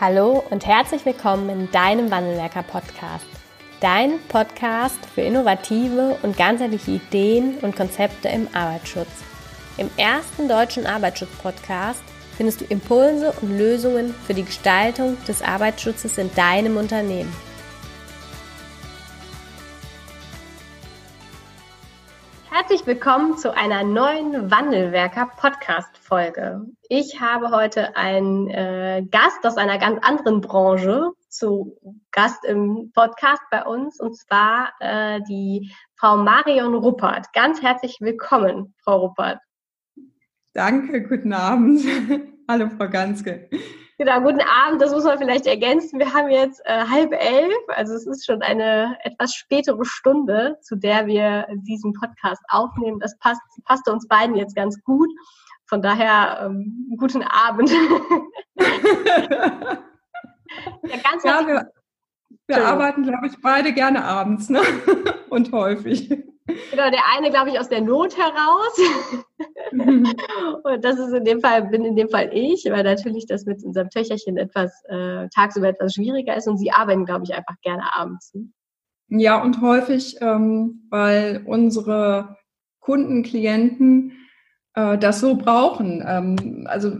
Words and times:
Hallo 0.00 0.42
und 0.50 0.66
herzlich 0.66 1.06
willkommen 1.06 1.48
in 1.48 1.70
deinem 1.70 2.10
Wandelwerker 2.10 2.64
Podcast. 2.64 3.24
Dein 3.80 4.18
Podcast 4.26 4.98
für 5.06 5.20
innovative 5.20 6.18
und 6.22 6.36
ganzheitliche 6.36 6.90
Ideen 6.90 7.58
und 7.58 7.76
Konzepte 7.76 8.28
im 8.28 8.48
Arbeitsschutz. 8.52 9.22
Im 9.76 9.88
ersten 9.96 10.48
deutschen 10.48 10.84
Arbeitsschutz-Podcast 10.84 12.02
findest 12.36 12.60
du 12.60 12.64
Impulse 12.64 13.32
und 13.40 13.56
Lösungen 13.56 14.12
für 14.26 14.34
die 14.34 14.42
Gestaltung 14.42 15.16
des 15.28 15.42
Arbeitsschutzes 15.42 16.18
in 16.18 16.34
deinem 16.34 16.76
Unternehmen. 16.76 17.32
Herzlich 22.50 22.84
willkommen 22.84 23.38
zu 23.38 23.54
einer 23.54 23.84
neuen 23.84 24.50
Wandelwerker 24.50 25.30
Podcast 25.36 25.93
Folge. 26.04 26.66
Ich 26.88 27.20
habe 27.20 27.50
heute 27.50 27.96
einen 27.96 28.48
äh, 28.48 29.04
Gast 29.10 29.44
aus 29.44 29.56
einer 29.56 29.78
ganz 29.78 29.98
anderen 30.02 30.40
Branche 30.40 31.10
zu 31.28 31.78
Gast 32.12 32.44
im 32.44 32.92
Podcast 32.94 33.42
bei 33.50 33.64
uns 33.64 33.98
und 33.98 34.16
zwar 34.16 34.72
äh, 34.80 35.20
die 35.28 35.72
Frau 35.96 36.16
Marion 36.18 36.74
Ruppert. 36.74 37.32
Ganz 37.32 37.62
herzlich 37.62 37.98
willkommen, 38.00 38.74
Frau 38.84 39.06
Ruppert. 39.06 39.38
Danke, 40.52 41.02
guten 41.02 41.32
Abend. 41.32 41.80
Hallo, 42.48 42.68
Frau 42.76 42.88
Ganske. 42.88 43.48
Genau, 43.96 44.20
guten 44.20 44.40
Abend. 44.40 44.82
Das 44.82 44.92
muss 44.92 45.04
man 45.04 45.18
vielleicht 45.18 45.46
ergänzen. 45.46 45.98
Wir 45.98 46.12
haben 46.12 46.28
jetzt 46.28 46.60
äh, 46.64 46.84
halb 46.84 47.12
elf, 47.12 47.54
also 47.68 47.94
es 47.94 48.06
ist 48.06 48.26
schon 48.26 48.42
eine 48.42 48.96
etwas 49.04 49.34
spätere 49.34 49.84
Stunde, 49.84 50.58
zu 50.62 50.76
der 50.76 51.06
wir 51.06 51.46
diesen 51.62 51.92
Podcast 51.92 52.42
aufnehmen. 52.48 52.98
Das 52.98 53.16
passt, 53.18 53.40
passte 53.64 53.92
uns 53.92 54.06
beiden 54.08 54.34
jetzt 54.34 54.56
ganz 54.56 54.82
gut. 54.82 55.08
Von 55.66 55.82
daher 55.82 56.42
ähm, 56.44 56.94
guten 56.98 57.22
Abend. 57.22 57.70
ja, 58.58 58.68
ganz 61.02 61.24
ja, 61.24 61.46
wir, 61.46 61.72
wir 62.46 62.66
arbeiten, 62.66 63.02
glaube 63.02 63.26
ich, 63.26 63.40
beide 63.40 63.72
gerne 63.72 64.04
abends 64.04 64.50
ne? 64.50 64.60
und 65.30 65.52
häufig. 65.52 66.08
Genau, 66.46 66.90
der 66.90 67.00
eine, 67.16 67.30
glaube 67.30 67.48
ich, 67.48 67.58
aus 67.58 67.70
der 67.70 67.80
Not 67.80 68.16
heraus. 68.18 68.78
und 69.72 70.84
das 70.84 70.98
ist 70.98 71.14
in 71.14 71.24
dem 71.24 71.40
Fall, 71.40 71.68
bin 71.68 71.86
in 71.86 71.96
dem 71.96 72.10
Fall 72.10 72.28
ich, 72.32 72.66
weil 72.66 72.84
natürlich 72.84 73.26
das 73.26 73.46
mit 73.46 73.64
unserem 73.64 73.88
Töchterchen 73.88 74.36
etwas 74.36 74.70
äh, 74.88 75.28
tagsüber 75.34 75.68
etwas 75.68 75.94
schwieriger 75.94 76.36
ist 76.36 76.46
und 76.46 76.58
sie 76.58 76.70
arbeiten, 76.70 77.06
glaube 77.06 77.24
ich, 77.24 77.34
einfach 77.34 77.58
gerne 77.62 77.94
abends. 77.94 78.34
Ja, 79.08 79.42
und 79.42 79.62
häufig, 79.62 80.18
ähm, 80.20 80.86
weil 80.90 81.42
unsere 81.46 82.36
Kunden, 82.80 83.22
Klienten 83.22 84.12
äh, 84.74 84.98
das 84.98 85.20
so 85.20 85.36
brauchen. 85.36 86.02
Ähm, 86.06 86.66
also 86.68 86.92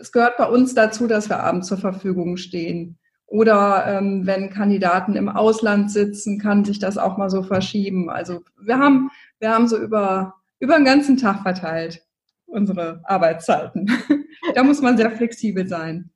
es 0.00 0.12
gehört 0.12 0.36
bei 0.36 0.46
uns 0.46 0.74
dazu, 0.74 1.06
dass 1.06 1.28
wir 1.28 1.40
abends 1.40 1.68
zur 1.68 1.78
Verfügung 1.78 2.36
stehen. 2.36 2.98
Oder 3.26 3.84
ähm, 3.86 4.26
wenn 4.26 4.50
Kandidaten 4.50 5.14
im 5.14 5.28
Ausland 5.28 5.90
sitzen, 5.92 6.40
kann 6.40 6.64
sich 6.64 6.80
das 6.80 6.98
auch 6.98 7.16
mal 7.16 7.30
so 7.30 7.44
verschieben. 7.44 8.10
Also 8.10 8.40
wir 8.60 8.78
haben, 8.78 9.10
wir 9.38 9.50
haben 9.50 9.68
so 9.68 9.78
über, 9.78 10.34
über 10.58 10.74
den 10.74 10.84
ganzen 10.84 11.16
Tag 11.16 11.42
verteilt 11.42 12.02
unsere 12.46 13.00
Arbeitszeiten. 13.04 13.88
da 14.54 14.64
muss 14.64 14.82
man 14.82 14.96
sehr 14.96 15.12
flexibel 15.12 15.68
sein. 15.68 16.10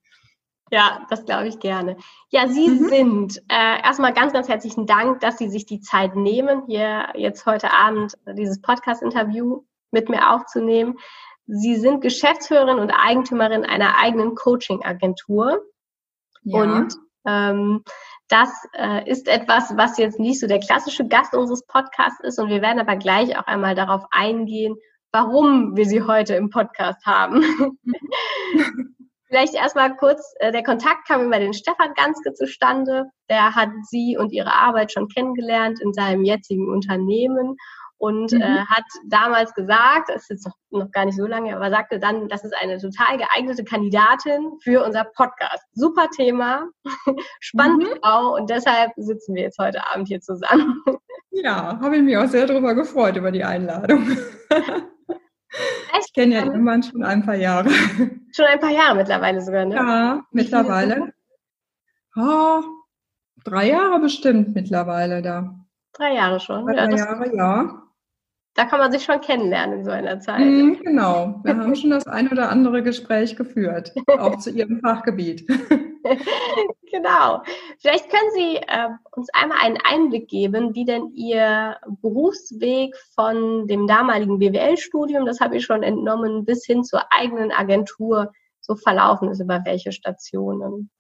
Ja, 0.73 1.07
das 1.09 1.25
glaube 1.25 1.47
ich 1.47 1.61
gerne. 1.61 1.97
Ja, 2.31 2.49
Sie 2.49 2.69
mhm. 2.69 2.89
sind 2.89 3.43
äh, 3.49 3.81
erstmal 3.85 4.13
ganz, 4.13 4.33
ganz 4.33 4.49
herzlichen 4.49 4.87
Dank, 4.87 5.21
dass 5.21 5.39
Sie 5.39 5.49
sich 5.49 5.67
die 5.67 5.81
Zeit 5.81 6.17
nehmen, 6.17 6.65
hier 6.67 7.11
jetzt 7.15 7.47
heute 7.47 7.73
Abend 7.73 8.15
dieses 8.37 8.61
Podcast-Interview 8.61 9.63
mit 9.95 10.11
mir 10.11 10.31
aufzunehmen. 10.31 10.99
Sie 11.47 11.77
sind 11.77 12.03
Geschäftsführerin 12.03 12.79
und 12.79 12.91
Eigentümerin 12.91 13.65
einer 13.65 13.99
eigenen 13.99 14.35
Coaching-Agentur. 14.35 15.63
Ja. 16.43 16.63
Und 16.63 16.95
ähm, 17.27 17.83
das 18.29 18.51
äh, 18.75 19.09
ist 19.09 19.29
etwas, 19.29 19.77
was 19.77 19.99
jetzt 19.99 20.19
nicht 20.19 20.41
so 20.41 20.47
der 20.47 20.61
klassische 20.61 21.07
Gast 21.07 21.35
unseres 21.35 21.67
Podcasts 21.67 22.21
ist. 22.21 22.39
Und 22.39 22.49
wir 22.49 22.63
werden 22.63 22.81
aber 22.81 22.97
gleich 22.97 23.39
auch 23.39 23.47
einmal 23.47 23.75
darauf 23.75 24.05
eingehen, 24.11 24.77
warum 25.13 25.77
wir 25.77 25.87
sie 25.87 26.03
heute 26.03 26.35
im 26.35 26.51
Podcast 26.51 27.05
haben. 27.07 27.43
Vielleicht 29.29 29.55
erstmal 29.55 29.97
kurz, 29.97 30.35
äh, 30.39 30.53
der 30.53 30.63
Kontakt 30.63 31.07
kam 31.07 31.27
über 31.27 31.39
den 31.39 31.55
Stefan 31.55 31.93
Ganske 31.95 32.35
zustande. 32.35 33.07
Der 33.29 33.55
hat 33.55 33.71
sie 33.83 34.17
und 34.19 34.33
ihre 34.33 34.53
Arbeit 34.53 34.93
schon 34.93 35.09
kennengelernt 35.09 35.81
in 35.81 35.93
seinem 35.93 36.25
jetzigen 36.25 36.71
Unternehmen 36.71 37.57
und 38.05 38.33
mhm. 38.33 38.43
äh, 38.43 38.59
hat 38.67 38.85
damals 39.07 39.55
gesagt, 39.55 40.11
das 40.11 40.25
ist 40.25 40.31
jetzt 40.31 40.47
noch, 40.47 40.57
noch 40.83 40.91
gar 40.91 41.07
nicht 41.07 41.17
so 41.17 41.27
lange, 41.27 41.57
aber 41.57 41.71
sagte 41.71 41.99
dann, 41.99 42.29
das 42.29 42.45
ist 42.45 42.55
eine 42.61 42.77
total 42.77 43.17
geeignete 43.17 43.65
Kandidatin 43.65 44.59
für 44.63 44.85
unser 44.85 45.05
Podcast. 45.05 45.65
Super 45.73 46.11
Thema, 46.15 46.69
spannende 47.41 47.87
mhm. 47.87 47.99
Frau 48.03 48.35
und 48.35 48.51
deshalb 48.51 48.93
sitzen 48.97 49.35
wir 49.35 49.45
jetzt 49.45 49.59
heute 49.59 49.81
Abend 49.91 50.09
hier 50.09 50.21
zusammen. 50.21 50.83
Ja, 51.37 51.81
habe 51.81 51.97
ich 51.97 52.03
mich 52.05 52.17
auch 52.17 52.29
sehr 52.29 52.47
darüber 52.47 52.77
gefreut, 52.77 53.17
über 53.17 53.33
die 53.33 53.43
Einladung. 53.43 54.09
Ich 55.99 56.13
kenne 56.15 56.35
ja 56.37 56.45
Mann 56.45 56.85
schon 56.85 57.03
ein 57.03 57.27
paar 57.27 57.35
Jahre. 57.35 57.71
Schon 57.71 58.47
ein 58.47 58.61
paar 58.61 58.71
Jahre 58.71 58.95
mittlerweile 58.95 59.41
sogar, 59.41 59.65
ne? 59.65 59.75
Ja, 59.75 60.23
mittlerweile. 60.31 61.13
Oh, 62.15 62.63
drei 63.45 63.69
Jahre 63.71 63.99
bestimmt 63.99 64.55
mittlerweile 64.55 65.23
da. 65.23 65.57
Drei 65.93 66.15
Jahre 66.15 66.39
schon. 66.39 66.67
Drei 66.67 66.77
ja, 66.77 66.97
Jahre, 66.97 67.37
ja 67.37 67.84
da 68.55 68.65
kann 68.65 68.79
man 68.79 68.93
sich 68.93 69.03
schon 69.03 69.21
kennenlernen 69.21 69.81
in 69.81 69.85
so 69.85 69.91
einer 69.91 70.21
Zeit. 70.21 70.41
Mhm, 70.41 70.81
genau, 70.81 71.41
wir 71.43 71.57
haben 71.57 71.75
schon 71.75 71.91
das 71.91 72.07
ein 72.07 72.31
oder 72.31 72.51
andere 72.51 72.83
Gespräch 72.83 73.37
geführt, 73.37 73.93
auch 74.19 74.39
zu 74.39 74.51
Ihrem 74.51 74.81
Fachgebiet. 74.81 75.47
genau. 76.91 77.43
Vielleicht 77.79 78.09
können 78.11 78.31
Sie 78.35 78.57
äh, 78.57 78.89
uns 79.13 79.29
einmal 79.33 79.59
einen 79.61 79.79
Einblick 79.85 80.29
geben, 80.29 80.75
wie 80.75 80.85
denn 80.85 81.11
Ihr 81.15 81.77
Berufsweg 82.01 82.97
von 83.15 83.67
dem 83.67 83.89
damaligen 83.89 84.39
BWL-Studium, 84.39 85.27
das 85.27 85.41
habe 85.41 85.57
ich 85.57 85.65
schon 85.65 85.83
entnommen, 85.83 86.45
bis 86.45 86.65
hin 86.65 86.85
zur 86.85 87.03
eigenen 87.13 87.51
Agentur 87.51 88.33
so 88.61 88.77
verlaufen 88.77 89.31
ist, 89.31 89.41
über 89.41 89.63
welche 89.65 89.91
Stationen. 89.91 90.91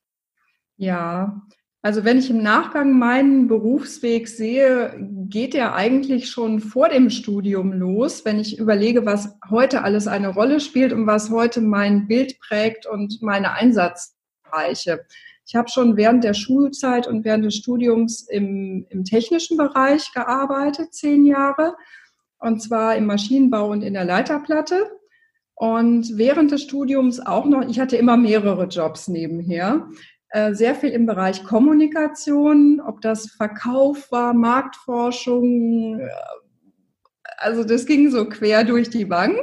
Ja, 0.77 1.41
also 1.85 2.03
wenn 2.03 2.17
ich 2.17 2.31
im 2.31 2.43
Nachgang 2.43 2.99
meinen 2.99 3.47
Berufsweg 3.47 4.27
sehe, 4.27 4.97
geht 5.29 5.55
er 5.55 5.75
eigentlich 5.75 6.31
schon 6.31 6.61
vor 6.61 6.89
dem 6.89 7.11
Studium 7.11 7.75
los, 7.75 8.25
wenn 8.25 8.41
ich 8.41 8.59
überlege, 8.59 9.05
was 9.05 9.37
heute 9.51 9.83
alles 9.83 10.07
eine 10.07 10.29
Rolle 10.29 10.61
spielt 10.61 10.95
und 10.95 11.07
was 11.07 11.29
heute 11.29 11.61
mein 11.61 12.07
Bild 12.09 12.41
prägt 12.41 12.87
und 12.87 13.21
meine 13.21 13.53
Einsatzbereiche. 13.53 15.05
Ich 15.47 15.57
habe 15.57 15.69
schon 15.69 15.99
während 15.99 16.25
der 16.25 16.33
Schulzeit 16.33 17.07
und 17.07 17.23
während 17.23 17.45
des 17.45 17.57
Studiums 17.57 18.27
im, 18.31 18.87
im 18.89 19.05
technischen 19.05 19.59
Bereich 19.59 20.11
gearbeitet, 20.15 20.95
zehn 20.95 21.27
Jahre, 21.27 21.75
und 22.39 22.63
zwar 22.63 22.97
im 22.97 23.05
Maschinenbau 23.05 23.69
und 23.71 23.83
in 23.83 23.93
der 23.93 24.07
Leiterplatte. 24.07 24.91
Und 25.55 26.17
während 26.17 26.51
des 26.51 26.63
Studiums 26.63 27.21
auch 27.21 27.45
noch, 27.45 27.69
ich 27.69 27.79
hatte 27.79 27.97
immer 27.97 28.17
mehrere 28.17 28.65
Jobs 28.69 29.07
nebenher. 29.07 29.87
Äh, 30.35 30.53
sehr 30.57 30.75
viel 30.75 30.91
im 30.91 31.07
Bereich 31.07 31.45
Kommunikation, 31.45 32.81
ob 32.85 33.01
das 33.01 33.31
Verkauf 33.31 34.11
war, 34.11 34.35
Marktforschung. 34.35 36.01
Äh, 36.01 36.09
also 37.37 37.63
das 37.63 37.87
ging 37.87 38.11
so 38.11 38.29
quer 38.29 38.65
durch 38.65 38.91
die 38.91 39.05
Bank. 39.05 39.39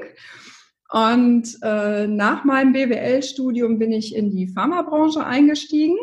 Und 0.91 1.57
äh, 1.63 2.07
nach 2.07 2.43
meinem 2.43 2.73
BWL-Studium 2.73 3.79
bin 3.79 3.93
ich 3.93 4.13
in 4.13 4.31
die 4.31 4.49
Pharmabranche 4.49 5.25
eingestiegen, 5.25 5.95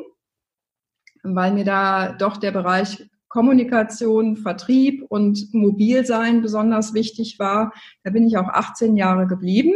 weil 1.22 1.52
mir 1.52 1.64
da 1.64 2.12
doch 2.12 2.38
der 2.38 2.52
Bereich 2.52 3.10
Kommunikation, 3.28 4.38
Vertrieb 4.38 5.04
und 5.10 5.52
Mobilsein 5.52 6.40
besonders 6.40 6.94
wichtig 6.94 7.38
war. 7.38 7.74
Da 8.04 8.10
bin 8.10 8.26
ich 8.26 8.38
auch 8.38 8.48
18 8.48 8.96
Jahre 8.96 9.26
geblieben 9.26 9.74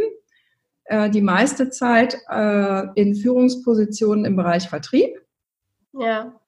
äh, 0.93 1.09
die 1.09 1.21
meiste 1.21 1.71
Zeit 1.71 2.17
äh, 2.29 2.87
in 2.93 3.15
Führungspositionen 3.15 4.25
im 4.25 4.35
Bereich 4.35 4.69
Vertrieb. 4.69 5.09
Ja. 5.93 6.39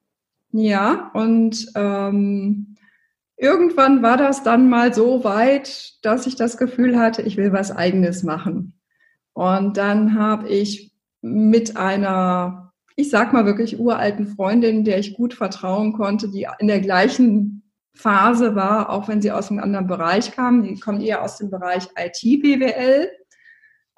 Ja, 0.51 1.11
und 1.13 1.65
ähm, 1.75 2.75
irgendwann 3.37 4.03
war 4.03 4.17
das 4.17 4.43
dann 4.43 4.69
mal 4.69 4.93
so 4.93 5.23
weit, 5.23 5.93
dass 6.05 6.27
ich 6.27 6.35
das 6.35 6.57
Gefühl 6.57 6.97
hatte, 6.97 7.23
ich 7.23 7.37
will 7.37 7.51
was 7.51 7.75
eigenes 7.75 8.21
machen. 8.21 8.79
Und 9.33 9.77
dann 9.77 10.17
habe 10.17 10.47
ich 10.47 10.93
mit 11.21 11.75
einer, 11.75 12.71
ich 12.95 13.09
sag 13.09 13.33
mal 13.33 13.45
wirklich 13.45 13.79
uralten 13.79 14.27
Freundin, 14.27 14.85
der 14.85 14.99
ich 14.99 15.15
gut 15.15 15.33
vertrauen 15.33 15.91
konnte, 15.93 16.29
die 16.29 16.47
in 16.59 16.67
der 16.67 16.79
gleichen 16.79 17.63
Phase 17.95 18.55
war, 18.55 18.91
auch 18.91 19.07
wenn 19.07 19.21
sie 19.21 19.31
aus 19.31 19.49
einem 19.49 19.59
anderen 19.59 19.87
Bereich 19.87 20.31
kam, 20.31 20.61
die 20.61 20.79
kommt 20.79 21.01
eher 21.01 21.23
aus 21.23 21.37
dem 21.37 21.49
Bereich 21.49 21.87
IT-BWL 21.97 23.09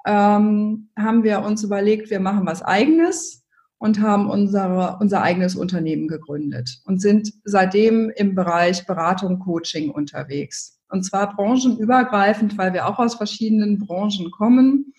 ähm, 0.06 0.90
haben 0.98 1.22
wir 1.22 1.42
uns 1.42 1.62
überlegt, 1.62 2.10
wir 2.10 2.20
machen 2.20 2.46
was 2.46 2.62
eigenes 2.62 3.44
und 3.78 4.00
haben 4.00 4.28
unsere, 4.28 4.96
unser 5.00 5.22
eigenes 5.22 5.56
Unternehmen 5.56 6.08
gegründet 6.08 6.80
und 6.84 7.00
sind 7.00 7.32
seitdem 7.44 8.10
im 8.10 8.34
Bereich 8.34 8.86
Beratung, 8.86 9.38
Coaching 9.38 9.90
unterwegs. 9.90 10.80
Und 10.90 11.04
zwar 11.04 11.34
branchenübergreifend, 11.36 12.56
weil 12.56 12.72
wir 12.72 12.86
auch 12.86 12.98
aus 12.98 13.16
verschiedenen 13.16 13.78
Branchen 13.78 14.30
kommen. 14.30 14.94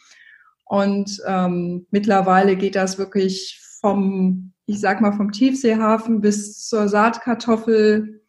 Und 0.66 1.20
ähm, 1.26 1.88
mittlerweile 1.90 2.56
geht 2.56 2.76
das 2.76 3.00
wirklich 3.00 3.60
vom 3.82 4.54
ich 4.70 4.80
sag 4.80 5.02
mal 5.02 5.14
vom 5.14 5.32
Tiefseehafen 5.32 6.22
bis 6.22 6.68
zur 6.68 6.88
Saatkartoffel 6.88 8.22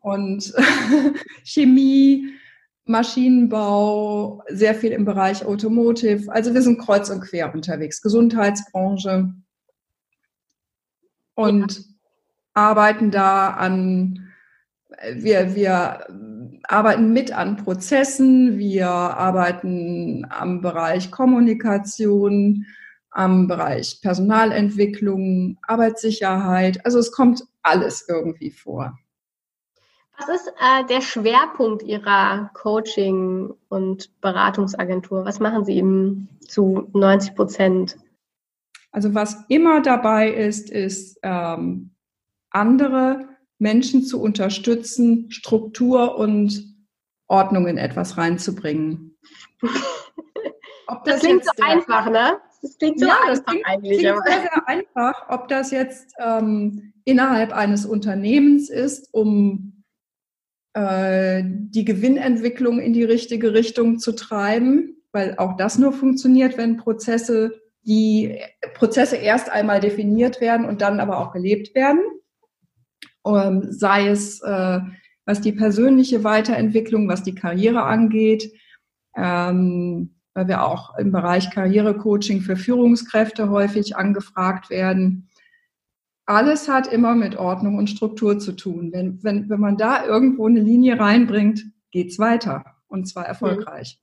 und 0.00 0.52
Chemie, 1.44 2.28
Maschinenbau, 2.84 4.42
sehr 4.48 4.74
viel 4.74 4.92
im 4.92 5.04
Bereich 5.04 5.44
Automotive. 5.44 6.30
Also 6.32 6.52
wir 6.52 6.62
sind 6.62 6.78
kreuz 6.78 7.10
und 7.10 7.20
quer 7.20 7.54
unterwegs, 7.54 8.02
Gesundheitsbranche 8.02 9.32
und 11.34 11.76
ja. 11.76 11.84
arbeiten 12.54 13.10
da 13.10 13.50
an, 13.50 14.28
wir, 15.14 15.54
wir 15.54 16.06
arbeiten 16.64 17.12
mit 17.12 17.32
an 17.32 17.56
Prozessen, 17.56 18.58
wir 18.58 18.88
arbeiten 18.88 20.26
am 20.28 20.60
Bereich 20.60 21.10
Kommunikation, 21.10 22.66
am 23.10 23.46
Bereich 23.46 24.00
Personalentwicklung, 24.00 25.58
Arbeitssicherheit. 25.66 26.84
Also 26.84 26.98
es 26.98 27.12
kommt 27.12 27.44
alles 27.62 28.06
irgendwie 28.08 28.50
vor. 28.50 28.98
Was 30.22 30.42
ist 30.42 30.48
äh, 30.48 30.84
der 30.86 31.00
Schwerpunkt 31.00 31.82
Ihrer 31.82 32.50
Coaching- 32.54 33.54
und 33.68 34.20
Beratungsagentur? 34.20 35.24
Was 35.24 35.40
machen 35.40 35.64
Sie 35.64 35.76
eben 35.76 36.28
zu 36.46 36.88
90 36.92 37.34
Prozent? 37.34 37.98
Also 38.92 39.14
was 39.14 39.44
immer 39.48 39.80
dabei 39.80 40.30
ist, 40.30 40.70
ist 40.70 41.18
ähm, 41.22 41.90
andere 42.50 43.28
Menschen 43.58 44.04
zu 44.04 44.20
unterstützen, 44.20 45.30
Struktur 45.30 46.16
und 46.16 46.72
Ordnung 47.26 47.66
in 47.66 47.78
etwas 47.78 48.16
reinzubringen. 48.16 49.16
das, 49.60 49.72
das 51.04 51.20
klingt 51.20 51.44
so 51.44 51.50
einfach, 51.64 52.10
ne? 52.10 52.38
Das 52.60 52.78
klingt 52.78 53.00
so 53.00 53.06
ja, 53.06 53.14
einfach 53.14 53.28
das 53.28 53.44
klingt, 53.44 53.66
eigentlich. 53.66 53.98
Klingt 53.98 54.24
sehr, 54.24 54.40
sehr 54.40 54.68
einfach, 54.68 55.28
ob 55.30 55.48
das 55.48 55.72
jetzt 55.72 56.14
ähm, 56.18 56.92
innerhalb 57.04 57.52
eines 57.52 57.86
Unternehmens 57.86 58.70
ist, 58.70 59.12
um 59.12 59.81
äh, 60.74 61.42
die 61.44 61.84
Gewinnentwicklung 61.84 62.80
in 62.80 62.92
die 62.92 63.04
richtige 63.04 63.52
Richtung 63.52 63.98
zu 63.98 64.12
treiben, 64.12 64.96
weil 65.12 65.36
auch 65.38 65.56
das 65.56 65.78
nur 65.78 65.92
funktioniert, 65.92 66.56
wenn 66.56 66.76
Prozesse, 66.76 67.60
die 67.82 68.38
Prozesse 68.74 69.16
erst 69.16 69.50
einmal 69.50 69.80
definiert 69.80 70.40
werden 70.40 70.66
und 70.66 70.80
dann 70.80 71.00
aber 71.00 71.18
auch 71.18 71.32
gelebt 71.32 71.74
werden. 71.74 72.00
Ähm, 73.26 73.66
sei 73.70 74.08
es 74.08 74.40
äh, 74.42 74.80
was 75.24 75.40
die 75.40 75.52
persönliche 75.52 76.24
Weiterentwicklung, 76.24 77.08
was 77.08 77.22
die 77.22 77.34
Karriere 77.34 77.84
angeht, 77.84 78.52
ähm, 79.16 80.14
weil 80.34 80.48
wir 80.48 80.64
auch 80.64 80.96
im 80.98 81.12
Bereich 81.12 81.50
Karrierecoaching 81.50 82.40
für 82.40 82.56
Führungskräfte 82.56 83.50
häufig 83.50 83.96
angefragt 83.96 84.70
werden. 84.70 85.28
Alles 86.32 86.66
hat 86.66 86.90
immer 86.90 87.14
mit 87.14 87.36
Ordnung 87.36 87.76
und 87.76 87.90
Struktur 87.90 88.38
zu 88.38 88.52
tun. 88.52 88.90
Wenn, 88.90 89.22
wenn, 89.22 89.50
wenn 89.50 89.60
man 89.60 89.76
da 89.76 90.06
irgendwo 90.06 90.46
eine 90.46 90.60
Linie 90.60 90.98
reinbringt, 90.98 91.62
geht's 91.90 92.18
weiter 92.18 92.64
und 92.88 93.06
zwar 93.06 93.26
erfolgreich. 93.26 94.00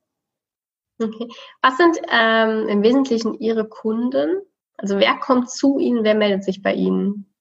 Okay. 1.01 1.27
Was 1.63 1.77
sind 1.77 1.97
ähm, 2.11 2.67
im 2.67 2.83
Wesentlichen 2.83 3.33
Ihre 3.39 3.67
Kunden? 3.67 4.41
Also 4.77 4.99
wer 4.99 5.15
kommt 5.17 5.49
zu 5.49 5.79
Ihnen, 5.79 6.03
wer 6.03 6.13
meldet 6.13 6.43
sich 6.43 6.61
bei 6.61 6.75
Ihnen? 6.75 7.33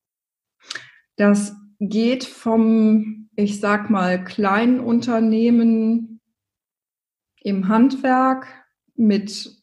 Das 1.17 1.55
geht 1.81 2.25
vom, 2.25 3.29
ich 3.37 3.61
sag 3.61 3.91
mal, 3.91 4.25
kleinen 4.25 4.81
Unternehmen 4.81 6.21
im 7.43 7.69
Handwerk 7.69 8.47
mit, 8.95 9.55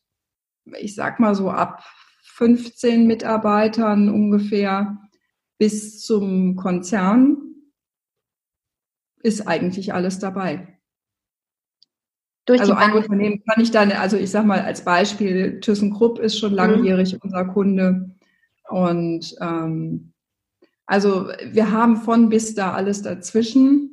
ich 0.78 0.94
sag 0.94 1.20
mal 1.20 1.34
so 1.34 1.50
ab 1.50 1.84
15 2.26 3.08
Mitarbeitern 3.08 4.10
ungefähr 4.10 5.00
bis 5.58 6.02
zum 6.02 6.56
Konzern 6.56 7.38
ist 9.24 9.48
eigentlich 9.48 9.94
alles 9.94 10.20
dabei. 10.20 10.80
Durch 12.46 12.62
also 12.62 12.74
ein 12.74 12.94
Unternehmen 12.94 13.44
kann 13.44 13.64
ich 13.64 13.72
dann, 13.72 13.92
also 13.92 14.18
ich 14.18 14.30
sag 14.30 14.46
mal 14.46 14.62
als 14.62 14.86
Beispiel, 14.86 15.60
ThyssenKrupp 15.62 16.20
ist 16.20 16.38
schon 16.38 16.52
mhm. 16.52 16.58
langjährig 16.58 17.14
mhm. 17.14 17.20
unser 17.24 17.46
Kunde 17.46 18.16
und 18.70 19.36
ähm, 19.42 20.14
also 20.86 21.30
wir 21.52 21.72
haben 21.72 21.98
von 21.98 22.30
bis 22.30 22.54
da 22.54 22.74
alles 22.74 23.02
dazwischen. 23.02 23.92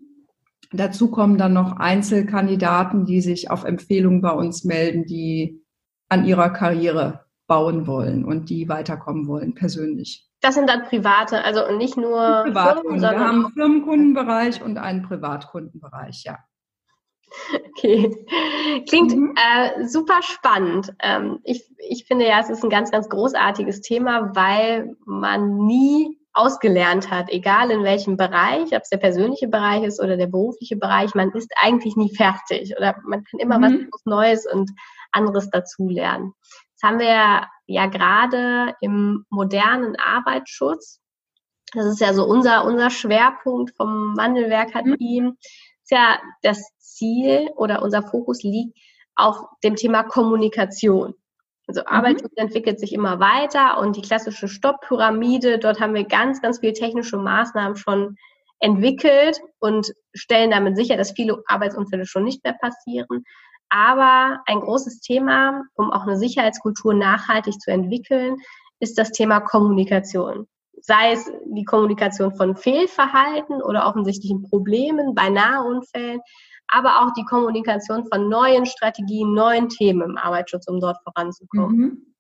Dazu 0.73 1.11
kommen 1.11 1.39
dann 1.39 1.55
noch 1.55 1.79
Einzelkandidaten, 1.79 3.07
die 3.07 3.23
sich 3.23 3.51
auf 3.51 3.65
Empfehlung 3.65 4.21
bei 4.21 4.31
uns 4.31 4.65
melden, 4.65 5.07
die 5.07 5.63
an 6.11 6.27
ihrer 6.27 6.51
Karriere 6.51 7.25
bauen 7.53 7.87
wollen 7.87 8.25
und 8.25 8.49
die 8.49 8.67
weiterkommen 8.71 9.27
wollen, 9.27 9.55
persönlich. 9.55 10.27
Das 10.41 10.55
sind 10.55 10.71
dann 10.71 10.85
private, 10.85 11.45
also 11.45 11.77
nicht 11.77 11.99
nur 11.99 12.45
Privatkunden. 12.45 13.01
Firmen, 13.01 13.21
wir 13.21 13.27
haben 13.27 13.45
einen 13.45 13.53
Firmenkundenbereich 13.53 14.63
und 14.63 14.79
einen 14.79 15.03
Privatkundenbereich, 15.03 16.23
ja. 16.25 16.39
Okay, 17.69 18.11
klingt 18.89 19.15
mhm. 19.15 19.35
äh, 19.37 19.87
super 19.87 20.23
spannend. 20.23 20.95
Ähm, 21.01 21.41
ich, 21.45 21.63
ich 21.91 22.07
finde 22.07 22.27
ja, 22.27 22.41
es 22.41 22.49
ist 22.49 22.65
ein 22.65 22.71
ganz, 22.71 22.91
ganz 22.91 23.11
großartiges 23.11 23.83
Thema, 23.83 24.35
weil 24.35 24.97
man 25.05 25.59
nie 25.59 26.19
ausgelernt 26.33 27.11
hat, 27.11 27.29
egal 27.29 27.71
in 27.71 27.85
welchem 27.85 28.17
Bereich, 28.17 28.73
ob 28.73 28.81
es 28.83 28.89
der 28.89 28.97
persönliche 28.97 29.49
Bereich 29.49 29.83
ist 29.83 30.01
oder 30.03 30.17
der 30.17 30.27
berufliche 30.27 30.77
Bereich, 30.77 31.15
man 31.15 31.33
ist 31.33 31.53
eigentlich 31.61 31.97
nie 31.97 32.15
fertig 32.15 32.75
oder 32.79 32.97
man 33.07 33.25
kann 33.25 33.41
immer 33.41 33.59
mhm. 33.59 33.89
was 33.93 34.07
Neues 34.07 34.47
und 34.51 34.71
anderes 35.13 35.51
dazulernen. 35.51 36.33
Das 36.83 36.91
haben 36.91 36.99
wir 36.99 37.47
ja 37.67 37.87
gerade 37.87 38.75
im 38.81 39.25
modernen 39.31 39.97
Arbeitsschutz. 39.97 41.01
Das 41.73 41.87
ist 41.87 42.01
ja 42.01 42.13
so 42.13 42.25
unser, 42.25 42.65
unser 42.65 42.91
Schwerpunkt 42.91 43.75
vom 43.77 44.17
Wandelwerk 44.17 44.75
hat 44.75 44.85
ihm. 44.99 45.37
Ist 45.83 45.91
ja 45.91 46.19
das 46.43 46.61
Ziel 46.79 47.51
oder 47.57 47.83
unser 47.83 48.03
Fokus 48.03 48.43
liegt 48.43 48.77
auf 49.15 49.37
dem 49.63 49.77
Thema 49.77 50.03
Kommunikation. 50.03 51.15
Also 51.69 51.83
mhm. 51.83 51.87
Arbeitsschutz 51.87 52.33
entwickelt 52.35 52.81
sich 52.81 52.93
immer 52.93 53.21
weiter 53.21 53.79
und 53.79 53.97
die 53.97 54.03
klassische 54.03 54.49
Stopppyramide, 54.49 55.61
dort 55.61 55.81
haben 55.81 55.95
wir 55.95 56.05
ganz, 56.05 56.43
ganz 56.43 56.59
viele 56.59 56.73
technische 56.73 57.17
Maßnahmen 57.17 57.77
schon 57.77 58.17
entwickelt 58.59 59.41
und 59.61 59.93
stellen 60.15 60.51
damit 60.51 60.77
sicher, 60.77 60.97
dass 60.97 61.13
viele 61.13 61.43
Arbeitsunfälle 61.47 62.07
schon 62.07 62.25
nicht 62.25 62.43
mehr 62.43 62.55
passieren. 62.55 63.25
Aber 63.75 64.43
ein 64.45 64.61
großes 64.61 65.01
Thema, 65.01 65.63
um 65.75 65.91
auch 65.91 66.03
eine 66.03 66.19
Sicherheitskultur 66.19 66.93
nachhaltig 66.93 67.59
zu 67.59 67.71
entwickeln, 67.71 68.37
ist 68.81 68.99
das 68.99 69.13
Thema 69.13 69.41
Kommunikation. 69.41 70.47
Sei 70.79 71.13
es 71.13 71.31
die 71.47 71.65
Kommunikation 71.65 72.37
von 72.37 72.55
Fehlverhalten 72.55 73.63
oder 73.63 73.87
offensichtlichen 73.87 74.43
Problemen 74.43 75.15
bei 75.15 75.31
Nahunfällen, 75.31 76.21
aber 76.69 77.01
auch 77.01 77.15
die 77.15 77.25
Kommunikation 77.25 78.07
von 78.13 78.29
neuen 78.29 78.67
Strategien, 78.67 79.33
neuen 79.33 79.71
Themen 79.71 80.03
im 80.03 80.19
Arbeitsschutz, 80.19 80.69
um 80.69 80.79
dort 80.79 80.99
voranzukommen. 81.03 81.77
Mhm. 81.77 82.15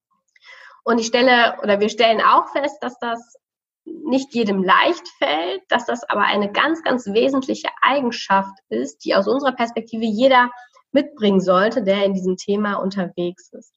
Und 0.84 1.00
ich 1.00 1.06
stelle 1.06 1.58
oder 1.62 1.80
wir 1.80 1.90
stellen 1.90 2.22
auch 2.22 2.48
fest, 2.48 2.78
dass 2.80 2.98
das 2.98 3.36
nicht 3.84 4.34
jedem 4.34 4.62
leicht 4.62 5.06
fällt, 5.18 5.60
dass 5.68 5.84
das 5.84 6.02
aber 6.08 6.22
eine 6.22 6.50
ganz, 6.50 6.82
ganz 6.82 7.06
wesentliche 7.08 7.68
Eigenschaft 7.82 8.56
ist, 8.70 9.04
die 9.04 9.14
aus 9.14 9.28
unserer 9.28 9.52
Perspektive 9.52 10.04
jeder 10.04 10.50
mitbringen 10.92 11.40
sollte, 11.40 11.82
der 11.82 12.04
in 12.04 12.14
diesem 12.14 12.36
Thema 12.36 12.74
unterwegs 12.74 13.52
ist. 13.52 13.72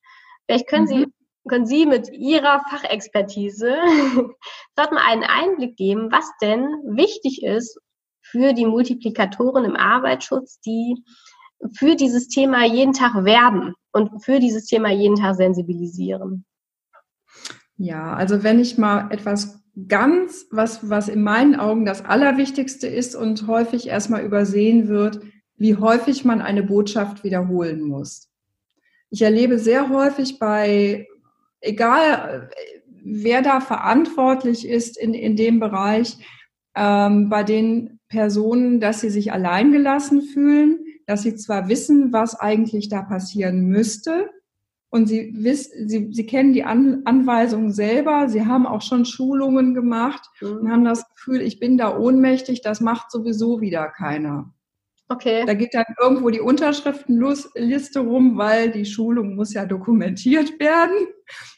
Vielleicht 0.46 0.68
können 0.68 0.86
mhm. 0.86 0.88
Sie 0.88 1.06
können 1.48 1.68
Sie 1.68 1.86
mit 1.86 2.12
Ihrer 2.12 2.62
Fachexpertise 2.70 3.76
dort 4.76 4.92
mal 4.92 5.04
einen 5.08 5.24
Einblick 5.24 5.76
geben, 5.78 6.12
was 6.12 6.26
denn 6.42 6.64
wichtig 6.96 7.44
ist, 7.44 7.80
für 8.24 8.54
die 8.54 8.66
Multiplikatoren 8.66 9.66
im 9.66 9.76
Arbeitsschutz, 9.76 10.60
die 10.62 11.04
für 11.78 11.96
dieses 11.96 12.28
Thema 12.28 12.66
jeden 12.66 12.94
Tag 12.94 13.14
werben 13.24 13.76
und 13.92 14.24
für 14.24 14.40
dieses 14.40 14.66
Thema 14.66 14.90
jeden 14.90 15.16
Tag 15.16 15.36
sensibilisieren? 15.36 16.46
Ja, 17.78 18.14
also 18.14 18.44
wenn 18.44 18.60
ich 18.60 18.78
mal 18.78 19.12
etwas 19.12 19.64
ganz, 19.88 20.48
was, 20.52 20.90
was 20.90 21.10
in 21.10 21.22
meinen 21.22 21.56
Augen 21.56 21.86
das 21.86 22.04
Allerwichtigste 22.04 22.88
ist 22.88 23.16
und 23.16 23.48
häufig 23.48 23.88
erstmal 23.88 24.24
übersehen 24.24 24.88
wird, 24.88 25.20
wie 25.58 25.76
häufig 25.76 26.26
man 26.26 26.42
eine 26.42 26.64
Botschaft 26.64 27.24
wiederholen 27.24 27.82
muss. 27.82 28.30
Ich 29.10 29.22
erlebe 29.22 29.60
sehr 29.60 29.90
häufig 29.90 30.40
bei, 30.40 31.08
egal 31.62 32.50
wer 33.04 33.42
da 33.42 33.62
verantwortlich 33.62 34.68
ist 34.68 34.98
in, 34.98 35.14
in 35.14 35.36
dem 35.36 35.60
Bereich, 35.60 36.18
ähm, 36.76 37.30
bei 37.30 37.44
den 37.44 38.00
Personen, 38.10 38.80
dass 38.80 39.02
sie 39.02 39.10
sich 39.10 39.32
alleingelassen 39.32 40.22
fühlen, 40.22 40.80
dass 41.06 41.22
sie 41.22 41.36
zwar 41.36 41.70
wissen, 41.70 42.12
was 42.12 42.40
eigentlich 42.40 42.90
da 42.90 43.02
passieren 43.02 43.68
müsste, 43.68 44.30
und 44.96 45.08
sie, 45.08 45.34
wissen, 45.36 45.90
sie, 45.90 46.14
sie 46.14 46.26
kennen 46.26 46.54
die 46.54 46.64
An 46.64 47.02
Anweisungen 47.04 47.74
selber, 47.74 48.30
sie 48.30 48.46
haben 48.46 48.66
auch 48.66 48.82
schon 48.82 49.04
Schulungen 49.04 49.74
gemacht 49.74 50.22
mhm. 50.40 50.58
und 50.58 50.72
haben 50.72 50.86
das 50.86 51.06
Gefühl, 51.10 51.42
ich 51.42 51.60
bin 51.60 51.78
da 51.78 51.98
ohnmächtig, 51.98 52.62
das 52.62 52.80
macht 52.80 53.12
sowieso 53.12 53.60
wieder 53.60 53.90
keiner. 53.90 54.54
Okay. 55.08 55.46
Da 55.46 55.54
geht 55.54 55.74
dann 55.74 55.86
irgendwo 56.02 56.32
die 56.32 56.40
Unterschriftenliste 56.40 58.00
rum, 58.00 58.38
weil 58.38 58.72
die 58.72 58.86
Schulung 58.86 59.36
muss 59.36 59.54
ja 59.54 59.66
dokumentiert 59.66 60.60
werden. 60.60 60.96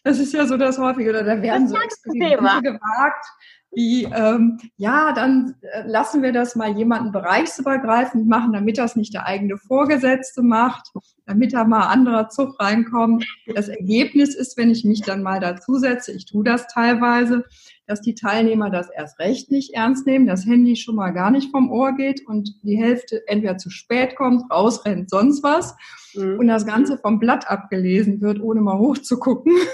Das 0.03 0.19
ist 0.19 0.33
ja 0.33 0.45
so 0.45 0.57
das 0.57 0.77
Häufige. 0.77 1.11
Oder 1.11 1.23
da 1.23 1.41
werden 1.41 1.67
so 1.67 1.77
Experimente 1.77 2.61
gewagt, 2.61 3.25
wie, 3.71 4.05
ähm, 4.05 4.57
ja, 4.77 5.13
dann 5.13 5.55
äh, 5.61 5.83
lassen 5.85 6.23
wir 6.23 6.31
das 6.31 6.55
mal 6.55 6.75
jemanden 6.75 7.11
bereichsübergreifend 7.11 8.27
machen, 8.27 8.53
damit 8.53 8.77
das 8.77 8.95
nicht 8.95 9.13
der 9.13 9.25
eigene 9.25 9.57
Vorgesetzte 9.57 10.41
macht, 10.41 10.91
damit 11.25 11.53
da 11.53 11.63
mal 11.63 11.87
anderer 11.87 12.29
Zug 12.29 12.59
reinkommt. 12.59 13.25
Das 13.53 13.67
Ergebnis 13.67 14.35
ist, 14.35 14.57
wenn 14.57 14.71
ich 14.71 14.83
mich 14.83 15.01
dann 15.01 15.21
mal 15.21 15.39
dazusetze, 15.39 16.11
ich 16.11 16.25
tue 16.25 16.43
das 16.43 16.67
teilweise, 16.67 17.45
dass 17.87 18.01
die 18.01 18.15
Teilnehmer 18.15 18.69
das 18.69 18.89
erst 18.89 19.17
recht 19.19 19.49
nicht 19.49 19.73
ernst 19.73 20.05
nehmen, 20.05 20.27
das 20.27 20.45
Handy 20.45 20.75
schon 20.75 20.95
mal 20.95 21.11
gar 21.11 21.31
nicht 21.31 21.51
vom 21.51 21.71
Ohr 21.71 21.93
geht 21.93 22.27
und 22.27 22.53
die 22.63 22.77
Hälfte 22.77 23.23
entweder 23.27 23.57
zu 23.57 23.69
spät 23.69 24.15
kommt, 24.15 24.51
rausrennt, 24.51 25.09
sonst 25.09 25.41
was 25.41 25.75
mhm. 26.13 26.37
und 26.37 26.47
das 26.47 26.65
Ganze 26.65 26.97
vom 26.97 27.19
Blatt 27.19 27.49
abgelesen 27.49 28.21
wird, 28.21 28.41
ohne 28.41 28.61
mal 28.61 28.77
hochzugucken. 28.77 29.53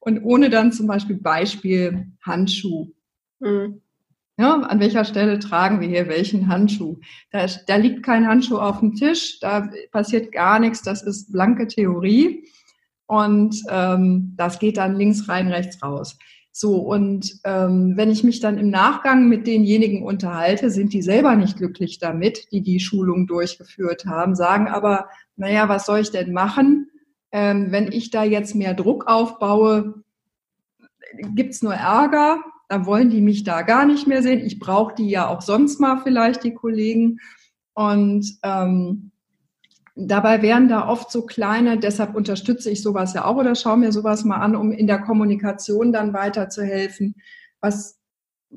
Und 0.00 0.22
ohne 0.22 0.48
dann 0.48 0.72
zum 0.72 0.86
Beispiel 0.86 1.16
Beispiel 1.16 2.12
Handschuh. 2.22 2.92
Mhm. 3.40 3.82
Ja, 4.38 4.54
an 4.54 4.78
welcher 4.78 5.04
Stelle 5.04 5.40
tragen 5.40 5.80
wir 5.80 5.88
hier 5.88 6.08
welchen 6.08 6.46
Handschuh? 6.46 6.98
Da, 7.32 7.46
da 7.66 7.76
liegt 7.76 8.04
kein 8.04 8.26
Handschuh 8.26 8.58
auf 8.58 8.78
dem 8.78 8.94
Tisch, 8.94 9.40
da 9.40 9.68
passiert 9.90 10.30
gar 10.30 10.60
nichts, 10.60 10.82
das 10.82 11.02
ist 11.02 11.32
blanke 11.32 11.66
Theorie. 11.66 12.48
Und 13.06 13.62
ähm, 13.68 14.34
das 14.36 14.60
geht 14.60 14.76
dann 14.76 14.94
links 14.94 15.28
rein, 15.28 15.48
rechts 15.48 15.82
raus. 15.82 16.18
So, 16.60 16.78
und 16.78 17.38
ähm, 17.44 17.92
wenn 17.94 18.10
ich 18.10 18.24
mich 18.24 18.40
dann 18.40 18.58
im 18.58 18.68
Nachgang 18.68 19.28
mit 19.28 19.46
denjenigen 19.46 20.02
unterhalte, 20.02 20.70
sind 20.70 20.92
die 20.92 21.02
selber 21.02 21.36
nicht 21.36 21.56
glücklich 21.56 22.00
damit, 22.00 22.50
die 22.50 22.62
die 22.62 22.80
Schulung 22.80 23.28
durchgeführt 23.28 24.06
haben, 24.06 24.34
sagen 24.34 24.66
aber, 24.66 25.08
naja, 25.36 25.68
was 25.68 25.86
soll 25.86 26.00
ich 26.00 26.10
denn 26.10 26.32
machen? 26.32 26.90
Ähm, 27.30 27.70
wenn 27.70 27.92
ich 27.92 28.10
da 28.10 28.24
jetzt 28.24 28.56
mehr 28.56 28.74
Druck 28.74 29.06
aufbaue, 29.06 30.02
gibt's 31.36 31.62
nur 31.62 31.74
Ärger. 31.74 32.42
Da 32.68 32.84
wollen 32.86 33.08
die 33.08 33.20
mich 33.20 33.44
da 33.44 33.62
gar 33.62 33.86
nicht 33.86 34.08
mehr 34.08 34.24
sehen. 34.24 34.44
Ich 34.44 34.58
brauche 34.58 34.96
die 34.96 35.08
ja 35.08 35.28
auch 35.28 35.42
sonst 35.42 35.78
mal 35.78 36.00
vielleicht, 36.02 36.42
die 36.42 36.54
Kollegen. 36.54 37.20
Und 37.74 38.36
ähm, 38.42 39.12
dabei 39.98 40.42
wären 40.42 40.68
da 40.68 40.88
oft 40.88 41.10
so 41.10 41.26
kleine, 41.26 41.78
deshalb 41.78 42.14
unterstütze 42.14 42.70
ich 42.70 42.82
sowas 42.82 43.14
ja 43.14 43.24
auch 43.24 43.36
oder 43.36 43.54
schaue 43.54 43.78
mir 43.78 43.92
sowas 43.92 44.24
mal 44.24 44.36
an, 44.36 44.54
um 44.54 44.70
in 44.70 44.86
der 44.86 45.00
Kommunikation 45.00 45.92
dann 45.92 46.12
weiterzuhelfen. 46.12 47.16
Was 47.60 47.98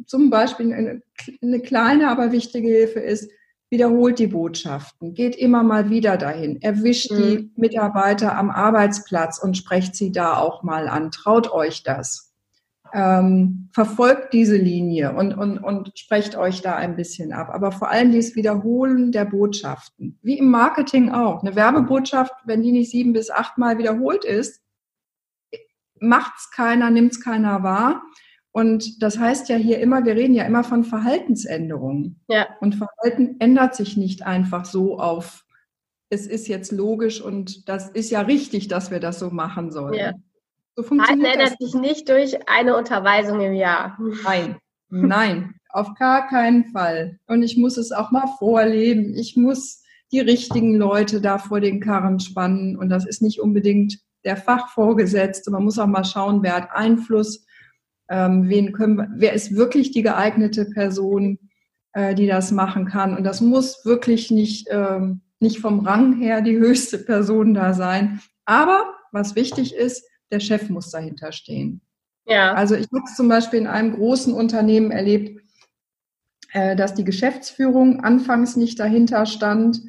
zum 0.05 0.29
Beispiel 0.29 0.71
eine, 0.71 1.01
eine 1.41 1.59
kleine, 1.59 2.09
aber 2.09 2.31
wichtige 2.31 2.67
Hilfe 2.67 2.99
ist, 2.99 3.29
wiederholt 3.71 4.19
die 4.19 4.27
Botschaften, 4.27 5.13
geht 5.13 5.35
immer 5.35 5.63
mal 5.63 5.89
wieder 5.89 6.17
dahin, 6.17 6.61
erwischt 6.61 7.11
mhm. 7.11 7.17
die 7.17 7.51
Mitarbeiter 7.55 8.37
am 8.37 8.51
Arbeitsplatz 8.51 9.39
und 9.39 9.57
sprecht 9.57 9.95
sie 9.95 10.11
da 10.11 10.37
auch 10.37 10.61
mal 10.61 10.87
an. 10.87 11.09
Traut 11.09 11.51
euch 11.51 11.81
das. 11.83 12.30
Ähm, 12.93 13.69
verfolgt 13.73 14.33
diese 14.33 14.57
Linie 14.57 15.13
und, 15.13 15.33
und, 15.33 15.57
und 15.57 15.97
sprecht 15.97 16.35
euch 16.35 16.61
da 16.61 16.75
ein 16.75 16.95
bisschen 16.95 17.31
ab. 17.31 17.49
Aber 17.51 17.71
vor 17.71 17.89
allem 17.89 18.11
dieses 18.11 18.35
Wiederholen 18.35 19.11
der 19.11 19.25
Botschaften. 19.25 20.19
Wie 20.21 20.37
im 20.37 20.49
Marketing 20.49 21.09
auch. 21.11 21.41
Eine 21.41 21.55
Werbebotschaft, 21.55 22.33
wenn 22.45 22.61
die 22.61 22.71
nicht 22.71 22.91
sieben 22.91 23.13
bis 23.13 23.29
acht 23.29 23.57
Mal 23.57 23.77
wiederholt 23.77 24.25
ist, 24.25 24.61
macht's 25.99 26.51
keiner, 26.51 26.89
nimmt's 26.89 27.21
keiner 27.21 27.63
wahr. 27.63 28.03
Und 28.51 29.01
das 29.01 29.17
heißt 29.17 29.47
ja 29.47 29.55
hier 29.55 29.79
immer, 29.79 30.03
wir 30.03 30.15
reden 30.15 30.33
ja 30.33 30.43
immer 30.43 30.63
von 30.63 30.83
Verhaltensänderungen. 30.83 32.19
Ja. 32.27 32.47
Und 32.59 32.75
Verhalten 32.75 33.37
ändert 33.39 33.75
sich 33.75 33.95
nicht 33.95 34.23
einfach 34.23 34.65
so 34.65 34.99
auf, 34.99 35.45
es 36.09 36.27
ist 36.27 36.49
jetzt 36.49 36.73
logisch 36.73 37.21
und 37.21 37.69
das 37.69 37.89
ist 37.89 38.11
ja 38.11 38.19
richtig, 38.21 38.67
dass 38.67 38.91
wir 38.91 38.99
das 38.99 39.19
so 39.19 39.29
machen 39.29 39.71
sollen. 39.71 39.93
Ja. 39.93 40.11
So 40.75 40.83
funktioniert 40.83 41.25
Verhalten 41.25 41.41
ändert 41.41 41.59
sich 41.59 41.73
nicht 41.79 42.09
durch 42.09 42.49
eine 42.49 42.77
Unterweisung 42.77 43.41
im 43.41 43.53
Jahr. 43.53 43.97
Nein, 44.23 44.57
nein, 44.89 45.55
auf 45.69 45.93
gar 45.95 46.27
keinen 46.27 46.65
Fall. 46.71 47.19
Und 47.27 47.43
ich 47.43 47.57
muss 47.57 47.77
es 47.77 47.91
auch 47.91 48.11
mal 48.11 48.27
vorleben. 48.39 49.15
Ich 49.15 49.35
muss 49.35 49.83
die 50.11 50.19
richtigen 50.19 50.75
Leute 50.75 51.21
da 51.21 51.37
vor 51.37 51.59
den 51.59 51.79
Karren 51.79 52.19
spannen. 52.19 52.77
Und 52.77 52.89
das 52.89 53.05
ist 53.05 53.21
nicht 53.21 53.41
unbedingt 53.41 53.99
der 54.23 54.37
Fachvorgesetzte. 54.37 55.51
Man 55.51 55.63
muss 55.63 55.79
auch 55.79 55.87
mal 55.87 56.05
schauen, 56.05 56.43
wer 56.43 56.55
hat 56.55 56.69
Einfluss 56.71 57.45
ähm, 58.11 58.49
wen 58.49 58.73
können 58.73 58.97
wir, 58.97 59.07
wer 59.15 59.33
ist 59.33 59.55
wirklich 59.55 59.91
die 59.91 60.03
geeignete 60.03 60.65
Person, 60.65 61.39
äh, 61.93 62.13
die 62.13 62.27
das 62.27 62.51
machen 62.51 62.85
kann. 62.85 63.15
Und 63.15 63.23
das 63.23 63.39
muss 63.39 63.85
wirklich 63.85 64.29
nicht, 64.29 64.67
ähm, 64.69 65.21
nicht 65.39 65.59
vom 65.59 65.79
Rang 65.79 66.17
her 66.17 66.41
die 66.41 66.57
höchste 66.57 66.97
Person 66.97 67.53
da 67.53 67.73
sein. 67.73 68.19
Aber 68.45 68.93
was 69.13 69.35
wichtig 69.35 69.73
ist, 69.73 70.05
der 70.31 70.39
Chef 70.39 70.69
muss 70.69 70.89
dahinter 70.89 71.31
stehen. 71.31 71.81
Ja. 72.25 72.53
Also 72.53 72.75
ich 72.75 72.87
habe 72.93 73.03
es 73.05 73.15
zum 73.15 73.27
Beispiel 73.27 73.59
in 73.59 73.67
einem 73.67 73.93
großen 73.93 74.33
Unternehmen 74.33 74.91
erlebt, 74.91 75.41
äh, 76.53 76.75
dass 76.75 76.93
die 76.93 77.03
Geschäftsführung 77.03 78.03
anfangs 78.03 78.55
nicht 78.55 78.79
dahinter 78.79 79.25
stand 79.25 79.81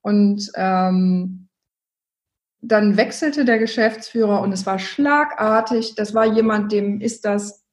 und 0.00 0.50
ähm, 0.54 1.48
dann 2.60 2.96
wechselte 2.96 3.44
der 3.44 3.58
Geschäftsführer 3.58 4.40
und 4.40 4.52
es 4.52 4.66
war 4.66 4.78
schlagartig. 4.78 5.94
Das 5.96 6.14
war 6.14 6.26
jemand, 6.26 6.70
dem 6.70 7.00
ist 7.00 7.24
das 7.24 7.64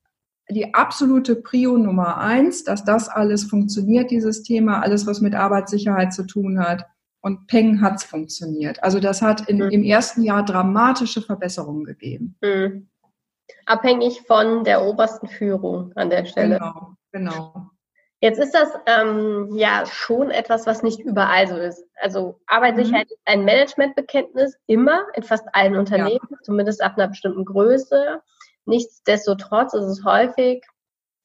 die 0.49 0.73
absolute 0.73 1.35
Prio 1.35 1.77
Nummer 1.77 2.17
eins, 2.17 2.63
dass 2.63 2.83
das 2.83 3.07
alles 3.07 3.43
funktioniert, 3.43 4.09
dieses 4.09 4.41
Thema, 4.41 4.81
alles, 4.81 5.05
was 5.05 5.21
mit 5.21 5.35
Arbeitssicherheit 5.35 6.11
zu 6.11 6.23
tun 6.23 6.59
hat. 6.59 6.85
Und 7.21 7.47
Peng 7.47 7.81
hat's 7.81 8.03
funktioniert. 8.03 8.81
Also 8.81 8.99
das 8.99 9.21
hat 9.21 9.49
in, 9.49 9.57
mhm. 9.57 9.69
im 9.71 9.83
ersten 9.83 10.23
Jahr 10.23 10.43
dramatische 10.43 11.21
Verbesserungen 11.21 11.83
gegeben. 11.83 12.37
Mhm. 12.41 12.89
Abhängig 13.65 14.21
von 14.21 14.63
der 14.63 14.83
obersten 14.83 15.27
Führung 15.27 15.91
an 15.95 16.09
der 16.09 16.25
Stelle. 16.25 16.59
Genau, 16.59 16.95
genau. 17.11 17.71
Jetzt 18.21 18.39
ist 18.39 18.53
das 18.53 18.69
ähm, 18.85 19.49
ja 19.55 19.85
schon 19.85 20.29
etwas, 20.29 20.65
was 20.65 20.83
nicht 20.83 20.99
überall 20.99 21.47
so 21.47 21.55
ist. 21.55 21.85
Also 21.95 22.39
Arbeitssicherheit 22.47 23.07
mhm. 23.07 23.13
ist 23.13 23.21
ein 23.25 23.45
Managementbekenntnis 23.45 24.57
immer 24.67 25.05
in 25.15 25.23
fast 25.23 25.45
allen 25.53 25.77
Unternehmen, 25.77 26.27
ja. 26.29 26.37
zumindest 26.43 26.81
ab 26.81 26.97
einer 26.97 27.07
bestimmten 27.07 27.45
Größe. 27.45 28.21
Nichtsdestotrotz 28.65 29.73
ist 29.73 29.85
es 29.85 30.03
häufig 30.03 30.63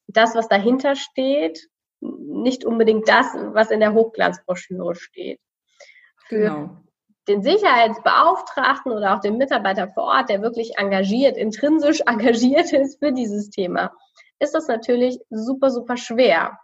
das, 0.07 0.35
was 0.35 0.47
dahinter 0.47 0.95
steht, 0.95 1.67
nicht 1.99 2.63
unbedingt 2.63 3.09
das, 3.09 3.27
was 3.53 3.71
in 3.71 3.81
der 3.81 3.93
Hochglanzbroschüre 3.93 4.95
steht. 4.95 5.39
Für 6.27 6.37
genau. 6.37 6.69
den 7.27 7.43
Sicherheitsbeauftragten 7.43 8.91
oder 8.91 9.15
auch 9.15 9.19
den 9.19 9.37
Mitarbeiter 9.37 9.87
vor 9.89 10.03
Ort, 10.03 10.29
der 10.29 10.41
wirklich 10.41 10.77
engagiert, 10.77 11.37
intrinsisch 11.37 12.01
engagiert 12.05 12.73
ist 12.73 12.99
für 12.99 13.11
dieses 13.11 13.49
Thema, 13.49 13.91
ist 14.39 14.53
das 14.53 14.67
natürlich 14.67 15.19
super, 15.29 15.69
super 15.69 15.97
schwer. 15.97 16.59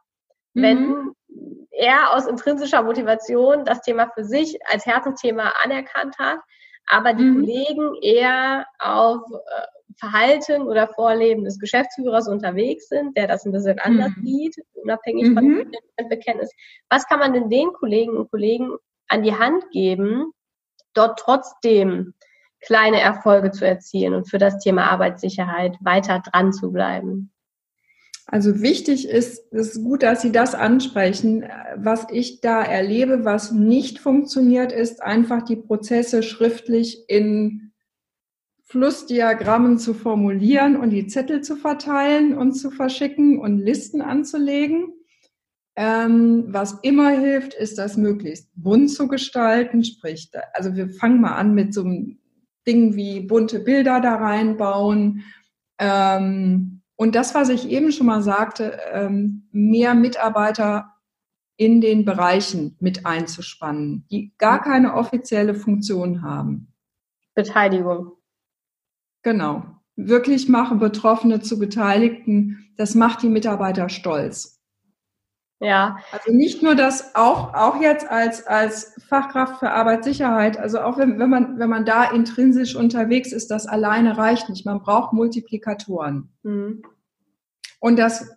Mhm. 0.54 0.62
Wenn 0.62 1.12
er 1.72 2.14
aus 2.14 2.28
intrinsischer 2.28 2.84
Motivation 2.84 3.66
das 3.66 3.82
Thema 3.82 4.10
für 4.14 4.24
sich 4.24 4.60
als 4.68 4.86
Herzensthema 4.86 5.54
anerkannt 5.64 6.18
hat, 6.20 6.40
aber 6.88 7.14
die 7.14 7.24
mhm. 7.24 7.36
Kollegen 7.40 7.96
eher 8.02 8.66
auf 8.80 9.22
äh, 9.32 9.62
Verhalten 9.98 10.64
oder 10.64 10.88
Vorleben 10.88 11.44
des 11.44 11.60
Geschäftsführers 11.60 12.28
unterwegs 12.28 12.90
sind, 12.90 13.16
der 13.16 13.28
das 13.28 13.46
ein 13.46 13.52
bisschen 13.52 13.80
anders 13.80 14.12
mhm. 14.18 14.26
sieht, 14.26 14.56
unabhängig 14.74 15.30
mhm. 15.30 15.34
von 15.36 15.48
dem 15.48 16.10
Bekenntnis. 16.10 16.52
Was 16.90 17.08
kann 17.08 17.20
man 17.20 17.34
denn 17.34 17.50
den 17.50 17.72
Kollegen 17.74 18.18
und 18.18 18.32
Kollegen 18.32 18.76
an 19.12 19.24
die 19.24 19.36
Hand 19.36 19.70
geben, 19.72 20.32
dort 20.94 21.20
trotzdem 21.20 22.14
kleine 22.62 23.02
Erfolge 23.02 23.52
zu 23.52 23.66
erzielen 23.66 24.14
und 24.14 24.30
für 24.30 24.38
das 24.38 24.60
Thema 24.60 24.92
Arbeitssicherheit 24.92 25.78
weiter 25.82 26.20
dran 26.20 26.54
zu 26.54 26.72
bleiben? 26.72 27.32
Also 28.28 28.62
wichtig 28.62 29.10
ist, 29.10 29.52
es 29.52 29.76
ist 29.76 29.84
gut, 29.84 30.04
dass 30.04 30.22
Sie 30.22 30.32
das 30.32 30.56
ansprechen. 30.56 31.44
Was 31.76 32.08
ich 32.12 32.40
da 32.40 32.64
erlebe, 32.64 33.26
was 33.26 33.52
nicht 33.52 34.00
funktioniert, 34.00 34.72
ist 34.72 35.02
einfach 35.02 35.42
die 35.42 35.58
Prozesse 35.58 36.24
schriftlich 36.24 37.10
in 37.10 37.74
Flussdiagrammen 38.64 39.80
zu 39.80 39.94
formulieren 39.94 40.78
und 40.78 40.92
die 40.92 41.08
Zettel 41.08 41.42
zu 41.42 41.58
verteilen 41.58 42.38
und 42.38 42.54
zu 42.54 42.72
verschicken 42.72 43.38
und 43.38 43.58
Listen 43.58 44.02
anzulegen. 44.02 44.94
Ähm, 45.76 46.46
was 46.48 46.80
immer 46.82 47.10
hilft, 47.12 47.54
ist 47.54 47.78
das 47.78 47.98
möglichst 47.98 48.50
bunt 48.56 48.92
zu 48.92 49.08
gestalten. 49.08 49.84
Sprich, 49.84 50.30
also 50.54 50.76
wir 50.76 50.90
fangen 50.90 51.22
mal 51.22 51.36
an 51.36 51.54
mit 51.54 51.74
so 51.74 51.82
einem 51.82 52.20
Ding 52.68 52.96
wie 52.96 53.22
bunte 53.22 53.60
Bilder 53.60 54.02
da 54.02 54.16
reinbauen. 54.16 55.24
Ähm, 55.80 56.82
und 56.96 57.16
das, 57.16 57.34
was 57.34 57.50
ich 57.50 57.70
eben 57.70 57.92
schon 57.92 58.06
mal 58.06 58.22
sagte, 58.22 58.80
ähm, 58.92 59.48
mehr 59.52 59.96
Mitarbeiter 59.96 60.94
in 61.58 61.82
den 61.82 62.06
Bereichen 62.06 62.76
mit 62.80 63.06
einzuspannen, 63.06 64.06
die 64.12 64.34
gar 64.38 64.62
keine 64.62 64.94
offizielle 64.96 65.56
Funktion 65.56 66.22
haben. 66.22 66.74
Beteiligung. 67.34 68.12
Genau. 69.24 69.66
Wirklich 69.96 70.50
machen 70.50 70.80
Betroffene 70.80 71.42
zu 71.42 71.60
Beteiligten, 71.60 72.74
das 72.78 72.96
macht 72.96 73.22
die 73.24 73.30
Mitarbeiter 73.30 73.90
stolz. 73.90 74.61
Ja. 75.62 75.98
Also 76.12 76.34
nicht 76.34 76.64
nur 76.64 76.74
das, 76.74 77.14
auch, 77.14 77.54
auch 77.54 77.80
jetzt 77.80 78.10
als, 78.10 78.48
als 78.48 78.96
Fachkraft 79.08 79.60
für 79.60 79.70
Arbeitssicherheit, 79.70 80.58
also 80.58 80.82
auch 80.82 80.98
wenn, 80.98 81.20
wenn, 81.20 81.30
man, 81.30 81.60
wenn 81.60 81.70
man 81.70 81.86
da 81.86 82.10
intrinsisch 82.12 82.76
unterwegs 82.76 83.32
ist, 83.32 83.52
das 83.52 83.68
alleine 83.68 84.18
reicht 84.18 84.50
nicht. 84.50 84.66
Man 84.66 84.80
braucht 84.82 85.14
Multiplikatoren. 85.14 86.30
Mhm. 86.42 86.82
Und 87.80 88.00
das 88.00 88.28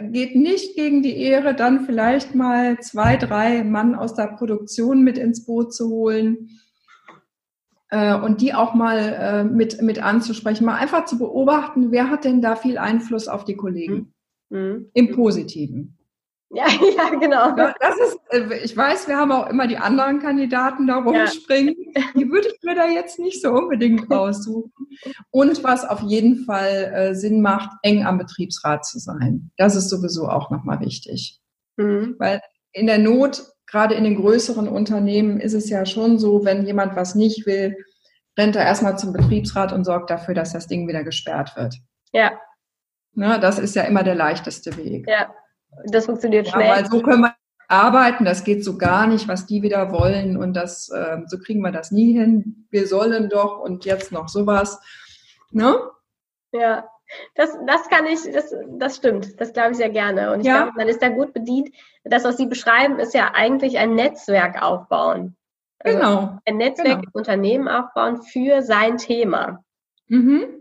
geht 0.00 0.34
nicht 0.34 0.74
gegen 0.74 1.04
die 1.04 1.16
Ehre, 1.16 1.54
dann 1.54 1.86
vielleicht 1.86 2.34
mal 2.34 2.80
zwei, 2.80 3.16
drei 3.16 3.62
Mann 3.62 3.94
aus 3.94 4.14
der 4.14 4.26
Produktion 4.26 5.04
mit 5.04 5.18
ins 5.18 5.46
Boot 5.46 5.72
zu 5.72 5.90
holen 5.90 6.50
äh, 7.90 8.18
und 8.18 8.40
die 8.40 8.52
auch 8.52 8.74
mal 8.74 8.98
äh, 8.98 9.44
mit, 9.44 9.80
mit 9.80 10.02
anzusprechen, 10.02 10.64
mal 10.64 10.74
einfach 10.74 11.04
zu 11.04 11.18
beobachten, 11.18 11.92
wer 11.92 12.10
hat 12.10 12.24
denn 12.24 12.42
da 12.42 12.56
viel 12.56 12.78
Einfluss 12.78 13.28
auf 13.28 13.44
die 13.44 13.54
Kollegen 13.54 14.12
mhm. 14.48 14.58
mhm. 14.58 14.90
im 14.92 15.12
Positiven. 15.12 15.96
Ja, 16.50 16.66
ja, 16.96 17.10
genau. 17.10 17.56
Das 17.56 17.96
ist, 17.98 18.18
äh, 18.30 18.64
ich 18.64 18.76
weiß, 18.76 19.08
wir 19.08 19.16
haben 19.16 19.32
auch 19.32 19.48
immer 19.48 19.66
die 19.66 19.78
anderen 19.78 20.20
Kandidaten 20.20 20.86
da 20.86 20.96
rumspringen. 20.98 21.74
Ja. 21.94 22.02
Die 22.14 22.30
würde 22.30 22.48
ich 22.48 22.62
mir 22.62 22.74
da 22.74 22.86
jetzt 22.86 23.18
nicht 23.18 23.42
so 23.42 23.50
unbedingt 23.50 24.10
raussuchen. 24.10 24.72
Und 25.30 25.64
was 25.64 25.84
auf 25.84 26.02
jeden 26.02 26.44
Fall 26.44 26.92
äh, 26.94 27.14
Sinn 27.14 27.42
macht, 27.42 27.70
eng 27.82 28.04
am 28.04 28.18
Betriebsrat 28.18 28.84
zu 28.84 28.98
sein. 28.98 29.50
Das 29.56 29.74
ist 29.74 29.88
sowieso 29.88 30.28
auch 30.28 30.50
nochmal 30.50 30.80
wichtig. 30.80 31.40
Mhm. 31.76 32.14
Weil 32.18 32.40
in 32.72 32.86
der 32.86 32.98
Not, 32.98 33.42
gerade 33.66 33.94
in 33.94 34.04
den 34.04 34.16
größeren 34.16 34.68
Unternehmen, 34.68 35.40
ist 35.40 35.54
es 35.54 35.68
ja 35.68 35.84
schon 35.84 36.18
so, 36.18 36.44
wenn 36.44 36.66
jemand 36.66 36.94
was 36.94 37.14
nicht 37.14 37.46
will, 37.46 37.76
rennt 38.38 38.54
er 38.54 38.64
erstmal 38.64 38.98
zum 38.98 39.12
Betriebsrat 39.12 39.72
und 39.72 39.84
sorgt 39.84 40.10
dafür, 40.10 40.34
dass 40.34 40.52
das 40.52 40.68
Ding 40.68 40.86
wieder 40.86 41.02
gesperrt 41.02 41.56
wird. 41.56 41.76
Ja. 42.12 42.38
Na, 43.14 43.38
das 43.38 43.58
ist 43.58 43.74
ja 43.74 43.82
immer 43.82 44.02
der 44.02 44.14
leichteste 44.14 44.76
Weg. 44.76 45.08
Ja. 45.08 45.34
Das 45.86 46.06
funktioniert 46.06 46.46
ja, 46.46 46.52
schnell. 46.52 46.70
Weil 46.70 46.86
so 46.86 47.00
können 47.00 47.22
wir 47.22 47.34
arbeiten, 47.68 48.24
das 48.24 48.44
geht 48.44 48.64
so 48.64 48.78
gar 48.78 49.06
nicht, 49.06 49.28
was 49.28 49.46
die 49.46 49.62
wieder 49.62 49.92
wollen 49.92 50.36
und 50.36 50.54
das, 50.54 50.88
äh, 50.88 51.18
so 51.26 51.38
kriegen 51.38 51.60
wir 51.60 51.72
das 51.72 51.90
nie 51.90 52.12
hin. 52.12 52.66
Wir 52.70 52.86
sollen 52.86 53.28
doch 53.28 53.60
und 53.60 53.84
jetzt 53.84 54.12
noch 54.12 54.28
sowas. 54.28 54.80
Ne? 55.50 55.76
Ja, 56.52 56.88
das, 57.34 57.56
das 57.66 57.88
kann 57.88 58.06
ich, 58.06 58.20
das, 58.32 58.54
das 58.78 58.96
stimmt, 58.96 59.40
das 59.40 59.52
glaube 59.52 59.72
ich 59.72 59.76
sehr 59.78 59.90
gerne. 59.90 60.32
Und 60.32 60.40
ich 60.40 60.46
ja. 60.46 60.64
glaube, 60.64 60.72
man 60.76 60.88
ist 60.88 61.02
da 61.02 61.08
gut 61.08 61.32
bedient. 61.32 61.70
Das, 62.04 62.24
was 62.24 62.36
Sie 62.36 62.46
beschreiben, 62.46 62.98
ist 62.98 63.14
ja 63.14 63.32
eigentlich 63.34 63.78
ein 63.78 63.94
Netzwerk 63.94 64.62
aufbauen. 64.62 65.36
Also 65.80 65.98
genau. 65.98 66.38
Ein 66.46 66.56
Netzwerk 66.56 67.00
genau. 67.00 67.10
Unternehmen 67.12 67.68
aufbauen 67.68 68.22
für 68.22 68.62
sein 68.62 68.96
Thema. 68.96 69.64
Mhm 70.08 70.55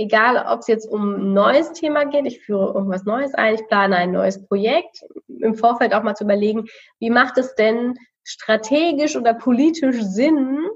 egal 0.00 0.46
ob 0.48 0.60
es 0.60 0.66
jetzt 0.66 0.86
um 0.86 1.14
ein 1.14 1.32
neues 1.34 1.72
Thema 1.72 2.04
geht, 2.04 2.26
ich 2.26 2.40
führe 2.40 2.72
irgendwas 2.74 3.04
Neues 3.04 3.34
ein, 3.34 3.54
ich 3.54 3.66
plane 3.66 3.96
ein 3.96 4.12
neues 4.12 4.46
Projekt, 4.46 5.04
im 5.28 5.54
Vorfeld 5.54 5.94
auch 5.94 6.02
mal 6.02 6.14
zu 6.14 6.24
überlegen, 6.24 6.66
wie 6.98 7.10
macht 7.10 7.36
es 7.38 7.54
denn 7.54 7.94
strategisch 8.24 9.16
oder 9.16 9.34
politisch 9.34 10.00
Sinn, 10.02 10.66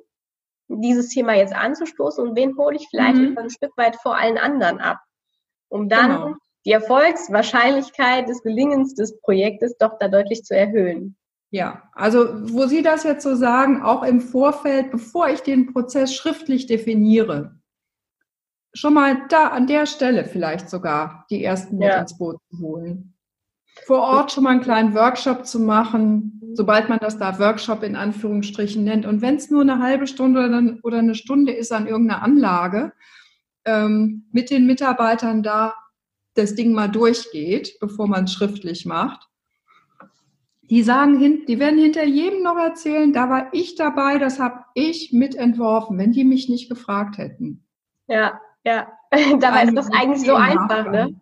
dieses 0.68 1.08
Thema 1.08 1.34
jetzt 1.34 1.54
anzustoßen 1.54 2.26
und 2.26 2.36
wen 2.36 2.56
hole 2.56 2.76
ich 2.76 2.86
vielleicht 2.90 3.16
mhm. 3.16 3.38
ein 3.38 3.50
Stück 3.50 3.76
weit 3.76 3.96
vor 3.96 4.16
allen 4.16 4.38
anderen 4.38 4.78
ab, 4.78 4.98
um 5.68 5.88
dann 5.88 6.10
genau. 6.10 6.34
die 6.66 6.72
Erfolgswahrscheinlichkeit 6.72 8.28
des 8.28 8.42
Gelingens 8.42 8.94
des 8.94 9.18
Projektes 9.20 9.76
doch 9.78 9.98
da 9.98 10.08
deutlich 10.08 10.42
zu 10.44 10.54
erhöhen. 10.56 11.16
Ja, 11.50 11.84
also 11.92 12.26
wo 12.52 12.66
Sie 12.66 12.82
das 12.82 13.04
jetzt 13.04 13.22
so 13.22 13.36
sagen, 13.36 13.82
auch 13.82 14.02
im 14.02 14.20
Vorfeld, 14.20 14.90
bevor 14.90 15.28
ich 15.28 15.40
den 15.40 15.72
Prozess 15.72 16.12
schriftlich 16.12 16.66
definiere, 16.66 17.54
schon 18.74 18.94
mal 18.94 19.22
da 19.28 19.48
an 19.48 19.66
der 19.66 19.86
Stelle 19.86 20.24
vielleicht 20.24 20.68
sogar 20.68 21.26
die 21.30 21.42
ersten 21.42 21.78
mit 21.78 21.88
ja. 21.88 22.00
ins 22.00 22.18
Boot 22.18 22.36
zu 22.50 22.58
holen. 22.60 23.14
Vor 23.86 24.00
Ort 24.00 24.32
schon 24.32 24.44
mal 24.44 24.50
einen 24.50 24.60
kleinen 24.60 24.94
Workshop 24.94 25.46
zu 25.46 25.58
machen, 25.60 26.40
sobald 26.54 26.88
man 26.88 26.98
das 27.00 27.18
da 27.18 27.38
Workshop 27.38 27.82
in 27.82 27.96
Anführungsstrichen 27.96 28.84
nennt. 28.84 29.06
Und 29.06 29.20
wenn 29.22 29.36
es 29.36 29.50
nur 29.50 29.62
eine 29.62 29.80
halbe 29.80 30.06
Stunde 30.06 30.78
oder 30.82 30.98
eine 30.98 31.14
Stunde 31.14 31.52
ist 31.52 31.72
an 31.72 31.86
irgendeiner 31.86 32.22
Anlage, 32.22 32.92
ähm, 33.64 34.26
mit 34.30 34.50
den 34.50 34.66
Mitarbeitern 34.66 35.42
da 35.42 35.74
das 36.34 36.54
Ding 36.54 36.72
mal 36.72 36.88
durchgeht, 36.88 37.78
bevor 37.80 38.08
man 38.08 38.24
es 38.24 38.32
schriftlich 38.32 38.86
macht. 38.86 39.28
Die 40.62 40.82
sagen, 40.82 41.44
die 41.46 41.58
werden 41.58 41.78
hinter 41.78 42.04
jedem 42.04 42.42
noch 42.42 42.56
erzählen, 42.56 43.12
da 43.12 43.28
war 43.28 43.52
ich 43.52 43.74
dabei, 43.74 44.18
das 44.18 44.40
habe 44.40 44.64
ich 44.74 45.12
mitentworfen, 45.12 45.98
wenn 45.98 46.12
die 46.12 46.24
mich 46.24 46.48
nicht 46.48 46.68
gefragt 46.68 47.18
hätten. 47.18 47.66
Ja, 48.06 48.40
ja, 48.64 48.88
dabei 49.40 49.64
ist 49.64 49.76
das 49.76 49.90
eigentlich 49.92 50.26
so 50.26 50.34
einfach, 50.34 50.90
ne? 50.90 51.14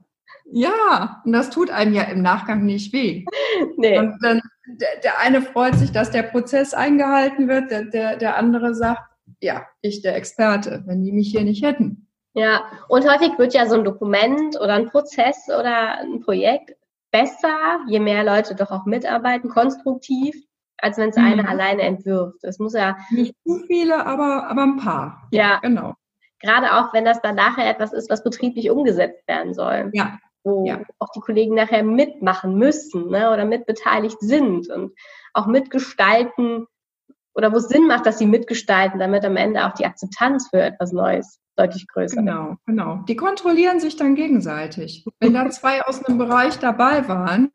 Ja, 0.54 1.22
und 1.24 1.32
das 1.32 1.50
tut 1.50 1.70
einem 1.70 1.94
ja 1.94 2.02
im 2.02 2.22
Nachgang 2.22 2.64
nicht 2.64 2.92
weh. 2.92 3.24
Nee. 3.76 3.98
Und 3.98 4.18
dann, 4.22 4.40
der, 4.66 5.00
der 5.02 5.18
eine 5.20 5.42
freut 5.42 5.74
sich, 5.74 5.92
dass 5.92 6.10
der 6.10 6.24
Prozess 6.24 6.74
eingehalten 6.74 7.48
wird, 7.48 7.70
der, 7.70 7.84
der, 7.84 8.16
der 8.16 8.36
andere 8.36 8.74
sagt, 8.74 9.02
ja, 9.40 9.66
ich 9.80 10.02
der 10.02 10.16
Experte, 10.16 10.82
wenn 10.86 11.02
die 11.02 11.12
mich 11.12 11.30
hier 11.30 11.42
nicht 11.42 11.64
hätten. 11.64 12.08
Ja, 12.34 12.64
und 12.88 13.08
häufig 13.08 13.38
wird 13.38 13.54
ja 13.54 13.66
so 13.66 13.76
ein 13.76 13.84
Dokument 13.84 14.58
oder 14.60 14.74
ein 14.74 14.88
Prozess 14.88 15.48
oder 15.48 15.98
ein 15.98 16.20
Projekt 16.20 16.76
besser, 17.10 17.80
je 17.88 18.00
mehr 18.00 18.24
Leute 18.24 18.54
doch 18.54 18.70
auch 18.70 18.86
mitarbeiten, 18.86 19.50
konstruktiv, 19.50 20.34
als 20.78 20.96
wenn 20.98 21.10
es 21.10 21.16
mhm. 21.16 21.24
einer 21.24 21.48
alleine 21.48 21.82
entwirft. 21.82 22.42
Es 22.42 22.58
muss 22.58 22.74
ja. 22.74 22.96
Nicht 23.10 23.34
zu 23.46 23.60
viele, 23.66 24.06
aber, 24.06 24.48
aber 24.48 24.62
ein 24.62 24.76
paar. 24.76 25.28
Ja, 25.30 25.58
genau. 25.60 25.94
Gerade 26.42 26.74
auch, 26.74 26.92
wenn 26.92 27.04
das 27.04 27.20
dann 27.22 27.36
nachher 27.36 27.68
etwas 27.68 27.92
ist, 27.92 28.10
was 28.10 28.24
betrieblich 28.24 28.70
umgesetzt 28.70 29.26
werden 29.26 29.54
soll. 29.54 29.90
Ja. 29.92 30.18
Wo 30.44 30.66
ja. 30.66 30.80
auch 30.98 31.10
die 31.14 31.20
Kollegen 31.20 31.54
nachher 31.54 31.84
mitmachen 31.84 32.56
müssen 32.56 33.10
ne, 33.10 33.30
oder 33.32 33.44
mitbeteiligt 33.44 34.18
sind 34.20 34.68
und 34.70 34.92
auch 35.34 35.46
mitgestalten 35.46 36.66
oder 37.34 37.52
wo 37.52 37.56
es 37.56 37.68
Sinn 37.68 37.86
macht, 37.86 38.06
dass 38.06 38.18
sie 38.18 38.26
mitgestalten, 38.26 38.98
damit 38.98 39.24
am 39.24 39.36
Ende 39.36 39.66
auch 39.66 39.72
die 39.72 39.86
Akzeptanz 39.86 40.48
für 40.50 40.60
etwas 40.60 40.92
Neues 40.92 41.40
deutlich 41.56 41.86
größer 41.86 42.16
Genau, 42.16 42.56
genau. 42.66 43.04
Die 43.08 43.16
kontrollieren 43.16 43.80
sich 43.80 43.96
dann 43.96 44.14
gegenseitig. 44.14 45.04
Wenn 45.20 45.34
da 45.34 45.48
zwei 45.50 45.82
aus 45.82 46.04
einem 46.04 46.18
Bereich 46.18 46.58
dabei 46.58 47.08
waren, 47.08 47.50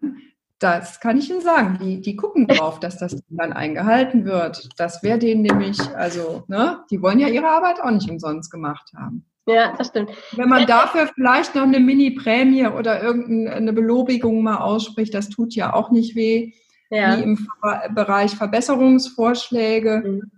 das 0.59 0.99
kann 0.99 1.17
ich 1.17 1.29
Ihnen 1.29 1.41
sagen. 1.41 1.77
Die, 1.81 2.01
die 2.01 2.15
gucken 2.15 2.47
drauf, 2.47 2.79
dass 2.79 2.97
das 2.97 3.21
dann 3.29 3.53
eingehalten 3.53 4.25
wird. 4.25 4.69
Das 4.77 5.03
wäre 5.03 5.19
denen 5.19 5.41
nämlich, 5.41 5.79
also, 5.95 6.43
ne, 6.47 6.83
die 6.89 7.01
wollen 7.01 7.19
ja 7.19 7.27
ihre 7.27 7.47
Arbeit 7.47 7.79
auch 7.81 7.91
nicht 7.91 8.09
umsonst 8.09 8.51
gemacht 8.51 8.91
haben. 8.95 9.25
Ja, 9.45 9.73
das 9.77 9.87
stimmt. 9.87 10.11
Wenn 10.33 10.49
man 10.49 10.65
dafür 10.65 11.07
vielleicht 11.07 11.55
noch 11.55 11.63
eine 11.63 11.79
Mini-Prämie 11.79 12.67
oder 12.67 13.01
irgendeine 13.01 13.71
Belobigung 13.71 14.43
mal 14.43 14.57
ausspricht, 14.57 15.13
das 15.13 15.29
tut 15.29 15.55
ja 15.55 15.73
auch 15.73 15.89
nicht 15.89 16.15
weh. 16.15 16.53
Ja. 16.89 17.17
Wie 17.17 17.23
im 17.23 17.47
Bereich 17.93 18.35
Verbesserungsvorschläge. 18.35 20.03
Mhm. 20.05 20.31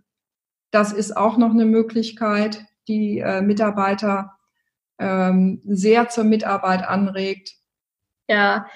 Das 0.71 0.93
ist 0.93 1.17
auch 1.17 1.37
noch 1.37 1.51
eine 1.51 1.65
Möglichkeit, 1.65 2.65
die 2.87 3.19
äh, 3.19 3.41
Mitarbeiter 3.41 4.37
ähm, 4.99 5.61
sehr 5.65 6.09
zur 6.09 6.23
Mitarbeit 6.23 6.87
anregt. 6.87 7.55
Ja, 8.27 8.67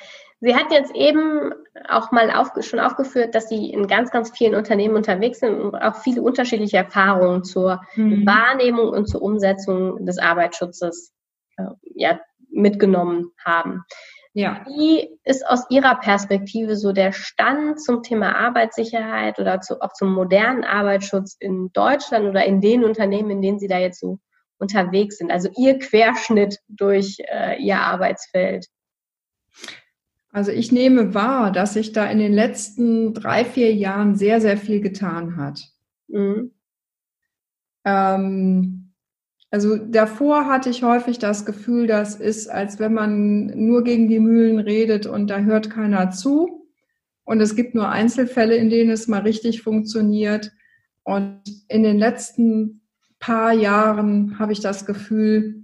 Sie 0.45 0.53
hat 0.53 0.73
jetzt 0.73 0.93
eben 0.93 1.53
auch 1.88 2.12
mal 2.12 2.29
auf, 2.29 2.49
schon 2.65 2.82
aufgeführt, 2.82 3.34
dass 3.34 3.47
Sie 3.47 3.69
in 3.69 3.88
ganz, 3.88 4.12
ganz 4.12 4.29
vielen 4.38 4.56
Unternehmen 4.56 4.97
unterwegs 4.97 5.39
sind 5.39 5.58
und 5.58 5.73
auch 5.73 5.95
viele 5.95 6.21
unterschiedliche 6.21 6.75
Erfahrungen 6.75 7.45
zur 7.45 7.82
mhm. 7.95 8.25
Wahrnehmung 8.25 8.89
und 8.89 9.08
zur 9.08 9.21
Umsetzung 9.21 10.06
des 10.06 10.19
Arbeitsschutzes 10.19 11.13
äh, 11.56 11.63
ja, 11.95 12.19
mitgenommen 12.49 13.32
haben. 13.41 13.86
Ja. 14.34 14.65
Wie 14.65 15.17
ist 15.23 15.47
aus 15.47 15.63
Ihrer 15.69 15.95
Perspektive 15.95 16.75
so 16.75 16.91
der 16.91 17.13
Stand 17.13 17.79
zum 17.79 18.03
Thema 18.03 18.36
Arbeitssicherheit 18.36 19.39
oder 19.39 19.62
zu, 19.62 19.79
auch 19.82 19.93
zum 19.93 20.12
modernen 20.13 20.65
Arbeitsschutz 20.65 21.38
in 21.39 21.71
Deutschland 21.71 22.27
oder 22.27 22.43
in 22.43 22.60
den 22.60 22.84
Unternehmen, 22.84 23.29
in 23.29 23.41
denen 23.41 23.60
Sie 23.60 23.69
da 23.69 23.77
jetzt 23.77 24.01
so 24.01 24.19
unterwegs 24.58 25.19
sind? 25.19 25.32
Also 25.32 25.47
Ihr 25.56 25.79
Querschnitt 25.79 26.60
durch 26.67 27.19
äh, 27.32 27.62
Ihr 27.62 27.77
Arbeitsfeld. 27.77 28.67
Also 30.34 30.52
ich 30.52 30.72
nehme 30.72 31.13
wahr, 31.13 31.52
dass 31.52 31.76
sich 31.76 31.91
da 31.91 32.08
in 32.08 32.17
den 32.17 32.34
letzten 32.34 33.13
drei, 33.13 33.46
vier 33.46 33.74
Jahren 33.74 34.15
sehr, 34.15 34.41
sehr 34.41 34.58
viel 34.58 34.82
getan 34.82 35.38
hat. 35.38 35.62
Mhm. 36.08 36.52
Ähm, 37.86 38.93
also 39.52 39.78
davor 39.78 40.48
hatte 40.48 40.72
ich 40.72 40.82
häufig 40.82 41.19
das 41.19 41.46
Gefühl, 41.46 41.86
das 41.86 42.15
ist, 42.15 42.50
als 42.50 42.80
wenn 42.80 42.96
man 42.96 43.46
nur 43.46 43.84
gegen 43.84 44.08
die 44.08 44.19
Mühlen 44.19 44.58
redet 44.58 45.06
und 45.06 45.28
da 45.28 45.38
hört 45.38 45.69
keiner 45.69 46.10
zu. 46.10 46.67
Und 47.26 47.39
es 47.39 47.56
gibt 47.56 47.76
nur 47.76 47.89
Einzelfälle, 47.89 48.56
in 48.56 48.72
denen 48.72 48.89
es 48.89 49.08
mal 49.08 49.22
richtig 49.22 49.62
funktioniert. 49.62 50.52
Und 51.04 51.41
in 51.67 51.84
den 51.84 52.00
letzten 52.00 52.82
paar 53.19 53.54
Jahren 53.54 54.39
habe 54.39 54.52
ich 54.52 54.62
das 54.62 54.88
Gefühl, 54.88 55.62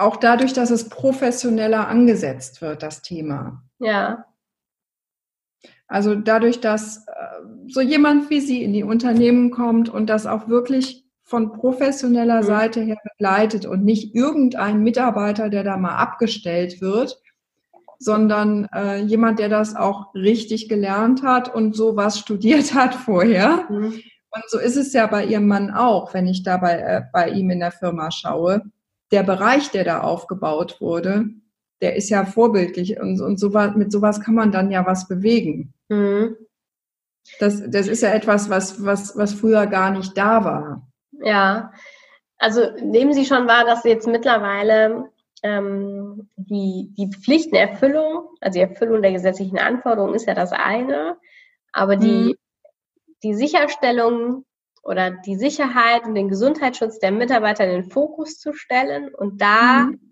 auch 0.00 0.16
dadurch, 0.16 0.52
dass 0.52 0.70
es 0.70 0.88
professioneller 0.88 1.88
angesetzt 1.88 2.62
wird, 2.62 2.82
das 2.82 3.02
Thema. 3.02 3.62
Ja. 3.78 4.24
Also 5.86 6.14
dadurch, 6.14 6.60
dass 6.60 7.06
äh, 7.08 7.10
so 7.68 7.80
jemand 7.80 8.30
wie 8.30 8.40
Sie 8.40 8.62
in 8.62 8.72
die 8.72 8.84
Unternehmen 8.84 9.50
kommt 9.50 9.88
und 9.88 10.06
das 10.06 10.26
auch 10.26 10.48
wirklich 10.48 11.04
von 11.22 11.52
professioneller 11.52 12.42
mhm. 12.42 12.46
Seite 12.46 12.80
her 12.80 12.96
begleitet 13.02 13.66
und 13.66 13.84
nicht 13.84 14.14
irgendein 14.14 14.82
Mitarbeiter, 14.82 15.48
der 15.48 15.64
da 15.64 15.76
mal 15.76 15.96
abgestellt 15.96 16.80
wird, 16.80 17.20
sondern 17.98 18.66
äh, 18.74 18.98
jemand, 18.98 19.38
der 19.38 19.48
das 19.48 19.76
auch 19.76 20.14
richtig 20.14 20.68
gelernt 20.68 21.22
hat 21.22 21.54
und 21.54 21.76
sowas 21.76 22.18
studiert 22.18 22.74
hat 22.74 22.94
vorher. 22.94 23.66
Mhm. 23.68 24.00
Und 24.32 24.44
so 24.48 24.58
ist 24.58 24.76
es 24.76 24.92
ja 24.92 25.06
bei 25.06 25.24
ihrem 25.24 25.48
Mann 25.48 25.70
auch, 25.70 26.14
wenn 26.14 26.26
ich 26.26 26.42
da 26.42 26.56
bei, 26.56 26.78
äh, 26.78 27.02
bei 27.12 27.30
ihm 27.30 27.50
in 27.50 27.60
der 27.60 27.72
Firma 27.72 28.10
schaue. 28.10 28.62
Der 29.12 29.22
Bereich, 29.22 29.70
der 29.70 29.84
da 29.84 30.00
aufgebaut 30.00 30.80
wurde, 30.80 31.26
der 31.80 31.96
ist 31.96 32.10
ja 32.10 32.24
vorbildlich 32.24 33.00
und, 33.00 33.20
und 33.20 33.38
sowas, 33.38 33.74
mit 33.74 33.90
sowas 33.90 34.20
kann 34.20 34.34
man 34.34 34.52
dann 34.52 34.70
ja 34.70 34.86
was 34.86 35.08
bewegen. 35.08 35.72
Mhm. 35.88 36.36
Das, 37.38 37.62
das 37.70 37.86
ist 37.86 38.02
ja 38.02 38.10
etwas, 38.10 38.50
was, 38.50 38.84
was, 38.84 39.16
was 39.16 39.34
früher 39.34 39.66
gar 39.66 39.90
nicht 39.90 40.16
da 40.16 40.44
war. 40.44 40.88
Ja, 41.12 41.72
also 42.38 42.62
nehmen 42.82 43.12
Sie 43.12 43.26
schon 43.26 43.46
wahr, 43.46 43.64
dass 43.64 43.84
jetzt 43.84 44.06
mittlerweile 44.06 45.10
ähm, 45.42 46.28
die, 46.36 46.92
die 46.96 47.10
Pflichtenerfüllung, 47.10 48.28
also 48.40 48.58
die 48.58 48.64
Erfüllung 48.64 49.02
der 49.02 49.12
gesetzlichen 49.12 49.58
Anforderungen 49.58 50.14
ist 50.14 50.26
ja 50.26 50.34
das 50.34 50.52
eine, 50.52 51.16
aber 51.72 51.96
die, 51.96 52.30
mhm. 52.30 52.34
die 53.22 53.34
Sicherstellung 53.34 54.44
oder 54.82 55.10
die 55.10 55.36
Sicherheit 55.36 56.04
und 56.04 56.14
den 56.14 56.28
Gesundheitsschutz 56.28 56.98
der 56.98 57.12
Mitarbeiter 57.12 57.64
in 57.64 57.82
den 57.82 57.90
Fokus 57.90 58.38
zu 58.38 58.52
stellen 58.52 59.14
und 59.14 59.40
da 59.40 59.86
mhm 59.86 60.10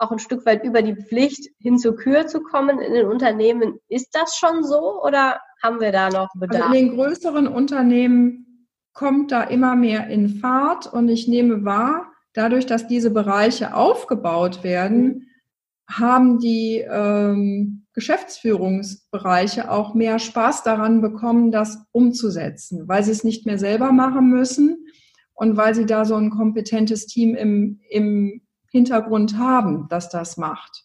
auch 0.00 0.10
ein 0.10 0.18
Stück 0.18 0.46
weit 0.46 0.64
über 0.64 0.82
die 0.82 0.96
Pflicht 0.96 1.50
hin 1.58 1.78
zur 1.78 1.94
Kür 1.94 2.26
zu 2.26 2.40
kommen 2.40 2.80
in 2.80 2.94
den 2.94 3.06
Unternehmen. 3.06 3.78
Ist 3.88 4.08
das 4.14 4.34
schon 4.36 4.64
so 4.64 5.02
oder 5.04 5.40
haben 5.62 5.80
wir 5.80 5.92
da 5.92 6.08
noch 6.08 6.28
Bedarf? 6.34 6.68
Also 6.68 6.74
in 6.74 6.86
den 6.86 6.96
größeren 6.96 7.46
Unternehmen 7.46 8.66
kommt 8.94 9.30
da 9.30 9.42
immer 9.42 9.76
mehr 9.76 10.08
in 10.08 10.28
Fahrt 10.40 10.86
und 10.86 11.08
ich 11.08 11.28
nehme 11.28 11.64
wahr, 11.64 12.10
dadurch, 12.32 12.64
dass 12.64 12.88
diese 12.88 13.10
Bereiche 13.10 13.74
aufgebaut 13.74 14.64
werden, 14.64 15.28
haben 15.88 16.38
die 16.38 16.78
ähm, 16.78 17.86
Geschäftsführungsbereiche 17.92 19.70
auch 19.70 19.94
mehr 19.94 20.18
Spaß 20.18 20.62
daran 20.62 21.00
bekommen, 21.00 21.50
das 21.50 21.78
umzusetzen, 21.92 22.86
weil 22.88 23.02
sie 23.02 23.10
es 23.10 23.24
nicht 23.24 23.46
mehr 23.46 23.58
selber 23.58 23.92
machen 23.92 24.30
müssen 24.30 24.86
und 25.34 25.56
weil 25.56 25.74
sie 25.74 25.86
da 25.86 26.04
so 26.04 26.14
ein 26.16 26.30
kompetentes 26.30 27.06
Team 27.06 27.34
im, 27.34 27.80
im 27.88 28.42
Hintergrund 28.70 29.38
haben, 29.38 29.88
dass 29.88 30.08
das 30.08 30.36
macht. 30.36 30.84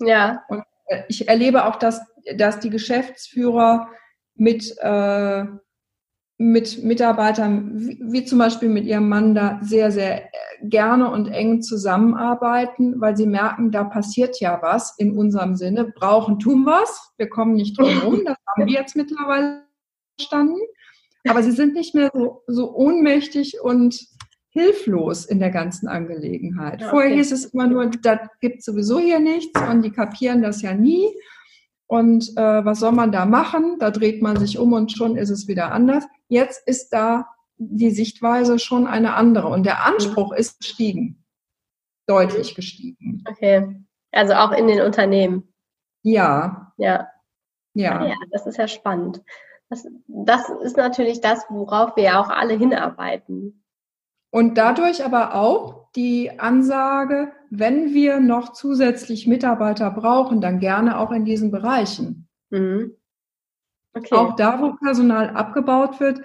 Ja. 0.00 0.42
Und 0.48 0.62
äh, 0.86 1.02
ich 1.08 1.28
erlebe 1.28 1.66
auch, 1.66 1.76
dass, 1.76 2.00
dass 2.36 2.60
die 2.60 2.70
Geschäftsführer 2.70 3.88
mit, 4.34 4.74
äh, 4.78 5.44
mit 6.40 6.82
Mitarbeitern, 6.82 7.70
wie, 7.74 7.98
wie 8.00 8.24
zum 8.24 8.38
Beispiel 8.38 8.70
mit 8.70 8.86
ihrem 8.86 9.10
Mann, 9.10 9.34
da 9.34 9.60
sehr, 9.60 9.92
sehr 9.92 10.24
äh, 10.24 10.28
gerne 10.62 11.10
und 11.10 11.28
eng 11.28 11.60
zusammenarbeiten, 11.60 12.98
weil 12.98 13.14
sie 13.14 13.26
merken, 13.26 13.70
da 13.70 13.84
passiert 13.84 14.40
ja 14.40 14.58
was 14.62 14.94
in 14.96 15.18
unserem 15.18 15.54
Sinne. 15.54 15.92
Brauchen, 15.94 16.38
tun 16.38 16.64
was. 16.64 17.12
Wir 17.18 17.28
kommen 17.28 17.52
nicht 17.56 17.78
drum 17.78 17.90
herum. 17.90 18.20
Das 18.24 18.38
haben 18.46 18.66
wir 18.66 18.72
jetzt 18.72 18.96
mittlerweile 18.96 19.64
verstanden. 20.16 20.56
Aber 21.28 21.42
sie 21.42 21.50
sind 21.50 21.74
nicht 21.74 21.94
mehr 21.94 22.10
so, 22.14 22.42
so 22.46 22.74
ohnmächtig 22.74 23.60
und 23.62 24.00
hilflos 24.48 25.26
in 25.26 25.40
der 25.40 25.50
ganzen 25.50 25.88
Angelegenheit. 25.88 26.80
Ja, 26.80 26.86
okay. 26.86 26.90
Vorher 26.90 27.16
hieß 27.16 27.32
es 27.32 27.44
immer 27.52 27.66
nur, 27.66 27.84
da 28.02 28.18
gibt 28.40 28.64
sowieso 28.64 28.98
hier 28.98 29.20
nichts 29.20 29.60
und 29.60 29.82
die 29.82 29.92
kapieren 29.92 30.40
das 30.40 30.62
ja 30.62 30.72
nie. 30.72 31.06
Und 31.90 32.36
äh, 32.36 32.64
was 32.64 32.78
soll 32.78 32.92
man 32.92 33.10
da 33.10 33.26
machen? 33.26 33.80
Da 33.80 33.90
dreht 33.90 34.22
man 34.22 34.36
sich 34.36 34.60
um 34.60 34.72
und 34.74 34.92
schon 34.92 35.16
ist 35.16 35.28
es 35.28 35.48
wieder 35.48 35.72
anders. 35.72 36.06
Jetzt 36.28 36.64
ist 36.68 36.90
da 36.90 37.26
die 37.56 37.90
Sichtweise 37.90 38.60
schon 38.60 38.86
eine 38.86 39.14
andere 39.14 39.48
und 39.48 39.66
der 39.66 39.84
Anspruch 39.84 40.32
ist 40.32 40.60
gestiegen, 40.60 41.24
deutlich 42.06 42.54
gestiegen. 42.54 43.24
Okay, 43.28 43.76
also 44.12 44.34
auch 44.34 44.52
in 44.52 44.68
den 44.68 44.82
Unternehmen. 44.82 45.52
Ja. 46.02 46.72
Ja. 46.76 47.08
Ja. 47.74 48.06
Ja, 48.06 48.14
das 48.30 48.46
ist 48.46 48.58
ja 48.58 48.68
spannend. 48.68 49.20
Das, 49.68 49.84
das 50.06 50.48
ist 50.62 50.76
natürlich 50.76 51.20
das, 51.20 51.44
worauf 51.48 51.96
wir 51.96 52.04
ja 52.04 52.20
auch 52.20 52.30
alle 52.30 52.54
hinarbeiten. 52.54 53.59
Und 54.30 54.56
dadurch 54.56 55.04
aber 55.04 55.34
auch 55.34 55.90
die 55.96 56.38
Ansage, 56.38 57.32
wenn 57.50 57.92
wir 57.92 58.20
noch 58.20 58.52
zusätzlich 58.52 59.26
Mitarbeiter 59.26 59.90
brauchen, 59.90 60.40
dann 60.40 60.60
gerne 60.60 60.98
auch 60.98 61.10
in 61.10 61.24
diesen 61.24 61.50
Bereichen. 61.50 62.28
Mhm. 62.50 62.96
Okay. 63.92 64.14
Auch 64.14 64.36
da, 64.36 64.60
wo 64.60 64.74
Personal 64.74 65.30
abgebaut 65.30 65.98
wird, 65.98 66.20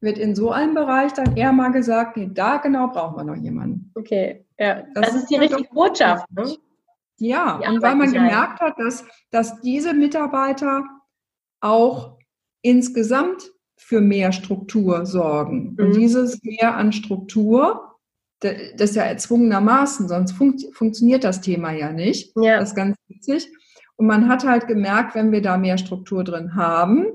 wird 0.00 0.18
in 0.18 0.34
so 0.34 0.50
einem 0.50 0.74
Bereich 0.74 1.14
dann 1.14 1.36
eher 1.36 1.52
mal 1.52 1.72
gesagt, 1.72 2.18
nee, 2.18 2.30
da 2.32 2.58
genau 2.58 2.88
brauchen 2.88 3.16
wir 3.16 3.24
noch 3.24 3.42
jemanden. 3.42 3.90
Okay, 3.94 4.44
ja, 4.58 4.82
das, 4.94 5.06
das 5.06 5.14
ist 5.14 5.30
die 5.30 5.36
richtige 5.36 5.68
Botschaft. 5.72 6.30
Ne? 6.32 6.56
Ja, 7.18 7.56
und 7.56 7.80
weil 7.80 7.94
man 7.94 8.12
gemerkt 8.12 8.60
hat, 8.60 8.78
dass, 8.78 9.04
dass 9.30 9.60
diese 9.62 9.94
Mitarbeiter 9.94 10.84
auch 11.62 12.18
insgesamt 12.60 13.50
für 13.86 14.00
mehr 14.00 14.32
Struktur 14.32 15.06
sorgen. 15.06 15.76
Mhm. 15.78 15.78
Und 15.78 15.96
dieses 15.96 16.42
Mehr 16.42 16.76
an 16.76 16.92
Struktur, 16.92 17.94
das 18.40 18.90
ist 18.90 18.96
ja 18.96 19.04
erzwungenermaßen, 19.04 20.08
sonst 20.08 20.32
funkt, 20.32 20.64
funktioniert 20.72 21.22
das 21.22 21.40
Thema 21.40 21.70
ja 21.70 21.92
nicht. 21.92 22.32
Ja. 22.34 22.58
Das 22.58 22.70
ist 22.70 22.74
ganz 22.74 22.96
witzig. 23.06 23.48
Und 23.94 24.08
man 24.08 24.28
hat 24.28 24.44
halt 24.44 24.66
gemerkt, 24.66 25.14
wenn 25.14 25.30
wir 25.30 25.40
da 25.40 25.56
mehr 25.56 25.78
Struktur 25.78 26.24
drin 26.24 26.56
haben, 26.56 27.06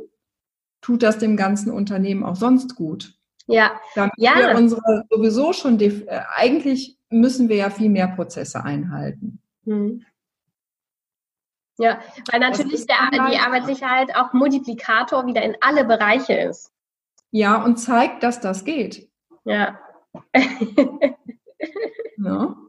tut 0.79 1.03
das 1.03 1.17
dem 1.17 1.35
ganzen 1.35 1.71
Unternehmen 1.71 2.23
auch 2.23 2.37
sonst 2.37 2.77
gut. 2.77 3.15
Ja. 3.47 3.71
Damit 3.95 4.13
ja. 4.15 4.37
wir 4.37 4.57
unsere 4.57 5.03
sowieso 5.09 5.51
schon, 5.51 5.77
äh, 5.81 6.21
eigentlich 6.37 6.97
müssen 7.09 7.49
wir 7.49 7.57
ja 7.57 7.69
viel 7.69 7.89
mehr 7.89 8.07
Prozesse 8.07 8.63
einhalten. 8.63 9.41
Mhm. 9.65 10.05
Ja, 11.77 11.99
weil 12.31 12.39
natürlich 12.39 12.85
der, 12.85 12.97
die 13.11 13.37
Arbeitssicherheit 13.37 14.15
auch 14.15 14.33
Multiplikator 14.33 15.25
wieder 15.25 15.41
in 15.41 15.55
alle 15.61 15.85
Bereiche 15.85 16.33
ist. 16.33 16.71
Ja, 17.31 17.63
und 17.63 17.77
zeigt, 17.77 18.23
dass 18.23 18.39
das 18.39 18.65
geht. 18.65 19.09
Ja. 19.45 19.79
ja. 22.17 22.55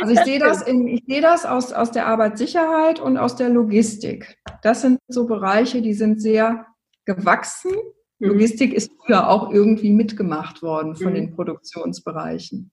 Also 0.00 0.14
ich 0.14 0.20
sehe 0.20 0.38
das, 0.38 0.62
in, 0.62 0.88
ich 0.88 1.04
sehe 1.06 1.20
das 1.20 1.44
aus, 1.44 1.72
aus 1.72 1.90
der 1.90 2.06
Arbeitssicherheit 2.06 3.00
und 3.00 3.18
aus 3.18 3.36
der 3.36 3.50
Logistik. 3.50 4.38
Das 4.62 4.80
sind 4.80 4.98
so 5.08 5.26
Bereiche, 5.26 5.82
die 5.82 5.92
sind 5.92 6.22
sehr 6.22 6.66
gewachsen. 7.04 7.72
Mhm. 8.18 8.28
Logistik 8.28 8.72
ist 8.72 8.90
früher 8.98 9.28
auch 9.28 9.50
irgendwie 9.50 9.90
mitgemacht 9.90 10.62
worden 10.62 10.96
von 10.96 11.10
mhm. 11.10 11.16
den 11.16 11.34
Produktionsbereichen. 11.34 12.72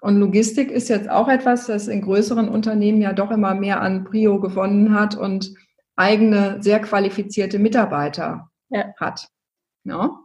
Und 0.00 0.18
Logistik 0.18 0.70
ist 0.70 0.88
jetzt 0.88 1.10
auch 1.10 1.28
etwas, 1.28 1.66
das 1.66 1.88
in 1.88 2.02
größeren 2.02 2.48
Unternehmen 2.48 3.00
ja 3.02 3.12
doch 3.12 3.30
immer 3.30 3.54
mehr 3.54 3.80
an 3.80 4.04
Prio 4.04 4.40
gewonnen 4.40 4.94
hat 4.94 5.16
und 5.16 5.54
eigene, 5.96 6.62
sehr 6.62 6.80
qualifizierte 6.80 7.58
Mitarbeiter 7.58 8.48
ja. 8.70 8.84
hat. 8.96 9.28
Ja? 9.84 10.18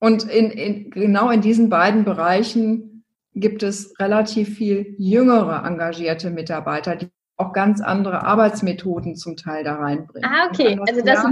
Und 0.00 0.24
in, 0.24 0.50
in, 0.50 0.90
genau 0.90 1.30
in 1.30 1.40
diesen 1.40 1.68
beiden 1.68 2.04
Bereichen 2.04 3.04
gibt 3.34 3.62
es 3.62 3.98
relativ 3.98 4.56
viel 4.56 4.94
jüngere 4.98 5.64
engagierte 5.64 6.30
Mitarbeiter, 6.30 6.96
die 6.96 7.10
auch 7.36 7.52
ganz 7.52 7.80
andere 7.80 8.22
Arbeitsmethoden 8.22 9.16
zum 9.16 9.36
Teil 9.36 9.64
da 9.64 9.76
reinbringen. 9.76 10.28
Ah, 10.28 10.46
okay. 10.48 10.78
Also 10.86 11.02
das 11.02 11.24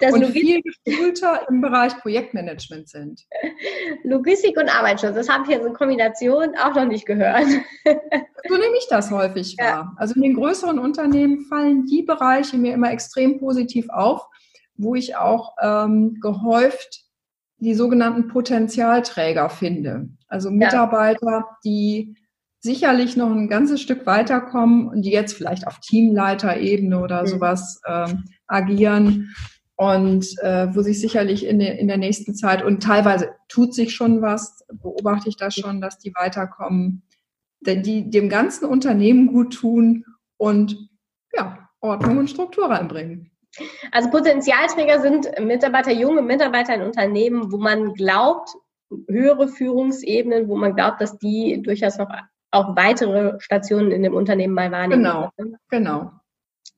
das 0.00 0.12
und 0.12 0.26
viel 0.26 0.62
geschulter 0.62 1.46
im 1.48 1.60
Bereich 1.60 1.96
Projektmanagement 1.98 2.88
sind. 2.88 3.22
Logistik 4.04 4.56
und 4.58 4.68
Arbeitsschutz, 4.68 5.14
das 5.14 5.28
habe 5.28 5.44
ich 5.44 5.50
jetzt 5.50 5.66
in 5.66 5.72
Kombination 5.72 6.54
auch 6.56 6.74
noch 6.74 6.86
nicht 6.86 7.06
gehört. 7.06 7.46
so 7.84 8.54
nehme 8.54 8.76
ich 8.78 8.86
das 8.88 9.10
häufig 9.10 9.56
ja. 9.58 9.64
wahr. 9.64 9.96
Also 9.96 10.14
in 10.14 10.22
den 10.22 10.34
größeren 10.34 10.78
Unternehmen 10.78 11.46
fallen 11.46 11.86
die 11.86 12.02
Bereiche 12.02 12.56
mir 12.56 12.74
immer 12.74 12.92
extrem 12.92 13.38
positiv 13.38 13.88
auf, 13.90 14.26
wo 14.76 14.94
ich 14.94 15.16
auch 15.16 15.54
ähm, 15.60 16.18
gehäuft 16.20 17.06
die 17.58 17.74
sogenannten 17.74 18.28
Potenzialträger 18.28 19.48
finde. 19.48 20.08
Also 20.28 20.50
Mitarbeiter, 20.50 21.30
ja. 21.30 21.56
die 21.64 22.16
sicherlich 22.60 23.16
noch 23.16 23.30
ein 23.30 23.48
ganzes 23.48 23.80
Stück 23.80 24.06
weiterkommen 24.06 24.88
und 24.88 25.02
die 25.02 25.10
jetzt 25.10 25.34
vielleicht 25.34 25.66
auf 25.66 25.78
Teamleiterebene 25.80 27.00
oder 27.00 27.22
mhm. 27.22 27.26
sowas 27.26 27.80
ähm, 27.86 28.24
agieren 28.46 29.34
und 29.76 30.26
äh, 30.42 30.74
wo 30.74 30.82
sich 30.82 31.00
sicherlich 31.00 31.46
in, 31.46 31.58
der 31.58 31.78
in 31.78 31.88
der 31.88 31.98
nächsten 31.98 32.34
Zeit 32.34 32.64
und 32.64 32.82
teilweise 32.82 33.34
tut 33.48 33.74
sich 33.74 33.94
schon 33.94 34.22
was, 34.22 34.64
beobachte 34.72 35.28
ich 35.28 35.36
das 35.36 35.54
schon, 35.54 35.80
dass 35.80 35.98
die 35.98 36.14
weiterkommen, 36.14 37.02
denn 37.60 37.82
die 37.82 38.10
dem 38.10 38.28
ganzen 38.28 38.64
Unternehmen 38.64 39.28
gut 39.28 39.54
tun 39.54 40.04
und 40.38 40.88
ja, 41.34 41.68
Ordnung 41.80 42.18
und 42.18 42.30
Struktur 42.30 42.70
reinbringen. 42.70 43.30
Also 43.92 44.10
Potenzialträger 44.10 45.00
sind 45.00 45.28
Mitarbeiter, 45.40 45.92
junge 45.92 46.22
Mitarbeiter 46.22 46.74
in 46.74 46.82
Unternehmen, 46.82 47.52
wo 47.52 47.58
man 47.58 47.94
glaubt, 47.94 48.50
höhere 49.08 49.48
Führungsebenen, 49.48 50.48
wo 50.48 50.56
man 50.56 50.74
glaubt, 50.74 51.00
dass 51.00 51.18
die 51.18 51.60
durchaus 51.62 51.98
noch 51.98 52.08
auch 52.50 52.76
weitere 52.76 53.38
Stationen 53.40 53.90
in 53.90 54.02
dem 54.02 54.14
Unternehmen 54.14 54.54
mal 54.54 54.70
wahrnehmen. 54.70 55.02
Genau, 55.02 55.30
können. 55.36 55.56
genau. 55.68 56.12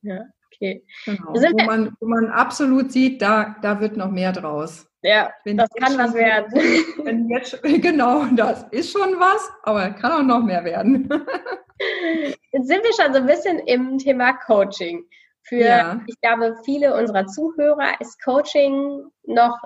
Ja, 0.01 0.25
Okay. 0.61 0.83
Genau. 1.05 1.33
Wo, 1.33 1.65
man, 1.65 1.95
wo 2.01 2.07
man 2.07 2.27
absolut 2.27 2.91
sieht, 2.91 3.21
da, 3.21 3.55
da 3.61 3.79
wird 3.79 3.95
noch 3.95 4.11
mehr 4.11 4.33
draus. 4.33 4.85
Ja, 5.01 5.31
wenn 5.45 5.55
das 5.55 5.69
kann 5.69 5.97
was 5.97 6.13
werden. 6.13 6.51
Wenn 7.03 7.29
jetzt, 7.29 7.61
genau, 7.63 8.25
das 8.35 8.65
ist 8.71 8.91
schon 8.91 9.17
was, 9.17 9.49
aber 9.63 9.91
kann 9.91 10.11
auch 10.11 10.23
noch 10.23 10.43
mehr 10.43 10.63
werden. 10.65 11.09
Jetzt 12.51 12.67
sind 12.67 12.83
wir 12.83 12.91
schon 13.01 13.13
so 13.13 13.21
ein 13.21 13.25
bisschen 13.25 13.59
im 13.59 13.97
Thema 13.97 14.33
Coaching. 14.33 15.05
Für, 15.43 15.61
ja. 15.63 16.01
ich 16.07 16.19
glaube, 16.19 16.57
viele 16.65 16.93
unserer 16.93 17.25
Zuhörer 17.25 18.01
ist 18.01 18.21
Coaching 18.21 19.05
noch 19.23 19.57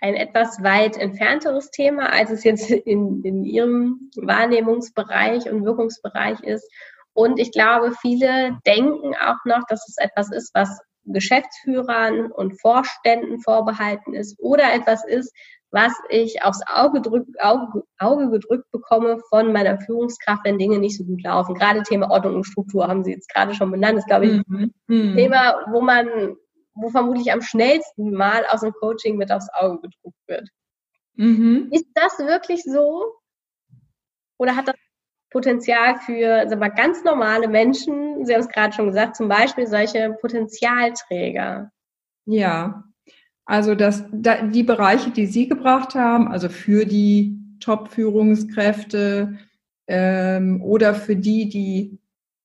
ein 0.00 0.16
etwas 0.16 0.60
weit 0.60 0.96
entfernteres 0.96 1.70
Thema, 1.70 2.10
als 2.10 2.30
es 2.30 2.42
jetzt 2.42 2.68
in, 2.68 3.22
in 3.22 3.44
ihrem 3.44 4.10
Wahrnehmungsbereich 4.16 5.48
und 5.48 5.64
Wirkungsbereich 5.64 6.40
ist. 6.40 6.68
Und 7.16 7.38
ich 7.38 7.50
glaube, 7.50 7.92
viele 8.02 8.58
denken 8.66 9.14
auch 9.16 9.42
noch, 9.46 9.64
dass 9.68 9.88
es 9.88 9.96
etwas 9.96 10.30
ist, 10.30 10.54
was 10.54 10.68
Geschäftsführern 11.04 12.30
und 12.30 12.60
Vorständen 12.60 13.40
vorbehalten 13.40 14.12
ist 14.12 14.38
oder 14.38 14.74
etwas 14.74 15.02
ist, 15.06 15.32
was 15.70 15.94
ich 16.10 16.42
aufs 16.42 16.60
Auge, 16.66 17.00
drück, 17.00 17.26
Auge, 17.40 17.84
Auge 17.98 18.28
gedrückt 18.30 18.70
bekomme 18.70 19.18
von 19.30 19.50
meiner 19.50 19.80
Führungskraft, 19.80 20.44
wenn 20.44 20.58
Dinge 20.58 20.78
nicht 20.78 20.98
so 20.98 21.04
gut 21.04 21.22
laufen. 21.22 21.54
Gerade 21.54 21.82
Thema 21.84 22.10
Ordnung 22.10 22.34
und 22.34 22.44
Struktur 22.44 22.86
haben 22.86 23.02
Sie 23.02 23.12
jetzt 23.12 23.32
gerade 23.32 23.54
schon 23.54 23.70
benannt. 23.70 23.96
Das 23.96 24.04
ist, 24.04 24.08
glaube 24.08 24.26
ich, 24.26 24.46
mhm. 24.46 24.74
ein 24.88 25.10
mhm. 25.12 25.16
Thema, 25.16 25.64
wo 25.72 25.80
man, 25.80 26.36
wo 26.74 26.90
vermutlich 26.90 27.32
am 27.32 27.40
schnellsten 27.40 28.12
mal 28.12 28.44
aus 28.50 28.60
dem 28.60 28.72
Coaching 28.72 29.16
mit 29.16 29.32
aufs 29.32 29.48
Auge 29.54 29.80
gedruckt 29.80 30.20
wird. 30.26 30.48
Mhm. 31.14 31.68
Ist 31.72 31.86
das 31.94 32.18
wirklich 32.18 32.62
so? 32.62 33.14
Oder 34.36 34.54
hat 34.54 34.68
das 34.68 34.76
Potenzial 35.30 35.96
für 36.04 36.48
sagen 36.48 36.60
wir, 36.60 36.70
ganz 36.70 37.04
normale 37.04 37.48
Menschen, 37.48 38.24
Sie 38.24 38.32
haben 38.32 38.40
es 38.40 38.48
gerade 38.48 38.72
schon 38.72 38.86
gesagt, 38.86 39.16
zum 39.16 39.28
Beispiel 39.28 39.66
solche 39.66 40.16
Potenzialträger? 40.20 41.70
Ja, 42.26 42.84
also 43.44 43.74
das, 43.74 44.04
da, 44.12 44.42
die 44.42 44.62
Bereiche, 44.62 45.10
die 45.10 45.26
Sie 45.26 45.48
gebracht 45.48 45.94
haben, 45.94 46.28
also 46.28 46.48
für 46.48 46.84
die 46.84 47.38
Top-Führungskräfte 47.60 49.38
ähm, 49.86 50.62
oder 50.62 50.94
für 50.94 51.16
die, 51.16 51.48
die 51.48 51.98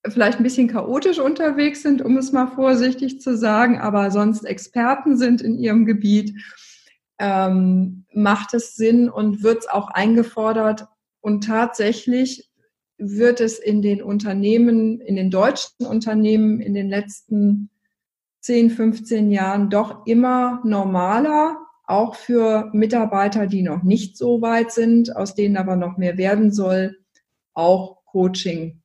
vielleicht 0.08 0.38
ein 0.38 0.44
bisschen 0.44 0.68
chaotisch 0.68 1.18
unterwegs 1.18 1.82
sind, 1.82 2.02
um 2.02 2.16
es 2.16 2.32
mal 2.32 2.46
vorsichtig 2.48 3.20
zu 3.20 3.36
sagen, 3.36 3.78
aber 3.78 4.10
sonst 4.10 4.44
Experten 4.44 5.16
sind 5.16 5.40
in 5.40 5.58
ihrem 5.58 5.86
Gebiet, 5.86 6.40
ähm, 7.18 8.04
macht 8.12 8.54
es 8.54 8.74
Sinn 8.74 9.08
und 9.08 9.42
wird 9.42 9.58
es 9.58 9.68
auch 9.68 9.88
eingefordert. 9.88 10.86
Und 11.20 11.44
tatsächlich 11.44 12.50
wird 12.98 13.40
es 13.40 13.58
in 13.58 13.82
den 13.82 14.02
Unternehmen, 14.02 15.00
in 15.00 15.16
den 15.16 15.30
deutschen 15.30 15.86
Unternehmen 15.86 16.60
in 16.60 16.74
den 16.74 16.88
letzten 16.88 17.70
10, 18.40 18.70
15 18.70 19.30
Jahren 19.30 19.70
doch 19.70 20.06
immer 20.06 20.60
normaler, 20.64 21.58
auch 21.86 22.14
für 22.14 22.70
Mitarbeiter, 22.72 23.46
die 23.46 23.62
noch 23.62 23.82
nicht 23.82 24.16
so 24.16 24.40
weit 24.40 24.72
sind, 24.72 25.14
aus 25.16 25.34
denen 25.34 25.56
aber 25.56 25.76
noch 25.76 25.96
mehr 25.96 26.16
werden 26.16 26.52
soll, 26.52 26.96
auch 27.54 28.04
Coaching 28.04 28.82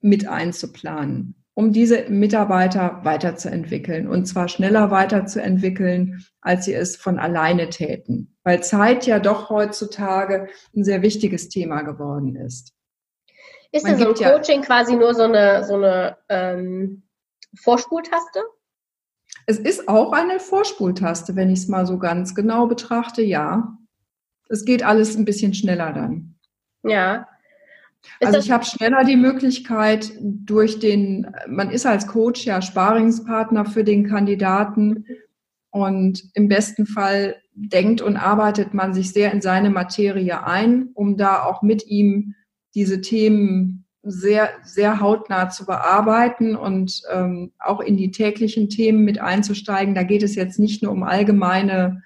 mit 0.00 0.28
einzuplanen, 0.28 1.36
um 1.54 1.72
diese 1.72 2.08
Mitarbeiter 2.10 3.00
weiterzuentwickeln. 3.04 4.08
Und 4.08 4.26
zwar 4.26 4.48
schneller 4.48 4.90
weiterzuentwickeln, 4.90 6.24
als 6.40 6.66
sie 6.66 6.74
es 6.74 6.96
von 6.96 7.18
alleine 7.18 7.70
täten 7.70 8.33
weil 8.44 8.62
Zeit 8.62 9.06
ja 9.06 9.18
doch 9.18 9.50
heutzutage 9.50 10.48
ein 10.76 10.84
sehr 10.84 11.02
wichtiges 11.02 11.48
Thema 11.48 11.82
geworden 11.82 12.36
ist. 12.36 12.72
Ist 13.72 13.86
denn 13.86 13.98
so 13.98 14.08
ein 14.08 14.14
Coaching 14.14 14.60
ja, 14.60 14.66
quasi 14.66 14.94
nur 14.94 15.14
so 15.14 15.24
eine, 15.24 15.64
so 15.64 15.74
eine 15.74 16.16
ähm, 16.28 17.02
Vorspultaste? 17.60 18.40
Es 19.46 19.58
ist 19.58 19.88
auch 19.88 20.12
eine 20.12 20.38
Vorspultaste, 20.38 21.34
wenn 21.34 21.50
ich 21.50 21.60
es 21.60 21.68
mal 21.68 21.84
so 21.84 21.98
ganz 21.98 22.34
genau 22.34 22.66
betrachte, 22.66 23.22
ja. 23.22 23.76
Es 24.48 24.64
geht 24.64 24.84
alles 24.84 25.16
ein 25.16 25.24
bisschen 25.24 25.54
schneller 25.54 25.92
dann. 25.92 26.36
Ja. 26.84 27.26
Ist 28.20 28.26
also 28.26 28.38
ich 28.38 28.50
habe 28.50 28.64
schneller 28.64 29.02
die 29.02 29.16
Möglichkeit 29.16 30.12
durch 30.20 30.78
den, 30.78 31.34
man 31.48 31.70
ist 31.70 31.86
als 31.86 32.06
Coach 32.06 32.44
ja 32.44 32.62
Sparingspartner 32.62 33.64
für 33.64 33.82
den 33.82 34.06
Kandidaten 34.06 35.06
und 35.74 36.30
im 36.34 36.46
besten 36.46 36.86
Fall 36.86 37.34
denkt 37.52 38.00
und 38.00 38.16
arbeitet 38.16 38.74
man 38.74 38.94
sich 38.94 39.10
sehr 39.10 39.32
in 39.32 39.40
seine 39.40 39.70
Materie 39.70 40.46
ein, 40.46 40.90
um 40.94 41.16
da 41.16 41.42
auch 41.42 41.62
mit 41.62 41.88
ihm 41.88 42.36
diese 42.76 43.00
Themen 43.00 43.84
sehr, 44.04 44.50
sehr 44.62 45.00
hautnah 45.00 45.48
zu 45.48 45.66
bearbeiten 45.66 46.54
und 46.54 47.02
ähm, 47.10 47.50
auch 47.58 47.80
in 47.80 47.96
die 47.96 48.12
täglichen 48.12 48.68
Themen 48.68 49.02
mit 49.02 49.18
einzusteigen. 49.18 49.96
Da 49.96 50.04
geht 50.04 50.22
es 50.22 50.36
jetzt 50.36 50.60
nicht 50.60 50.84
nur 50.84 50.92
um 50.92 51.02
allgemeine 51.02 52.04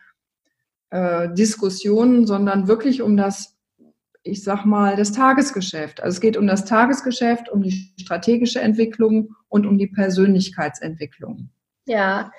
äh, 0.89 1.29
Diskussionen, 1.35 2.27
sondern 2.27 2.69
wirklich 2.69 3.03
um 3.03 3.19
das, 3.19 3.55
ich 4.23 4.43
sag 4.43 4.65
mal, 4.65 4.97
das 4.97 5.13
Tagesgeschäft. 5.13 6.03
Also 6.03 6.17
es 6.17 6.21
geht 6.23 6.39
um 6.39 6.47
das 6.47 6.65
Tagesgeschäft, 6.65 7.51
um 7.51 7.63
die 7.63 7.93
strategische 8.01 8.63
Entwicklung 8.63 9.35
und 9.51 9.67
um 9.67 9.77
die 9.77 9.89
Persönlichkeitsentwicklung. 9.89 11.51
Ja, 11.85 12.31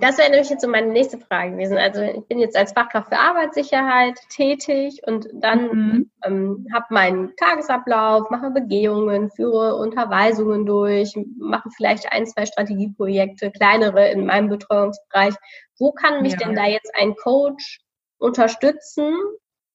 das 0.00 0.18
wäre 0.18 0.30
nämlich 0.30 0.50
jetzt 0.50 0.60
so 0.60 0.68
meine 0.68 0.88
nächste 0.88 1.18
Frage 1.18 1.52
gewesen. 1.52 1.78
Also 1.78 2.02
ich 2.02 2.26
bin 2.26 2.38
jetzt 2.38 2.56
als 2.56 2.72
Fachkraft 2.72 3.08
für 3.08 3.18
Arbeitssicherheit 3.18 4.18
tätig 4.28 5.00
und 5.06 5.26
dann 5.32 5.68
mhm. 5.68 6.10
ähm, 6.22 6.66
habe 6.74 6.86
meinen 6.90 7.34
Tagesablauf, 7.36 8.28
mache 8.28 8.50
Begehungen, 8.50 9.30
führe 9.30 9.76
Unterweisungen 9.76 10.66
durch, 10.66 11.14
mache 11.38 11.70
vielleicht 11.74 12.12
ein, 12.12 12.26
zwei 12.26 12.44
Strategieprojekte, 12.44 13.50
kleinere 13.52 14.10
in 14.10 14.26
meinem 14.26 14.50
Betreuungsbereich. 14.50 15.34
Wo 15.78 15.92
kann 15.92 16.20
mich 16.20 16.32
ja. 16.32 16.38
denn 16.40 16.54
da 16.54 16.66
jetzt 16.66 16.92
ein 16.94 17.14
Coach 17.14 17.80
unterstützen 18.18 19.14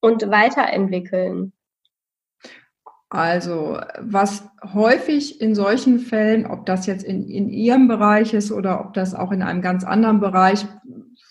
und 0.02 0.30
weiterentwickeln? 0.30 1.54
Also, 3.10 3.80
was 4.00 4.48
häufig 4.74 5.42
in 5.42 5.56
solchen 5.56 6.00
Fällen, 6.00 6.46
ob 6.46 6.68
das 6.68 6.86
jetzt 6.86 7.04
in, 7.04 7.28
in 7.28 7.50
Ihrem 7.50 7.88
Bereich 7.88 8.36
ist 8.36 8.52
oder 8.52 8.82
ob 8.82 8.94
das 8.94 9.16
auch 9.16 9.32
in 9.32 9.42
einem 9.42 9.64
ganz 9.64 9.84
anderen 9.84 10.20
Bereich, 10.20 10.66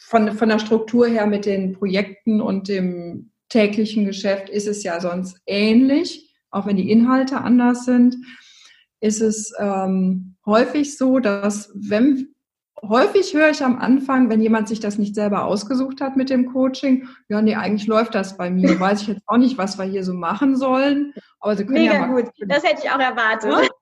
von, 0.09 0.33
von 0.33 0.49
der 0.49 0.59
Struktur 0.59 1.07
her 1.07 1.27
mit 1.27 1.45
den 1.45 1.75
Projekten 1.75 2.41
und 2.41 2.69
dem 2.69 3.31
täglichen 3.51 4.07
Geschäft 4.07 4.49
ist 4.49 4.67
es 4.67 4.83
ja 4.83 5.01
sonst 5.01 5.41
ähnlich, 5.47 6.35
auch 6.51 6.67
wenn 6.67 6.77
die 6.77 6.91
Inhalte 6.91 7.43
anders 7.43 7.85
sind, 7.85 8.17
ist 9.01 9.21
es 9.21 9.53
ähm, 9.59 10.37
häufig 10.47 10.97
so, 10.97 11.19
dass 11.19 11.71
wenn 11.75 12.35
häufig 12.83 13.35
höre 13.35 13.51
ich 13.51 13.63
am 13.63 13.79
Anfang, 13.79 14.31
wenn 14.31 14.41
jemand 14.41 14.69
sich 14.69 14.81
das 14.81 14.99
nicht 14.99 15.15
selber 15.15 15.45
ausgesucht 15.45 16.01
hat 16.01 16.17
mit 16.17 16.31
dem 16.31 16.53
Coaching, 16.53 17.09
ja, 17.29 17.41
nee, 17.43 17.55
eigentlich 17.55 17.87
läuft 17.87 18.15
das 18.15 18.37
bei 18.37 18.51
mir. 18.51 18.69
Weiß 18.81 19.03
ich 19.03 19.09
jetzt 19.09 19.23
auch 19.27 19.37
nicht, 19.37 19.59
was 19.59 19.79
wir 19.79 19.85
hier 19.85 20.05
so 20.05 20.15
machen 20.15 20.57
sollen. 20.57 21.15
Aber 21.41 21.57
Sie 21.57 21.65
können 21.65 21.83
Mega 21.83 21.95
ja 21.95 22.07
mal 22.07 22.23
gut, 22.23 22.33
das 22.47 22.65
hätte 22.65 22.83
ich 22.85 22.91
auch 22.91 23.01
erwartet. 23.01 23.71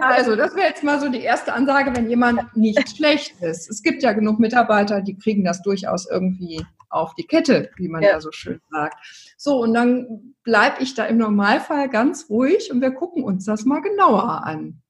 Also, 0.00 0.36
das 0.36 0.54
wäre 0.56 0.68
jetzt 0.68 0.82
mal 0.82 0.98
so 0.98 1.10
die 1.10 1.20
erste 1.20 1.52
Ansage, 1.52 1.94
wenn 1.94 2.08
jemand 2.08 2.56
nicht 2.56 2.88
schlecht 2.96 3.34
ist. 3.42 3.68
Es 3.68 3.82
gibt 3.82 4.02
ja 4.02 4.12
genug 4.14 4.38
Mitarbeiter, 4.38 5.02
die 5.02 5.18
kriegen 5.18 5.44
das 5.44 5.60
durchaus 5.60 6.08
irgendwie 6.10 6.64
auf 6.88 7.14
die 7.14 7.26
Kette, 7.26 7.70
wie 7.76 7.88
man 7.88 8.02
ja, 8.02 8.10
ja 8.10 8.20
so 8.20 8.32
schön 8.32 8.60
sagt. 8.70 8.94
So, 9.36 9.60
und 9.60 9.74
dann 9.74 10.34
bleibe 10.44 10.82
ich 10.82 10.94
da 10.94 11.04
im 11.04 11.18
Normalfall 11.18 11.90
ganz 11.90 12.30
ruhig 12.30 12.70
und 12.72 12.80
wir 12.80 12.92
gucken 12.92 13.22
uns 13.22 13.44
das 13.44 13.64
mal 13.64 13.80
genauer 13.80 14.44
an. 14.44 14.81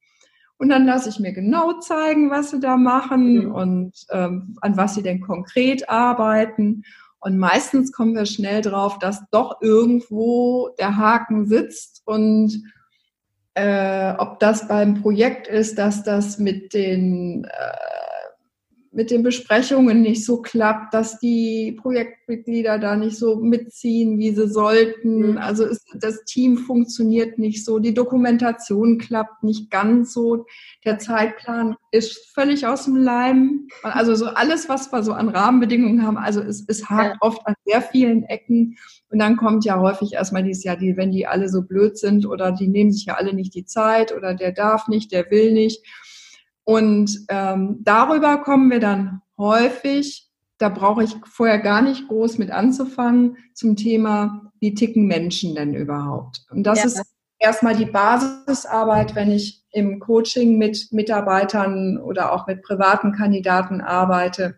Und 0.62 0.68
dann 0.68 0.86
lasse 0.86 1.08
ich 1.08 1.18
mir 1.18 1.32
genau 1.32 1.80
zeigen, 1.80 2.30
was 2.30 2.52
sie 2.52 2.60
da 2.60 2.76
machen 2.76 3.46
mhm. 3.46 3.52
und 3.52 3.92
ähm, 4.10 4.56
an 4.60 4.76
was 4.76 4.94
sie 4.94 5.02
denn 5.02 5.20
konkret 5.20 5.88
arbeiten. 5.88 6.84
Und 7.18 7.36
meistens 7.36 7.90
kommen 7.90 8.14
wir 8.14 8.26
schnell 8.26 8.60
drauf, 8.60 9.00
dass 9.00 9.28
doch 9.32 9.60
irgendwo 9.60 10.68
der 10.78 10.96
Haken 10.96 11.46
sitzt 11.46 12.02
und 12.04 12.62
äh, 13.54 14.14
ob 14.18 14.38
das 14.38 14.68
beim 14.68 15.02
Projekt 15.02 15.48
ist, 15.48 15.78
dass 15.78 16.04
das 16.04 16.38
mit 16.38 16.72
den 16.74 17.42
äh, 17.42 18.11
mit 18.94 19.10
den 19.10 19.22
Besprechungen 19.22 20.02
nicht 20.02 20.24
so 20.24 20.42
klappt, 20.42 20.92
dass 20.92 21.18
die 21.18 21.72
Projektmitglieder 21.80 22.78
da 22.78 22.94
nicht 22.94 23.16
so 23.16 23.36
mitziehen, 23.36 24.18
wie 24.18 24.34
sie 24.34 24.48
sollten. 24.48 25.32
Mhm. 25.32 25.38
Also 25.38 25.64
ist, 25.64 25.86
das 25.94 26.24
Team 26.24 26.58
funktioniert 26.58 27.38
nicht 27.38 27.64
so, 27.64 27.78
die 27.78 27.94
Dokumentation 27.94 28.98
klappt 28.98 29.42
nicht 29.44 29.70
ganz 29.70 30.12
so, 30.12 30.44
der 30.84 30.98
Zeitplan 30.98 31.76
ist 31.90 32.32
völlig 32.34 32.66
aus 32.66 32.84
dem 32.84 32.96
Leim. 32.96 33.68
Also 33.82 34.14
so 34.14 34.26
alles, 34.26 34.68
was 34.68 34.92
wir 34.92 35.02
so 35.02 35.12
an 35.12 35.30
Rahmenbedingungen 35.30 36.06
haben, 36.06 36.18
also 36.18 36.42
es, 36.42 36.62
es 36.68 36.90
hakt 36.90 37.14
ja. 37.14 37.18
oft 37.20 37.46
an 37.46 37.54
sehr 37.64 37.80
vielen 37.80 38.24
Ecken. 38.24 38.76
Und 39.08 39.18
dann 39.18 39.38
kommt 39.38 39.64
ja 39.64 39.80
häufig 39.80 40.12
erstmal 40.12 40.42
dieses 40.42 40.64
Jahr, 40.64 40.76
die, 40.76 40.98
wenn 40.98 41.12
die 41.12 41.26
alle 41.26 41.48
so 41.48 41.62
blöd 41.62 41.96
sind 41.96 42.26
oder 42.26 42.52
die 42.52 42.68
nehmen 42.68 42.92
sich 42.92 43.06
ja 43.06 43.14
alle 43.14 43.32
nicht 43.32 43.54
die 43.54 43.64
Zeit 43.64 44.14
oder 44.14 44.34
der 44.34 44.52
darf 44.52 44.88
nicht, 44.88 45.12
der 45.12 45.30
will 45.30 45.52
nicht. 45.52 45.82
Und 46.64 47.26
ähm, 47.28 47.78
darüber 47.80 48.38
kommen 48.38 48.70
wir 48.70 48.80
dann 48.80 49.22
häufig, 49.36 50.28
da 50.58 50.68
brauche 50.68 51.02
ich 51.02 51.16
vorher 51.24 51.58
gar 51.58 51.82
nicht 51.82 52.06
groß 52.08 52.38
mit 52.38 52.50
anzufangen, 52.50 53.36
zum 53.52 53.76
Thema, 53.76 54.52
wie 54.60 54.74
ticken 54.74 55.06
Menschen 55.06 55.54
denn 55.54 55.74
überhaupt? 55.74 56.46
Und 56.50 56.62
das 56.64 56.78
ja. 56.78 56.84
ist 56.84 57.02
erstmal 57.40 57.74
die 57.74 57.86
Basisarbeit, 57.86 59.16
wenn 59.16 59.30
ich 59.30 59.64
im 59.72 59.98
Coaching 59.98 60.58
mit 60.58 60.92
Mitarbeitern 60.92 61.98
oder 61.98 62.32
auch 62.32 62.46
mit 62.46 62.62
privaten 62.62 63.12
Kandidaten 63.12 63.80
arbeite, 63.80 64.56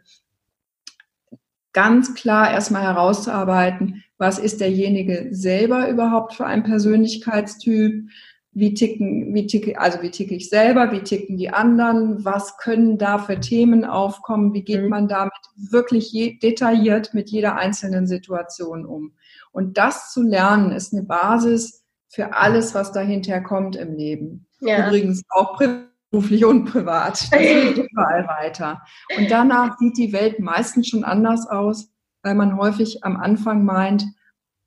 ganz 1.72 2.14
klar 2.14 2.50
erstmal 2.50 2.82
herauszuarbeiten, 2.82 4.04
was 4.18 4.38
ist 4.38 4.60
derjenige 4.60 5.28
selber 5.30 5.88
überhaupt 5.88 6.34
für 6.34 6.46
ein 6.46 6.62
Persönlichkeitstyp, 6.62 8.08
wie 8.54 8.72
ticken, 8.72 9.34
wie 9.34 9.46
ticke, 9.46 9.78
also 9.78 10.00
wie 10.00 10.10
ticke 10.10 10.34
ich 10.36 10.48
selber, 10.48 10.92
wie 10.92 11.00
ticken 11.00 11.36
die 11.36 11.50
anderen, 11.50 12.24
was 12.24 12.56
können 12.56 12.98
da 12.98 13.18
für 13.18 13.40
Themen 13.40 13.84
aufkommen, 13.84 14.54
wie 14.54 14.62
geht 14.62 14.82
mhm. 14.82 14.88
man 14.88 15.08
damit 15.08 15.32
wirklich 15.56 16.12
je, 16.12 16.38
detailliert 16.38 17.14
mit 17.14 17.30
jeder 17.30 17.56
einzelnen 17.56 18.06
Situation 18.06 18.86
um. 18.86 19.14
Und 19.50 19.76
das 19.76 20.12
zu 20.12 20.22
lernen 20.22 20.70
ist 20.70 20.92
eine 20.92 21.02
Basis 21.02 21.84
für 22.08 22.34
alles, 22.34 22.74
was 22.74 22.92
dahinter 22.92 23.40
kommt 23.40 23.74
im 23.74 23.96
Leben. 23.96 24.46
Ja. 24.60 24.86
Übrigens 24.86 25.22
auch 25.30 25.58
beruflich 25.58 26.44
und 26.44 26.66
privat. 26.66 27.20
Das 27.22 27.30
geht 27.38 27.78
überall 27.78 28.26
weiter. 28.28 28.82
Und 29.18 29.30
danach 29.30 29.78
sieht 29.78 29.98
die 29.98 30.12
Welt 30.12 30.38
meistens 30.38 30.88
schon 30.88 31.02
anders 31.02 31.48
aus, 31.48 31.90
weil 32.22 32.36
man 32.36 32.56
häufig 32.56 33.02
am 33.02 33.16
Anfang 33.16 33.64
meint, 33.64 34.04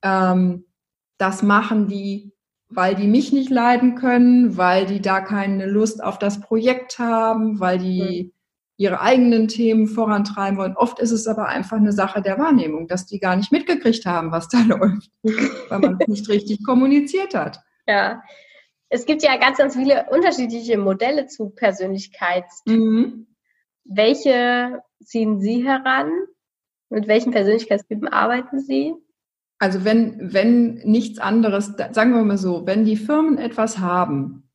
ähm, 0.04 0.66
das 1.18 1.42
machen 1.42 1.88
die 1.88 2.34
weil 2.70 2.96
die 2.96 3.08
mich 3.08 3.32
nicht 3.32 3.50
leiden 3.50 3.96
können, 3.96 4.58
weil 4.58 4.86
die 4.86 5.02
da 5.02 5.22
keine 5.22 5.66
Lust 5.66 6.04
auf 6.04 6.20
das 6.20 6.42
Projekt 6.42 7.00
haben, 7.00 7.60
weil 7.60 7.78
die 7.78 8.34
ihre 8.78 9.02
eigenen 9.02 9.48
Themen 9.48 9.88
vorantreiben 9.88 10.58
wollen. 10.58 10.76
Oft 10.78 11.00
ist 11.00 11.12
es 11.12 11.28
aber 11.28 11.48
einfach 11.48 11.78
eine 11.78 11.92
Sache 11.92 12.22
der 12.22 12.38
Wahrnehmung, 12.38 12.88
dass 12.88 13.08
die 13.08 13.20
gar 13.20 13.36
nicht 13.36 13.52
mitgekriegt 13.52 14.06
haben, 14.06 14.32
was 14.32 14.50
da 14.50 14.60
läuft, 14.68 15.10
weil 15.70 15.80
man 15.80 15.98
nicht 16.08 16.30
richtig 16.30 16.64
kommuniziert 16.64 17.34
hat. 17.34 17.60
Ja, 17.88 18.22
es 18.90 19.06
gibt 19.06 19.24
ja 19.24 19.36
ganz, 19.38 19.58
ganz 19.58 19.76
viele 19.76 20.06
unterschiedliche 20.12 20.78
Modelle 20.78 21.28
zu 21.28 21.50
Persönlichkeitstypen. 21.50 22.80
Mhm. 22.80 23.28
Welche 23.84 24.82
ziehen 25.04 25.40
Sie 25.40 25.66
heran? 25.66 26.12
Mit 26.90 27.08
welchen 27.08 27.32
Persönlichkeitstypen 27.32 28.08
arbeiten 28.08 28.60
Sie? 28.60 28.94
Also 29.60 29.84
wenn, 29.84 30.34
wenn 30.34 30.76
nichts 30.84 31.20
anderes, 31.20 31.74
sagen 31.92 32.14
wir 32.14 32.24
mal 32.24 32.38
so, 32.38 32.66
wenn 32.68 32.86
die 32.86 32.96
Firmen 32.96 33.38
etwas 33.38 33.80
haben, 33.80 34.48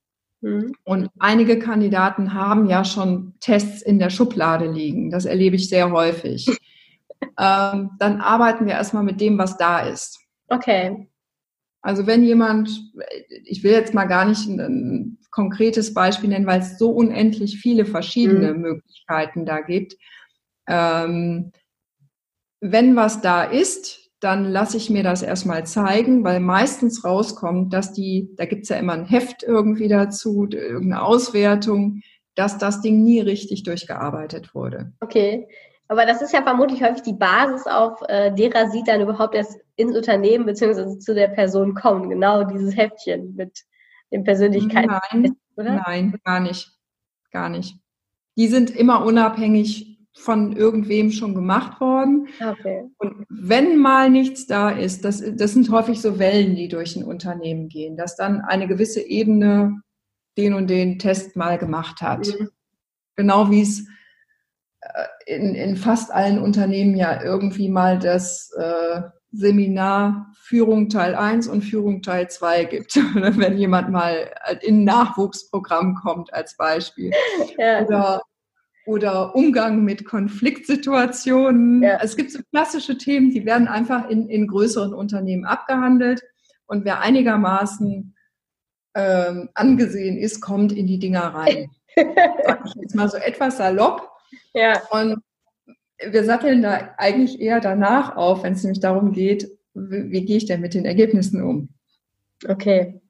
mhm. 0.42 0.74
und 0.84 1.10
einige 1.18 1.58
Kandidaten 1.58 2.34
haben 2.34 2.66
ja 2.66 2.84
schon 2.84 3.34
Tests 3.40 3.82
in 3.82 3.98
der 3.98 4.10
Schublade 4.10 4.70
liegen, 4.70 5.10
das 5.10 5.24
erlebe 5.24 5.56
ich 5.56 5.68
sehr 5.68 5.90
häufig, 5.90 6.46
ähm, 7.38 7.90
dann 7.98 8.20
arbeiten 8.20 8.66
wir 8.66 8.74
erstmal 8.74 9.04
mit 9.04 9.20
dem, 9.20 9.38
was 9.38 9.56
da 9.56 9.80
ist. 9.80 10.20
Okay. 10.48 11.08
Also 11.80 12.06
wenn 12.06 12.22
jemand, 12.22 12.70
ich 13.44 13.64
will 13.64 13.72
jetzt 13.72 13.94
mal 13.94 14.04
gar 14.04 14.24
nicht 14.24 14.46
ein, 14.46 14.60
ein 14.60 15.18
konkretes 15.32 15.94
Beispiel 15.94 16.28
nennen, 16.28 16.46
weil 16.46 16.60
es 16.60 16.78
so 16.78 16.90
unendlich 16.90 17.58
viele 17.58 17.84
verschiedene 17.84 18.54
mhm. 18.54 18.60
Möglichkeiten 18.60 19.44
da 19.44 19.60
gibt. 19.60 19.96
Ähm, 20.68 21.50
wenn 22.60 22.94
was 22.94 23.20
da 23.20 23.42
ist, 23.42 24.01
dann 24.22 24.44
lasse 24.44 24.76
ich 24.76 24.88
mir 24.88 25.02
das 25.02 25.22
erstmal 25.22 25.66
zeigen, 25.66 26.22
weil 26.22 26.38
meistens 26.38 27.04
rauskommt, 27.04 27.72
dass 27.72 27.92
die, 27.92 28.30
da 28.36 28.44
gibt's 28.44 28.68
ja 28.68 28.76
immer 28.76 28.92
ein 28.92 29.04
Heft 29.04 29.42
irgendwie 29.42 29.88
dazu, 29.88 30.46
irgendeine 30.48 31.02
Auswertung, 31.02 32.02
dass 32.36 32.56
das 32.56 32.80
Ding 32.80 33.02
nie 33.02 33.20
richtig 33.20 33.64
durchgearbeitet 33.64 34.54
wurde. 34.54 34.92
Okay. 35.00 35.48
Aber 35.88 36.06
das 36.06 36.22
ist 36.22 36.32
ja 36.32 36.42
vermutlich 36.42 36.82
häufig 36.82 37.02
die 37.02 37.12
Basis, 37.12 37.66
auf 37.66 38.00
äh, 38.08 38.32
derer 38.32 38.70
sie 38.70 38.84
dann 38.84 39.00
überhaupt 39.00 39.34
erst 39.34 39.58
ins 39.76 39.96
Unternehmen 39.96 40.46
bzw. 40.46 40.98
zu 40.98 41.14
der 41.14 41.28
Person 41.28 41.74
kommen. 41.74 42.08
Genau 42.08 42.44
dieses 42.44 42.76
Heftchen 42.76 43.34
mit 43.34 43.64
den 44.12 44.22
Persönlichkeiten. 44.22 45.00
Nein, 45.12 45.36
oder? 45.56 45.82
nein, 45.84 46.14
gar 46.24 46.40
nicht. 46.40 46.70
Gar 47.32 47.48
nicht. 47.48 47.76
Die 48.36 48.46
sind 48.46 48.70
immer 48.70 49.04
unabhängig 49.04 49.91
von 50.14 50.54
irgendwem 50.54 51.10
schon 51.10 51.34
gemacht 51.34 51.80
worden. 51.80 52.28
Okay. 52.40 52.84
Und 52.98 53.26
wenn 53.28 53.78
mal 53.78 54.10
nichts 54.10 54.46
da 54.46 54.70
ist, 54.70 55.04
das, 55.04 55.22
das 55.36 55.52
sind 55.52 55.70
häufig 55.70 56.00
so 56.00 56.18
Wellen, 56.18 56.54
die 56.54 56.68
durch 56.68 56.96
ein 56.96 57.04
Unternehmen 57.04 57.68
gehen, 57.68 57.96
dass 57.96 58.16
dann 58.16 58.40
eine 58.40 58.68
gewisse 58.68 59.00
Ebene 59.00 59.80
den 60.36 60.54
und 60.54 60.68
den 60.68 60.98
Test 60.98 61.36
mal 61.36 61.58
gemacht 61.58 62.00
hat. 62.00 62.26
Mhm. 62.26 62.50
Genau 63.16 63.50
wie 63.50 63.62
es 63.62 63.86
äh, 64.80 65.34
in, 65.34 65.54
in 65.54 65.76
fast 65.76 66.10
allen 66.10 66.38
Unternehmen 66.38 66.96
ja 66.96 67.22
irgendwie 67.22 67.68
mal 67.68 67.98
das 67.98 68.50
äh, 68.56 69.02
Seminar 69.30 70.30
Führung 70.34 70.90
Teil 70.90 71.14
1 71.14 71.48
und 71.48 71.62
Führung 71.62 72.02
Teil 72.02 72.28
2 72.28 72.64
gibt. 72.66 72.96
Wenn 73.14 73.56
jemand 73.56 73.90
mal 73.90 74.30
in 74.60 74.80
ein 74.80 74.84
Nachwuchsprogramm 74.84 75.94
kommt 75.94 76.32
als 76.34 76.56
Beispiel. 76.56 77.12
Ja. 77.58 77.82
Oder 77.82 78.22
oder 78.86 79.34
Umgang 79.34 79.84
mit 79.84 80.04
Konfliktsituationen. 80.04 81.82
Ja. 81.82 81.98
Es 82.02 82.16
gibt 82.16 82.32
so 82.32 82.40
klassische 82.50 82.98
Themen, 82.98 83.30
die 83.30 83.44
werden 83.44 83.68
einfach 83.68 84.08
in, 84.08 84.28
in 84.28 84.46
größeren 84.46 84.92
Unternehmen 84.92 85.44
abgehandelt. 85.44 86.22
Und 86.66 86.84
wer 86.84 87.00
einigermaßen 87.00 88.14
ähm, 88.94 89.48
angesehen 89.54 90.18
ist, 90.18 90.40
kommt 90.40 90.72
in 90.72 90.86
die 90.86 90.98
Dinger 90.98 91.22
rein. 91.34 91.70
Sag 91.96 92.66
ich 92.66 92.74
jetzt 92.80 92.94
mal 92.94 93.08
so 93.08 93.18
etwas 93.18 93.58
salopp. 93.58 94.10
Ja. 94.54 94.80
Und 94.90 95.22
wir 95.98 96.24
satteln 96.24 96.62
da 96.62 96.94
eigentlich 96.98 97.40
eher 97.40 97.60
danach 97.60 98.16
auf, 98.16 98.42
wenn 98.42 98.54
es 98.54 98.62
nämlich 98.62 98.80
darum 98.80 99.12
geht, 99.12 99.48
wie, 99.74 100.10
wie 100.10 100.24
gehe 100.24 100.36
ich 100.36 100.46
denn 100.46 100.60
mit 100.60 100.74
den 100.74 100.84
Ergebnissen 100.84 101.42
um? 101.42 101.68
Okay. 102.46 103.00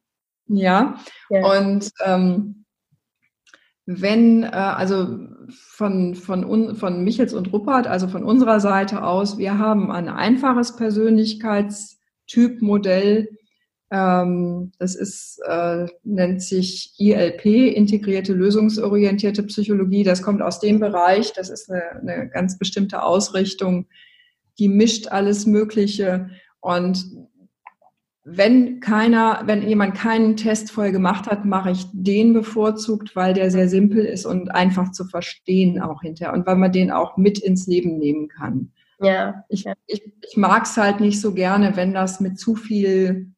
Ja. 0.47 0.99
ja. 1.31 1.59
Und 1.59 1.91
ähm, 2.05 2.65
wenn, 3.87 4.45
äh, 4.45 4.49
also 4.49 5.19
von, 5.53 6.15
von, 6.15 6.77
von 6.77 7.05
Michels 7.05 7.35
und 7.35 7.53
Ruppert, 7.53 7.87
also 7.87 8.09
von 8.09 8.25
unserer 8.25 8.61
Seite 8.61 9.05
aus, 9.05 9.37
wir 9.39 9.59
haben 9.59 9.91
ein 9.91 10.09
einfaches 10.09 10.77
Persönlichkeitstypmodell. 10.77 13.29
Ähm, 13.91 14.73
das 14.79 14.95
ist, 14.95 15.41
äh, 15.47 15.87
nennt 16.03 16.41
sich 16.43 16.95
ILP, 16.99 17.45
integrierte 17.45 18.33
lösungsorientierte 18.33 19.43
Psychologie. 19.43 20.05
Das 20.05 20.23
kommt 20.23 20.41
aus 20.41 20.61
dem 20.61 20.81
Bereich, 20.81 21.33
das 21.33 21.51
ist 21.51 21.71
eine, 21.71 21.83
eine 22.01 22.31
ganz 22.31 22.59
bestimmte 22.59 23.03
Ausrichtung, 23.03 23.87
die 24.59 24.69
mischt 24.69 25.09
alles 25.09 25.47
Mögliche. 25.47 26.31
Und 26.61 27.05
wenn 28.25 28.79
keiner, 28.79 29.43
wenn 29.47 29.67
jemand 29.67 29.95
keinen 29.95 30.37
Test 30.37 30.71
voll 30.71 30.93
gemacht 30.93 31.27
hat, 31.27 31.45
mache 31.45 31.73
ich 31.73 31.87
den 31.93 32.33
bevorzugt, 32.33 33.17
weil 33.17 33.35
der 33.35 33.51
sehr 33.51 33.69
simpel 33.69 34.05
ist 34.05 34.27
und 34.27 34.51
einfach 34.55 34.93
zu 34.93 35.05
verstehen 35.05 35.81
auch 35.81 36.03
hinterher 36.03 36.33
und 36.33 36.47
weil 36.47 36.57
man 36.57 36.71
den 36.71 36.93
auch 36.93 37.17
mit 37.17 37.41
ins 37.41 37.67
Leben 37.67 37.99
nehmen 37.99 38.29
kann. 38.29 38.73
Ja. 39.01 39.45
Ich, 39.49 39.67
ich, 39.87 40.13
ich 40.21 40.37
mag 40.37 40.65
es 40.65 40.77
halt 40.77 41.01
nicht 41.01 41.21
so 41.21 41.35
gerne, 41.35 41.77
wenn 41.77 41.93
das 41.93 42.21
mit 42.21 42.39
zu 42.39 42.55
viel 42.55 43.33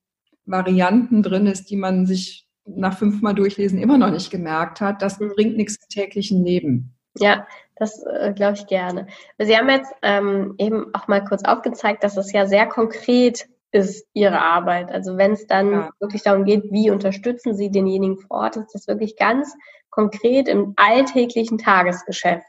Varianten 0.44 1.22
drin 1.22 1.46
ist, 1.46 1.70
die 1.70 1.76
man 1.76 2.04
sich 2.04 2.46
nach 2.66 2.98
fünfmal 2.98 3.34
durchlesen 3.34 3.78
immer 3.78 3.96
noch 3.96 4.10
nicht 4.10 4.30
gemerkt 4.30 4.82
hat. 4.82 5.00
Das 5.00 5.18
mhm. 5.18 5.30
bringt 5.34 5.56
nichts 5.56 5.76
im 5.76 5.88
täglichen 5.88 6.44
Leben. 6.44 6.94
Ja, 7.18 7.46
das 7.76 8.04
äh, 8.04 8.32
glaube 8.34 8.54
ich 8.54 8.66
gerne. 8.66 9.06
Sie 9.38 9.56
haben 9.56 9.70
jetzt 9.70 9.92
ähm, 10.02 10.54
eben 10.58 10.94
auch 10.94 11.08
mal 11.08 11.24
kurz 11.24 11.44
aufgezeigt, 11.44 12.04
dass 12.04 12.18
es 12.18 12.32
ja 12.32 12.46
sehr 12.46 12.66
konkret 12.66 13.46
ist 13.74 14.06
ihre 14.14 14.40
Arbeit. 14.40 14.90
Also 14.90 15.16
wenn 15.16 15.32
es 15.32 15.46
dann 15.46 15.72
ja. 15.72 15.90
wirklich 15.98 16.22
darum 16.22 16.44
geht, 16.44 16.70
wie 16.70 16.90
unterstützen 16.90 17.56
Sie 17.56 17.70
denjenigen 17.70 18.18
vor 18.18 18.38
Ort, 18.38 18.56
ist 18.56 18.72
das 18.72 18.86
wirklich 18.86 19.16
ganz 19.16 19.52
konkret 19.90 20.48
im 20.48 20.74
alltäglichen 20.76 21.58
Tagesgeschäft. 21.58 22.46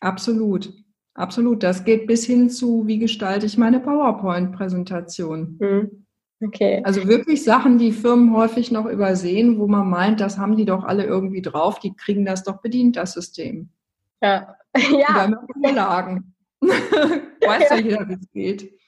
Absolut. 0.00 0.72
Absolut. 1.14 1.62
Das 1.62 1.84
geht 1.84 2.08
bis 2.08 2.26
hin 2.26 2.50
zu, 2.50 2.86
wie 2.86 2.98
gestalte 2.98 3.46
ich 3.46 3.56
meine 3.56 3.78
PowerPoint-Präsentation. 3.78 5.58
Hm. 5.60 6.06
Okay. 6.42 6.82
Also 6.84 7.06
wirklich 7.06 7.44
Sachen, 7.44 7.78
die 7.78 7.92
Firmen 7.92 8.34
häufig 8.34 8.72
noch 8.72 8.86
übersehen, 8.86 9.58
wo 9.58 9.68
man 9.68 9.88
meint, 9.88 10.20
das 10.20 10.36
haben 10.36 10.56
die 10.56 10.64
doch 10.64 10.82
alle 10.82 11.04
irgendwie 11.04 11.42
drauf, 11.42 11.78
die 11.78 11.94
kriegen 11.94 12.24
das 12.24 12.42
doch 12.42 12.60
bedient, 12.60 12.96
das 12.96 13.12
System. 13.12 13.70
Ja. 14.20 14.56
ja. 14.76 15.30
Vorlagen. 15.62 16.34
Weiß 16.60 17.70
ja 17.70 17.76
jeder, 17.76 18.08
wie 18.08 18.14
es 18.14 18.30
geht. 18.32 18.83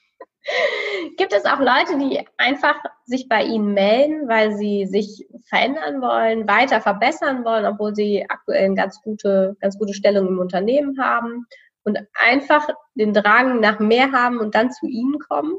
Gibt 1.17 1.33
es 1.33 1.45
auch 1.45 1.59
Leute, 1.59 1.97
die 1.97 2.25
einfach 2.37 2.75
sich 3.05 3.27
bei 3.27 3.43
Ihnen 3.43 3.73
melden, 3.73 4.27
weil 4.27 4.55
sie 4.55 4.85
sich 4.85 5.27
verändern 5.45 6.01
wollen, 6.01 6.47
weiter 6.47 6.81
verbessern 6.81 7.43
wollen, 7.43 7.65
obwohl 7.65 7.95
sie 7.95 8.25
aktuell 8.29 8.65
eine 8.65 8.75
ganz 8.75 9.01
gute, 9.01 9.57
ganz 9.59 9.77
gute 9.77 9.93
Stellung 9.93 10.27
im 10.27 10.39
Unternehmen 10.39 10.99
haben 10.99 11.45
und 11.83 11.99
einfach 12.13 12.67
den 12.95 13.13
Drang 13.13 13.59
nach 13.59 13.79
mehr 13.79 14.11
haben 14.11 14.39
und 14.39 14.55
dann 14.55 14.71
zu 14.71 14.87
Ihnen 14.87 15.19
kommen? 15.19 15.55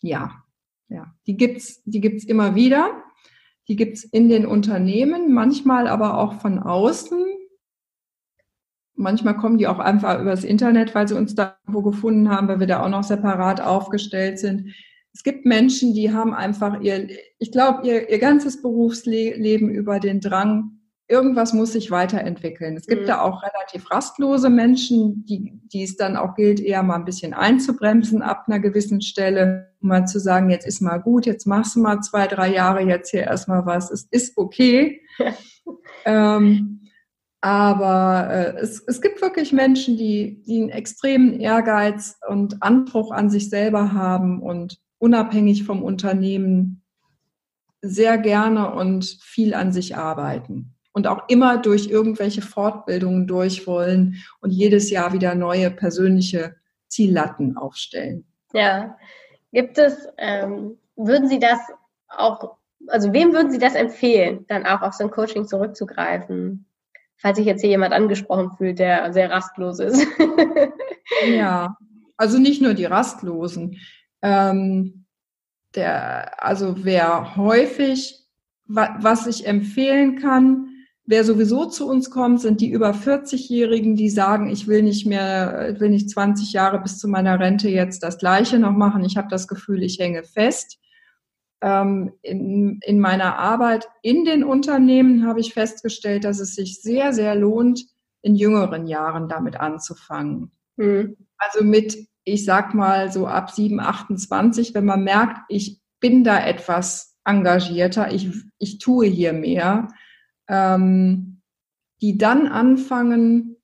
Ja, 0.00 0.30
ja. 0.88 1.14
Die 1.26 1.36
gibt's, 1.36 1.82
die 1.84 2.00
gibt's 2.00 2.24
immer 2.24 2.54
wieder. 2.54 3.02
Die 3.68 3.76
gibt's 3.76 4.04
in 4.04 4.28
den 4.28 4.44
Unternehmen, 4.44 5.32
manchmal 5.32 5.86
aber 5.86 6.18
auch 6.18 6.34
von 6.40 6.58
außen. 6.58 7.24
Manchmal 8.94 9.36
kommen 9.36 9.58
die 9.58 9.66
auch 9.66 9.78
einfach 9.78 10.20
übers 10.20 10.44
Internet, 10.44 10.94
weil 10.94 11.08
sie 11.08 11.16
uns 11.16 11.34
da 11.34 11.56
wo 11.66 11.82
gefunden 11.82 12.30
haben, 12.30 12.48
weil 12.48 12.60
wir 12.60 12.66
da 12.66 12.84
auch 12.84 12.88
noch 12.88 13.04
separat 13.04 13.60
aufgestellt 13.60 14.38
sind. 14.38 14.74
es 15.14 15.22
gibt 15.22 15.44
Menschen, 15.44 15.94
die 15.94 16.12
haben 16.12 16.34
einfach 16.34 16.80
ihr, 16.80 17.08
ich 17.38 17.52
glaube, 17.52 17.86
ihr, 17.86 18.08
ihr 18.08 18.18
ganzes 18.18 18.62
Berufsleben 18.62 19.70
über 19.70 20.00
den 20.00 20.20
Drang, 20.20 20.82
irgendwas 21.12 21.52
muss 21.52 21.72
sich 21.72 21.90
weiterentwickeln. 21.90 22.76
Es 22.76 22.86
gibt 22.86 23.02
mhm. 23.02 23.06
da 23.06 23.20
auch 23.20 23.42
relativ 23.42 23.90
rastlose 23.90 24.48
Menschen, 24.48 25.24
die, 25.26 25.60
die 25.72 25.82
es 25.82 25.96
dann 25.96 26.16
auch 26.16 26.34
gilt, 26.34 26.58
eher 26.58 26.82
mal 26.82 26.96
ein 26.96 27.04
bisschen 27.04 27.34
einzubremsen 27.34 28.22
ab 28.22 28.44
einer 28.46 28.60
gewissen 28.60 29.02
Stelle, 29.02 29.74
um 29.82 29.88
mal 29.88 30.06
zu 30.06 30.18
sagen, 30.18 30.48
jetzt 30.48 30.66
ist 30.66 30.80
mal 30.80 30.98
gut, 30.98 31.26
jetzt 31.26 31.46
machst 31.46 31.76
du 31.76 31.80
mal 31.80 32.00
zwei, 32.00 32.26
drei 32.26 32.52
Jahre 32.52 32.80
jetzt 32.82 33.10
hier 33.10 33.24
erstmal 33.24 33.66
was. 33.66 33.90
Es 33.90 34.04
ist 34.10 34.38
okay. 34.38 35.02
ähm, 36.06 36.81
aber 37.42 38.28
äh, 38.30 38.60
es, 38.60 38.82
es 38.86 39.02
gibt 39.02 39.20
wirklich 39.20 39.52
Menschen, 39.52 39.96
die, 39.96 40.42
die 40.46 40.62
einen 40.62 40.70
extremen 40.70 41.40
Ehrgeiz 41.40 42.16
und 42.28 42.62
Anspruch 42.62 43.10
an 43.10 43.30
sich 43.30 43.50
selber 43.50 43.92
haben 43.92 44.40
und 44.40 44.78
unabhängig 44.98 45.64
vom 45.64 45.82
Unternehmen 45.82 46.84
sehr 47.82 48.16
gerne 48.16 48.72
und 48.72 49.04
viel 49.20 49.54
an 49.54 49.72
sich 49.72 49.96
arbeiten 49.96 50.76
und 50.92 51.08
auch 51.08 51.28
immer 51.28 51.58
durch 51.58 51.88
irgendwelche 51.88 52.42
Fortbildungen 52.42 53.26
durch 53.26 53.66
wollen 53.66 54.22
und 54.40 54.50
jedes 54.50 54.90
Jahr 54.90 55.12
wieder 55.12 55.34
neue 55.34 55.72
persönliche 55.72 56.54
Ziellatten 56.86 57.56
aufstellen. 57.56 58.24
Ja, 58.52 58.96
gibt 59.52 59.78
es, 59.78 60.06
ähm, 60.16 60.78
würden 60.94 61.26
Sie 61.26 61.40
das 61.40 61.58
auch, 62.08 62.56
also 62.86 63.12
wem 63.12 63.32
würden 63.32 63.50
Sie 63.50 63.58
das 63.58 63.74
empfehlen, 63.74 64.44
dann 64.46 64.64
auch 64.64 64.82
auf 64.82 64.94
so 64.94 65.02
ein 65.02 65.10
Coaching 65.10 65.48
zurückzugreifen? 65.48 66.66
Falls 67.22 67.38
sich 67.38 67.46
jetzt 67.46 67.60
hier 67.60 67.70
jemand 67.70 67.94
angesprochen 67.94 68.50
fühlt, 68.58 68.80
der 68.80 69.12
sehr 69.12 69.30
rastlos 69.30 69.78
ist. 69.78 70.04
ja, 71.26 71.76
also 72.16 72.38
nicht 72.38 72.60
nur 72.60 72.74
die 72.74 72.84
Rastlosen. 72.84 73.78
Ähm, 74.22 75.06
der, 75.74 76.44
also 76.44 76.84
wer 76.84 77.36
häufig, 77.36 78.26
wa 78.66 78.96
was 79.00 79.26
ich 79.26 79.46
empfehlen 79.46 80.18
kann, 80.18 80.68
wer 81.06 81.24
sowieso 81.24 81.66
zu 81.66 81.88
uns 81.88 82.10
kommt, 82.10 82.40
sind 82.40 82.60
die 82.60 82.70
über 82.70 82.90
40-Jährigen, 82.90 83.94
die 83.94 84.10
sagen, 84.10 84.50
ich 84.50 84.66
will 84.66 84.82
nicht 84.82 85.06
mehr, 85.06 85.76
will 85.78 85.90
nicht 85.90 86.10
20 86.10 86.52
Jahre 86.52 86.80
bis 86.80 86.98
zu 86.98 87.08
meiner 87.08 87.38
Rente 87.38 87.68
jetzt 87.68 88.02
das 88.02 88.18
Gleiche 88.18 88.58
noch 88.58 88.72
machen. 88.72 89.04
Ich 89.04 89.16
habe 89.16 89.28
das 89.28 89.46
Gefühl, 89.46 89.82
ich 89.82 89.98
hänge 89.98 90.24
fest 90.24 90.81
in, 91.62 92.80
in 92.82 92.98
meiner 92.98 93.38
Arbeit 93.38 93.88
in 94.02 94.24
den 94.24 94.42
Unternehmen 94.42 95.26
habe 95.26 95.38
ich 95.38 95.54
festgestellt, 95.54 96.24
dass 96.24 96.40
es 96.40 96.56
sich 96.56 96.82
sehr, 96.82 97.12
sehr 97.12 97.36
lohnt, 97.36 97.84
in 98.22 98.34
jüngeren 98.34 98.86
Jahren 98.86 99.28
damit 99.28 99.60
anzufangen. 99.60 100.50
Mhm. 100.76 101.16
Also 101.38 101.62
mit, 101.64 102.08
ich 102.24 102.44
sag 102.44 102.74
mal 102.74 103.12
so 103.12 103.26
ab 103.26 103.50
7, 103.50 103.78
28, 103.78 104.74
wenn 104.74 104.84
man 104.84 105.04
merkt, 105.04 105.38
ich 105.48 105.80
bin 106.00 106.24
da 106.24 106.44
etwas 106.44 107.16
engagierter, 107.24 108.12
ich, 108.12 108.28
ich 108.58 108.78
tue 108.78 109.06
hier 109.06 109.32
mehr, 109.32 109.88
ähm, 110.48 111.42
die 112.00 112.18
dann 112.18 112.48
anfangen, 112.48 113.56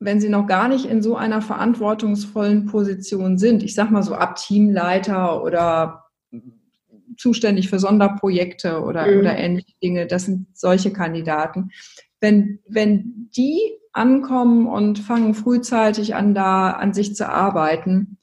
wenn 0.00 0.20
sie 0.20 0.30
noch 0.30 0.48
gar 0.48 0.66
nicht 0.66 0.86
in 0.86 1.02
so 1.02 1.14
einer 1.14 1.42
verantwortungsvollen 1.42 2.66
Position 2.66 3.38
sind, 3.38 3.62
ich 3.62 3.74
sag 3.74 3.90
mal 3.90 4.02
so 4.02 4.14
ab 4.14 4.36
Teamleiter 4.36 5.44
oder 5.44 6.09
zuständig 7.20 7.68
für 7.68 7.78
Sonderprojekte 7.78 8.82
oder, 8.82 9.06
mhm. 9.06 9.20
oder 9.20 9.36
ähnliche 9.36 9.72
Dinge. 9.82 10.06
Das 10.06 10.24
sind 10.24 10.46
solche 10.54 10.92
Kandidaten. 10.92 11.70
Wenn, 12.20 12.60
wenn 12.66 13.28
die 13.36 13.58
ankommen 13.92 14.66
und 14.66 14.98
fangen 14.98 15.34
frühzeitig 15.34 16.14
an, 16.14 16.34
da 16.34 16.70
an 16.70 16.92
sich 16.94 17.14
zu 17.14 17.28
arbeiten, 17.28 18.18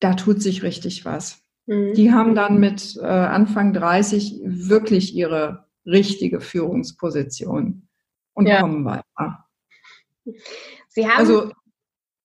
da 0.00 0.14
tut 0.14 0.42
sich 0.42 0.62
richtig 0.62 1.04
was. 1.04 1.42
Mhm. 1.66 1.94
Die 1.94 2.12
haben 2.12 2.34
dann 2.34 2.58
mit 2.58 2.96
äh, 2.96 3.06
Anfang 3.06 3.72
30 3.72 4.40
wirklich 4.44 5.14
ihre 5.14 5.66
richtige 5.86 6.40
Führungsposition 6.40 7.88
und 8.34 8.46
ja. 8.46 8.60
kommen 8.60 8.84
weiter. 8.84 9.46
Sie 10.88 11.08
haben 11.08 11.18
also, 11.18 11.52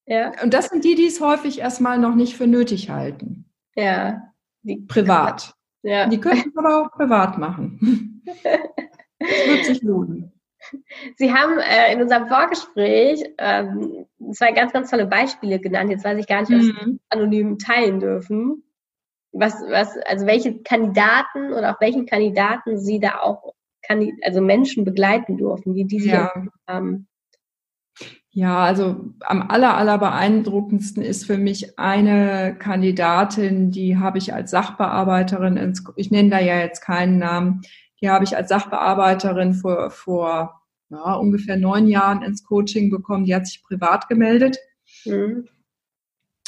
ja. 0.06 0.32
Und 0.44 0.54
das 0.54 0.68
sind 0.68 0.84
die, 0.84 0.96
die 0.96 1.08
es 1.08 1.22
häufig 1.22 1.60
erstmal 1.60 1.98
noch 1.98 2.16
nicht 2.16 2.36
für 2.36 2.48
nötig 2.48 2.90
halten. 2.90 3.46
Ja. 3.76 4.33
Die 4.64 4.78
privat. 4.78 5.54
Ja. 5.86 6.08
Die 6.08 6.18
können 6.18 6.46
es 6.48 6.58
aber 6.58 6.82
auch 6.82 6.92
privat 6.92 7.38
machen. 7.38 8.24
Das 9.20 9.48
wird 9.48 9.66
sich 9.66 9.82
lohnen. 9.82 10.34
Sie 11.16 11.34
haben 11.34 11.60
äh, 11.60 11.94
in 11.94 12.02
unserem 12.02 12.28
Vorgespräch 12.28 13.24
ähm, 13.38 14.06
zwei 14.32 14.52
ganz, 14.52 14.74
ganz 14.74 14.90
tolle 14.90 15.06
Beispiele 15.06 15.60
genannt. 15.60 15.90
Jetzt 15.90 16.04
weiß 16.04 16.18
ich 16.20 16.28
gar 16.28 16.42
nicht, 16.42 16.52
mhm. 16.52 16.60
Sie 16.86 17.00
anonym 17.10 17.58
teilen 17.58 18.00
dürfen. 18.00 18.64
Was, 19.32 19.56
was, 19.70 19.98
also 20.06 20.26
welche 20.26 20.62
Kandidaten 20.62 21.54
oder 21.54 21.72
auch 21.72 21.82
welchen 21.82 22.06
Kandidaten 22.06 22.78
Sie 22.78 23.00
da 23.00 23.20
auch, 23.20 23.54
also 24.24 24.42
Menschen 24.42 24.86
begleiten 24.86 25.38
durften, 25.38 25.74
die 25.74 25.86
diese 25.86 26.10
ja. 26.10 26.34
haben. 26.68 27.08
Ja, 28.36 28.64
also 28.64 29.14
am 29.20 29.44
aller, 29.44 29.78
aller 29.78 30.00
beeindruckendsten 30.00 31.04
ist 31.04 31.26
für 31.26 31.38
mich 31.38 31.78
eine 31.78 32.56
Kandidatin, 32.58 33.70
die 33.70 34.00
habe 34.00 34.18
ich 34.18 34.34
als 34.34 34.50
Sachbearbeiterin, 34.50 35.56
ins, 35.56 35.84
ich 35.98 36.10
nenne 36.10 36.32
da 36.32 36.40
ja 36.40 36.58
jetzt 36.58 36.82
keinen 36.82 37.20
Namen, 37.20 37.62
die 38.02 38.10
habe 38.10 38.24
ich 38.24 38.36
als 38.36 38.50
Sachbearbeiterin 38.50 39.54
vor, 39.54 39.92
vor 39.92 40.62
ja, 40.90 41.14
ungefähr 41.14 41.58
neun 41.58 41.88
Jahren 41.88 42.24
ins 42.24 42.44
Coaching 42.44 42.90
bekommen. 42.90 43.26
Die 43.26 43.36
hat 43.36 43.46
sich 43.46 43.64
privat 43.64 44.10
gemeldet 44.10 44.58
mhm. 45.06 45.48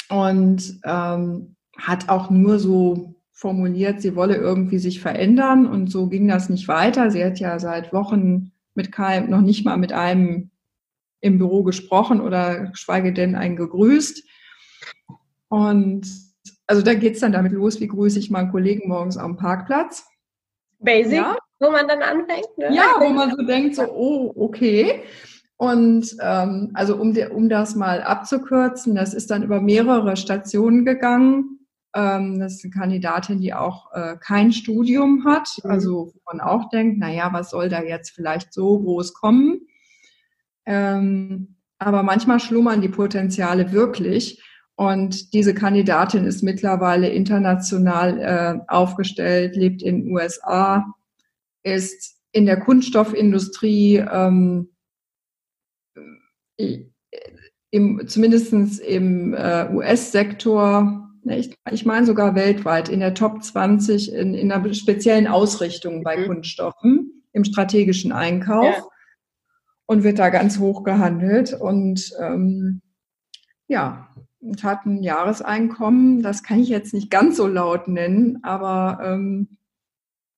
und 0.08 0.80
ähm, 0.84 1.54
hat 1.78 2.08
auch 2.08 2.30
nur 2.30 2.58
so 2.58 3.14
formuliert, 3.30 4.02
sie 4.02 4.16
wolle 4.16 4.34
irgendwie 4.34 4.78
sich 4.78 5.00
verändern 5.00 5.66
und 5.66 5.88
so 5.88 6.08
ging 6.08 6.26
das 6.26 6.48
nicht 6.48 6.66
weiter. 6.66 7.12
Sie 7.12 7.24
hat 7.24 7.38
ja 7.38 7.60
seit 7.60 7.92
Wochen 7.92 8.50
mit 8.74 8.90
keinem, 8.90 9.30
noch 9.30 9.40
nicht 9.40 9.64
mal 9.64 9.76
mit 9.76 9.92
einem 9.92 10.50
im 11.20 11.38
Büro 11.38 11.62
gesprochen 11.62 12.20
oder 12.20 12.66
geschweige 12.70 13.12
denn 13.12 13.34
einen 13.34 13.56
gegrüßt. 13.56 14.22
Und 15.48 16.06
also 16.66 16.82
da 16.82 16.94
geht 16.94 17.14
es 17.14 17.20
dann 17.20 17.32
damit 17.32 17.52
los, 17.52 17.80
wie 17.80 17.88
grüße 17.88 18.18
ich 18.18 18.30
meinen 18.30 18.50
Kollegen 18.50 18.88
morgens 18.88 19.16
am 19.16 19.36
Parkplatz. 19.36 20.06
Basic, 20.78 21.14
ja. 21.14 21.36
wo 21.60 21.70
man 21.70 21.88
dann 21.88 22.02
anfängt. 22.02 22.58
Ne? 22.58 22.74
Ja, 22.74 22.96
wo 22.98 23.08
man 23.08 23.30
so 23.30 23.44
denkt, 23.44 23.76
so, 23.76 23.84
oh, 23.84 24.32
okay. 24.36 25.02
Und 25.56 26.14
ähm, 26.20 26.70
also 26.74 26.96
um, 26.96 27.14
de, 27.14 27.30
um 27.30 27.48
das 27.48 27.74
mal 27.76 28.02
abzukürzen, 28.02 28.94
das 28.94 29.14
ist 29.14 29.30
dann 29.30 29.42
über 29.42 29.60
mehrere 29.60 30.16
Stationen 30.16 30.84
gegangen. 30.84 31.60
Ähm, 31.94 32.38
das 32.38 32.56
ist 32.56 32.64
eine 32.64 32.74
Kandidatin, 32.74 33.40
die 33.40 33.54
auch 33.54 33.90
äh, 33.92 34.16
kein 34.20 34.52
Studium 34.52 35.24
hat, 35.24 35.48
mhm. 35.64 35.70
also 35.70 36.12
wo 36.12 36.20
man 36.30 36.40
auch 36.40 36.68
denkt, 36.68 36.98
naja, 36.98 37.30
was 37.32 37.50
soll 37.50 37.70
da 37.70 37.82
jetzt 37.82 38.10
vielleicht 38.10 38.52
so 38.52 38.78
groß 38.78 39.14
kommen? 39.14 39.62
Ähm, 40.66 41.56
aber 41.78 42.02
manchmal 42.02 42.40
schlummern 42.40 42.80
die 42.80 42.88
Potenziale 42.88 43.72
wirklich. 43.72 44.42
Und 44.74 45.32
diese 45.32 45.54
Kandidatin 45.54 46.24
ist 46.24 46.42
mittlerweile 46.42 47.08
international 47.08 48.18
äh, 48.20 48.58
aufgestellt, 48.68 49.56
lebt 49.56 49.82
in 49.82 50.02
den 50.02 50.12
USA, 50.12 50.84
ist 51.62 52.16
in 52.32 52.44
der 52.44 52.60
Kunststoffindustrie, 52.60 53.96
ähm, 53.96 54.68
im, 57.70 58.08
zumindest 58.08 58.52
im 58.80 59.34
äh, 59.34 59.68
US-Sektor, 59.72 61.10
ne, 61.22 61.38
ich, 61.38 61.54
ich 61.70 61.86
meine 61.86 62.04
sogar 62.04 62.34
weltweit, 62.34 62.90
in 62.90 63.00
der 63.00 63.14
Top 63.14 63.42
20 63.42 64.12
in, 64.12 64.34
in 64.34 64.52
einer 64.52 64.74
speziellen 64.74 65.26
Ausrichtung 65.26 66.02
bei 66.02 66.18
mhm. 66.18 66.26
Kunststoffen 66.26 67.22
im 67.32 67.44
strategischen 67.44 68.12
Einkauf. 68.12 68.64
Ja 68.64 68.84
und 69.86 70.04
wird 70.04 70.18
da 70.18 70.28
ganz 70.28 70.58
hoch 70.58 70.84
gehandelt. 70.84 71.52
Und 71.54 72.12
ähm, 72.20 72.82
ja, 73.68 74.08
und 74.40 74.62
hat 74.62 74.86
ein 74.86 75.02
Jahreseinkommen, 75.02 76.22
das 76.22 76.42
kann 76.42 76.60
ich 76.60 76.68
jetzt 76.68 76.94
nicht 76.94 77.10
ganz 77.10 77.36
so 77.36 77.46
laut 77.46 77.88
nennen, 77.88 78.40
aber 78.42 79.00
ähm, 79.02 79.56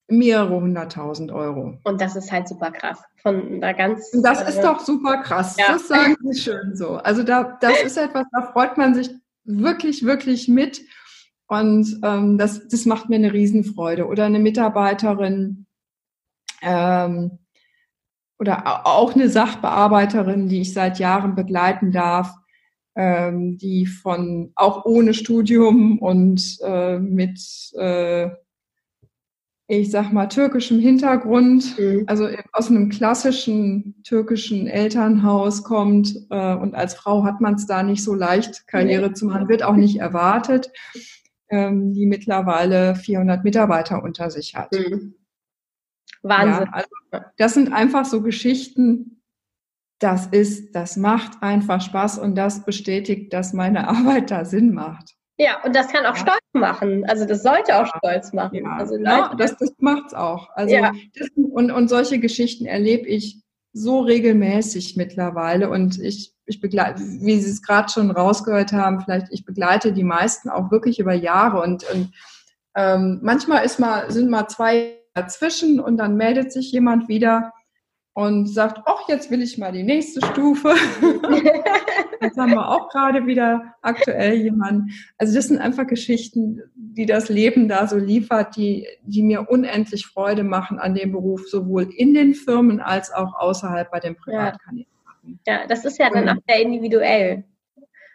mehrere 0.09 0.61
hunderttausend 0.61 1.31
Euro. 1.31 1.79
Und 1.85 2.01
das 2.01 2.17
ist 2.17 2.33
halt 2.33 2.49
super 2.49 2.71
krass. 2.71 3.03
Von 3.23 3.61
da 3.61 3.73
ganz. 3.73 4.11
Das 4.23 4.49
ist 4.49 4.63
doch 4.63 4.81
super 4.81 5.19
krass. 5.19 5.57
Ja. 5.59 5.73
Das 5.73 5.89
sagen 5.89 6.17
Sie 6.23 6.41
schön 6.41 6.75
so. 6.75 6.97
Also 6.97 7.23
da, 7.23 7.59
das 7.61 7.83
ist 7.83 7.99
etwas, 7.99 8.25
da 8.33 8.51
freut 8.53 8.79
man 8.79 8.95
sich 8.95 9.11
wirklich, 9.45 10.05
wirklich 10.05 10.49
mit. 10.49 10.83
Und 11.47 12.01
ähm, 12.03 12.39
das, 12.39 12.69
das 12.69 12.87
macht 12.87 13.09
mir 13.09 13.17
eine 13.17 13.33
Riesenfreude. 13.33 14.07
Oder 14.07 14.25
eine 14.25 14.39
Mitarbeiterin, 14.39 15.67
ähm, 16.63 17.39
oder 18.39 18.87
auch 18.87 19.15
eine 19.15 19.29
Sachbearbeiterin, 19.29 20.49
die 20.49 20.61
ich 20.61 20.73
seit 20.73 20.99
Jahren 20.99 21.35
begleiten 21.35 21.93
darf, 21.93 22.35
ähm, 22.95 23.59
die 23.59 23.87
von 23.87 24.53
auch 24.55 24.85
ohne 24.85 25.15
Studium 25.15 25.99
und 25.99 26.59
äh, 26.63 26.99
mit 26.99 27.41
äh, 27.77 28.31
ich 29.71 29.91
sag 29.91 30.13
mal 30.13 30.29
türkischem 30.29 30.81
Hintergrund, 30.81 31.79
mhm. 31.79 32.05
also 32.07 32.27
aus 32.53 32.71
einem 32.71 32.89
klassischen 32.89 34.03
türkischen 34.03 34.67
Elternhaus 34.67 35.63
kommt 35.63 36.15
äh, 36.31 36.55
und 36.55 36.75
als 36.75 36.95
Frau 36.95 37.23
hat 37.25 37.43
man 37.43 37.57
es 37.57 37.67
da 37.67 37.83
nicht 37.83 38.03
so 38.03 38.15
leicht, 38.15 38.67
Karriere 38.67 39.13
zu 39.13 39.27
machen, 39.27 39.49
wird 39.49 39.63
auch 39.63 39.77
nicht 39.77 39.99
erwartet. 40.01 40.71
ähm, 41.51 41.93
die 41.95 42.07
mittlerweile 42.07 42.95
400 42.95 43.45
Mitarbeiter 43.45 44.03
unter 44.03 44.31
sich 44.31 44.55
hat. 44.55 44.73
Mhm. 44.73 45.15
Wahnsinn. 46.23 46.67
Ja, 46.67 46.73
also 46.73 47.27
das 47.37 47.55
sind 47.55 47.73
einfach 47.73 48.05
so 48.05 48.23
Geschichten, 48.23 49.23
das 49.99 50.27
ist, 50.27 50.75
das 50.75 50.97
macht 50.97 51.43
einfach 51.43 51.81
Spaß 51.81 52.19
und 52.19 52.37
das 52.37 52.65
bestätigt, 52.65 53.33
dass 53.33 53.53
meine 53.53 53.89
Arbeit 53.89 54.31
da 54.31 54.45
Sinn 54.45 54.73
macht. 54.75 55.15
Ja, 55.41 55.63
und 55.65 55.75
das 55.75 55.89
kann 55.89 56.05
auch 56.05 56.17
ja. 56.17 56.23
stolz 56.23 56.41
machen. 56.53 57.05
Also 57.09 57.25
das 57.25 57.43
sollte 57.45 57.77
auch 57.77 57.87
stolz 57.87 58.33
machen. 58.33 58.65
Ja, 58.65 58.77
also 58.77 58.97
ja 58.97 59.35
das, 59.37 59.57
das 59.57 59.73
macht's 59.79 60.13
auch. 60.13 60.49
Also 60.55 60.75
ja. 60.75 60.93
das, 61.15 61.29
und, 61.37 61.71
und 61.71 61.89
solche 61.89 62.19
Geschichten 62.19 62.67
erlebe 62.67 63.07
ich 63.07 63.41
so 63.73 64.01
regelmäßig 64.01 64.97
mittlerweile 64.97 65.71
und 65.71 66.01
ich, 66.01 66.35
ich 66.47 66.61
begleite, 66.61 67.01
wie 67.01 67.39
Sie 67.41 67.51
es 67.51 67.63
gerade 67.63 67.89
schon 67.89 68.11
rausgehört 68.11 68.73
haben, 68.73 69.01
vielleicht 69.01 69.29
ich 69.31 69.45
begleite 69.45 69.93
die 69.93 70.05
meisten 70.05 70.49
auch 70.49 70.73
wirklich 70.73 70.99
über 70.99 71.13
Jahre 71.13 71.63
und, 71.63 71.85
und 71.93 72.13
ähm, 72.75 73.21
manchmal 73.23 73.65
ist 73.65 73.79
mal, 73.79 74.11
sind 74.11 74.31
mal 74.31 74.49
zwei 74.49 74.98
dazwischen 75.19 75.81
und 75.81 75.97
dann 75.97 76.17
meldet 76.17 76.53
sich 76.53 76.73
jemand 76.73 77.09
wieder 77.09 77.53
und 78.19 78.47
sagt, 78.47 78.81
ach, 78.85 79.09
jetzt 79.09 79.31
will 79.31 79.43
ich 79.43 79.59
mal 79.59 79.71
die 79.71 79.85
nächste 79.85 80.25
Stufe. 80.27 80.75
jetzt 82.21 82.37
haben 82.37 82.51
wir 82.51 82.69
auch 82.69 82.89
gerade 82.89 83.27
wieder 83.27 83.77
aktuell 83.81 84.35
jemanden. 84.35 84.91
Also 85.19 85.37
das 85.37 85.47
sind 85.47 85.59
einfach 85.59 85.87
Geschichten, 85.87 86.61
die 86.75 87.07
das 87.07 87.29
Leben 87.29 87.69
da 87.69 87.87
so 87.87 87.97
liefert, 87.97 88.57
die, 88.57 88.89
die 89.03 89.23
mir 89.23 89.49
unendlich 89.49 90.07
Freude 90.07 90.43
machen 90.43 90.81
an 90.81 90.97
dem 90.97 91.13
Beruf, 91.13 91.47
sowohl 91.47 91.93
in 91.95 92.13
den 92.13 92.35
Firmen 92.35 92.81
als 92.81 93.13
auch 93.13 93.35
außerhalb 93.39 93.89
bei 93.89 94.01
den 94.01 94.17
Privatkandidaten. 94.17 95.41
Ja, 95.47 95.67
das 95.69 95.85
ist 95.85 95.99
ja 95.99 96.11
dann 96.11 96.29
auch 96.29 96.43
sehr 96.49 96.61
individuell. 96.61 97.45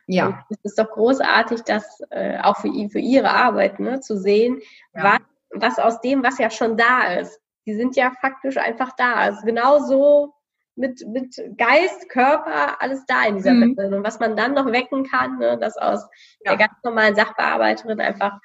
Ja. 0.08 0.45
es 0.49 0.58
ist 0.64 0.78
doch 0.78 0.89
großartig, 0.89 1.62
das 1.62 2.01
äh, 2.10 2.39
auch 2.39 2.58
für, 2.58 2.70
für 2.89 2.99
Ihre 2.99 3.30
Arbeit 3.30 3.80
ne, 3.80 4.01
zu 4.01 4.18
sehen, 4.18 4.60
ja. 4.93 5.04
was, 5.04 5.20
was 5.56 5.80
aus 5.80 6.01
dem, 6.01 6.24
was 6.24 6.38
ja 6.38 6.49
schon 6.49 6.78
da 6.78 7.14
ist, 7.14 7.39
die 7.66 7.76
sind 7.76 7.95
ja 7.95 8.12
faktisch 8.22 8.58
einfach 8.58 8.91
da. 8.97 9.14
Also 9.16 9.45
genauso 9.45 10.34
mit, 10.76 11.06
mit 11.08 11.36
Geist, 11.58 12.10
Körper, 12.10 12.82
alles 12.82 13.06
da 13.06 13.26
in 13.28 13.38
dieser 13.38 13.54
mhm. 13.54 13.76
Person. 13.76 13.93
Und 13.95 14.04
was 14.04 14.20
man 14.20 14.36
dann 14.36 14.54
noch 14.54 14.66
wecken 14.72 15.06
kann, 15.06 15.38
ne, 15.38 15.58
dass 15.60 15.78
aus 15.78 16.01
ja. 16.43 16.56
der 16.56 16.68
ganz 16.68 16.74
normalen 16.84 17.16
Sachbearbeiterin 17.16 17.99
einfach 17.99 18.39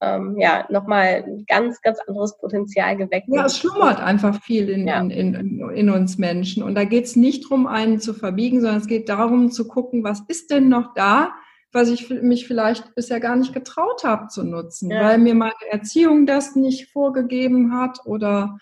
ähm, 0.00 0.36
ja, 0.38 0.66
nochmal 0.68 1.24
ein 1.26 1.44
ganz, 1.46 1.80
ganz 1.80 1.98
anderes 2.06 2.36
Potenzial 2.38 2.96
geweckt 2.96 3.28
wird. 3.28 3.36
Ja, 3.36 3.46
es 3.46 3.58
schlummert 3.58 4.00
einfach 4.00 4.40
viel 4.42 4.68
in, 4.68 4.88
ja. 4.88 5.00
in, 5.00 5.10
in, 5.10 5.70
in, 5.70 5.90
uns 5.90 6.18
Menschen. 6.18 6.64
Und 6.64 6.74
da 6.74 6.84
geht 6.84 7.04
es 7.04 7.14
nicht 7.14 7.44
darum, 7.44 7.68
einen 7.68 8.00
zu 8.00 8.12
verbiegen, 8.12 8.60
sondern 8.60 8.80
es 8.80 8.88
geht 8.88 9.08
darum 9.08 9.52
zu 9.52 9.68
gucken, 9.68 10.02
was 10.02 10.22
ist 10.26 10.50
denn 10.50 10.68
noch 10.68 10.94
da, 10.94 11.32
was 11.72 11.88
ich 11.88 12.10
mich 12.10 12.46
vielleicht 12.46 12.94
bisher 12.94 13.18
gar 13.18 13.36
nicht 13.36 13.54
getraut 13.54 14.04
habe 14.04 14.28
zu 14.28 14.44
nutzen, 14.44 14.90
ja. 14.90 15.02
weil 15.02 15.18
mir 15.18 15.34
meine 15.34 15.54
Erziehung 15.70 16.26
das 16.26 16.54
nicht 16.54 16.92
vorgegeben 16.92 17.74
hat 17.74 18.00
oder 18.04 18.58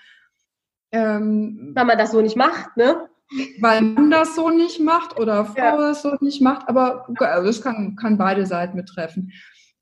ähm, 0.93 1.73
weil 1.75 1.85
man 1.85 1.99
das 1.99 2.13
so 2.13 2.21
nicht 2.21 2.37
macht, 2.37 2.77
ne? 2.77 3.09
Weil 3.61 3.83
man 3.83 4.11
das 4.11 4.35
so 4.35 4.51
nicht 4.51 4.81
macht 4.81 5.19
oder 5.19 5.45
Frau 5.45 5.57
ja. 5.57 5.77
das 5.77 6.03
so 6.03 6.17
nicht 6.21 6.43
macht, 6.43 6.69
aber 6.69 7.07
also 7.21 7.47
das 7.47 7.63
kann, 7.63 7.95
kann 7.95 8.19
beide 8.19 8.45
Seiten 8.45 8.77
betreffen. 8.77 9.31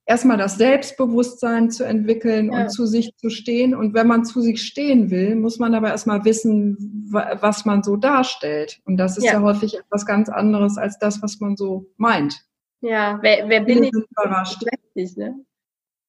Erstmal 0.04 0.36
das 0.36 0.56
Selbstbewusstsein 0.56 1.70
zu 1.70 1.84
entwickeln 1.84 2.52
ja. 2.52 2.62
und 2.62 2.68
zu 2.70 2.86
sich 2.86 3.14
zu 3.16 3.30
stehen. 3.30 3.74
Und 3.74 3.94
wenn 3.94 4.06
man 4.06 4.24
zu 4.24 4.40
sich 4.40 4.62
stehen 4.62 5.10
will, 5.10 5.34
muss 5.34 5.58
man 5.58 5.74
aber 5.74 5.88
erstmal 5.88 6.24
wissen, 6.24 7.08
was 7.10 7.64
man 7.64 7.82
so 7.82 7.96
darstellt. 7.96 8.80
Und 8.84 8.96
das 8.96 9.18
ist 9.18 9.24
ja 9.24 9.40
häufig 9.40 9.78
etwas 9.78 10.06
ganz 10.06 10.28
anderes 10.30 10.78
als 10.78 10.98
das, 10.98 11.22
was 11.22 11.40
man 11.40 11.56
so 11.56 11.90
meint. 11.98 12.47
Ja, 12.80 13.18
wer, 13.22 13.48
wer 13.48 13.60
bin 13.60 13.84
ich? 13.84 13.92
Überrascht. 13.92 14.62
Richtig, 14.96 15.16
ne? 15.16 15.44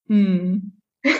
Hm. 0.07 0.79
ja, 1.03 1.11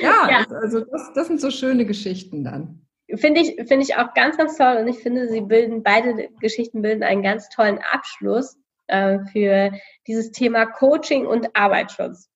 ja. 0.30 0.46
also 0.62 0.80
das, 0.84 1.12
das 1.14 1.26
sind 1.26 1.40
so 1.40 1.50
schöne 1.50 1.86
Geschichten 1.86 2.44
dann. 2.44 2.86
Finde 3.14 3.40
ich, 3.40 3.54
finde 3.68 3.82
ich 3.82 3.96
auch 3.96 4.14
ganz, 4.14 4.36
ganz 4.36 4.56
toll 4.56 4.78
und 4.80 4.88
ich 4.88 4.98
finde, 4.98 5.28
sie 5.28 5.40
bilden, 5.40 5.82
beide 5.82 6.28
Geschichten 6.40 6.82
bilden 6.82 7.04
einen 7.04 7.22
ganz 7.22 7.48
tollen 7.48 7.78
Abschluss 7.78 8.58
äh, 8.88 9.20
für 9.32 9.72
dieses 10.08 10.32
Thema 10.32 10.66
Coaching 10.66 11.26
und 11.26 11.54
Arbeitsschutz. 11.54 12.28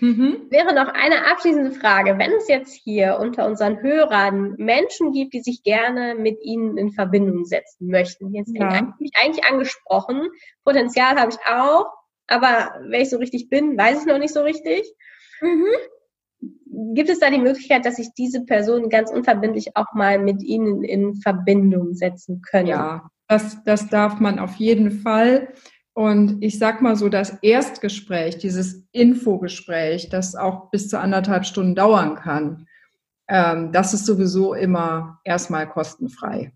Mhm. 0.00 0.46
Wäre 0.50 0.74
noch 0.74 0.88
eine 0.88 1.26
abschließende 1.26 1.72
Frage. 1.72 2.18
Wenn 2.18 2.32
es 2.32 2.46
jetzt 2.48 2.72
hier 2.72 3.18
unter 3.20 3.46
unseren 3.46 3.82
Hörern 3.82 4.54
Menschen 4.56 5.12
gibt, 5.12 5.34
die 5.34 5.40
sich 5.40 5.62
gerne 5.64 6.14
mit 6.14 6.40
Ihnen 6.42 6.76
in 6.76 6.92
Verbindung 6.92 7.44
setzen 7.44 7.88
möchten, 7.88 8.32
jetzt 8.32 8.54
ja. 8.54 8.68
eigentlich, 8.68 9.12
eigentlich 9.20 9.44
angesprochen, 9.44 10.28
Potenzial 10.64 11.16
habe 11.16 11.32
ich 11.32 11.52
auch, 11.52 11.86
aber 12.28 12.80
wer 12.88 13.00
ich 13.00 13.10
so 13.10 13.18
richtig 13.18 13.48
bin, 13.48 13.76
weiß 13.76 14.02
ich 14.02 14.06
noch 14.06 14.18
nicht 14.18 14.34
so 14.34 14.42
richtig. 14.42 14.84
Mhm. 15.40 15.66
Gibt 16.94 17.08
es 17.08 17.18
da 17.18 17.30
die 17.30 17.38
Möglichkeit, 17.38 17.84
dass 17.84 17.96
sich 17.96 18.10
diese 18.16 18.44
Personen 18.44 18.90
ganz 18.90 19.10
unverbindlich 19.10 19.76
auch 19.76 19.92
mal 19.94 20.20
mit 20.20 20.42
Ihnen 20.42 20.84
in 20.84 21.16
Verbindung 21.16 21.94
setzen 21.94 22.40
können? 22.42 22.68
Ja, 22.68 23.10
das, 23.26 23.64
das 23.64 23.88
darf 23.88 24.20
man 24.20 24.38
auf 24.38 24.54
jeden 24.56 24.92
Fall. 24.92 25.48
Und 25.98 26.44
ich 26.44 26.60
sag 26.60 26.80
mal 26.80 26.94
so, 26.94 27.08
das 27.08 27.38
Erstgespräch, 27.42 28.38
dieses 28.38 28.86
Infogespräch, 28.92 30.08
das 30.08 30.36
auch 30.36 30.70
bis 30.70 30.88
zu 30.88 31.00
anderthalb 31.00 31.44
Stunden 31.44 31.74
dauern 31.74 32.14
kann, 32.14 32.68
ähm, 33.26 33.72
das 33.72 33.94
ist 33.94 34.06
sowieso 34.06 34.54
immer 34.54 35.18
erstmal 35.24 35.68
kostenfrei. 35.68 36.52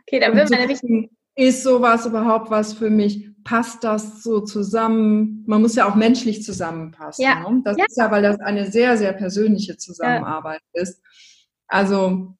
Okay, 0.00 0.20
dann 0.20 0.34
würden 0.34 0.48
wir 0.48 0.58
nämlich. 0.58 1.10
Ist 1.34 1.62
sowas 1.62 2.06
überhaupt 2.06 2.50
was 2.50 2.72
für 2.72 2.88
mich? 2.88 3.28
Passt 3.44 3.84
das 3.84 4.22
so 4.22 4.40
zusammen? 4.40 5.44
Man 5.46 5.60
muss 5.60 5.74
ja 5.74 5.86
auch 5.86 5.94
menschlich 5.94 6.42
zusammenpassen. 6.42 7.22
Ja. 7.22 7.50
Ne? 7.50 7.60
Das 7.66 7.76
ja. 7.76 7.84
ist 7.86 7.98
ja, 7.98 8.10
weil 8.10 8.22
das 8.22 8.40
eine 8.40 8.70
sehr, 8.70 8.96
sehr 8.96 9.12
persönliche 9.12 9.76
Zusammenarbeit 9.76 10.62
ja. 10.72 10.80
ist. 10.80 11.02
Also 11.66 12.38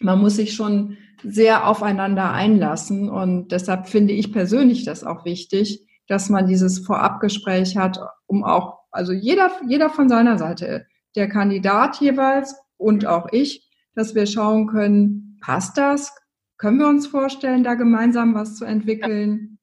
man 0.00 0.18
muss 0.18 0.36
sich 0.36 0.52
schon 0.52 0.98
sehr 1.22 1.66
aufeinander 1.66 2.32
einlassen. 2.32 3.08
Und 3.08 3.48
deshalb 3.48 3.88
finde 3.88 4.12
ich 4.12 4.32
persönlich 4.32 4.84
das 4.84 5.04
auch 5.04 5.24
wichtig, 5.24 5.86
dass 6.08 6.28
man 6.28 6.46
dieses 6.46 6.80
Vorabgespräch 6.80 7.76
hat, 7.76 8.00
um 8.26 8.44
auch, 8.44 8.80
also 8.90 9.12
jeder, 9.12 9.50
jeder 9.68 9.90
von 9.90 10.08
seiner 10.08 10.38
Seite, 10.38 10.86
der 11.16 11.28
Kandidat 11.28 12.00
jeweils 12.00 12.56
und 12.76 13.06
auch 13.06 13.28
ich, 13.32 13.68
dass 13.94 14.14
wir 14.14 14.26
schauen 14.26 14.66
können, 14.66 15.38
passt 15.40 15.76
das? 15.78 16.12
Können 16.58 16.78
wir 16.78 16.88
uns 16.88 17.06
vorstellen, 17.06 17.64
da 17.64 17.74
gemeinsam 17.74 18.34
was 18.34 18.56
zu 18.56 18.64
entwickeln? 18.64 19.58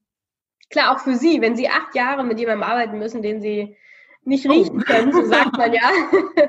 Klar, 0.70 0.96
auch 0.96 1.00
für 1.00 1.16
Sie, 1.16 1.42
wenn 1.42 1.56
Sie 1.56 1.70
acht 1.70 1.96
Jahre 1.96 2.24
mit 2.24 2.40
jemandem 2.40 2.64
arbeiten 2.64 2.98
müssen, 2.98 3.22
den 3.22 3.42
Sie 3.42 3.78
nicht 4.24 4.50
riechen 4.50 4.82
oh. 4.82 4.84
können, 4.84 5.14
so 5.14 5.26
sagt 5.26 5.58
man 5.58 5.74
ja. 5.74 5.90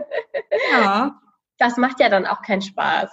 ja. 0.72 1.20
Das 1.58 1.76
macht 1.76 2.00
ja 2.00 2.08
dann 2.08 2.26
auch 2.26 2.42
keinen 2.42 2.62
Spaß. 2.62 3.10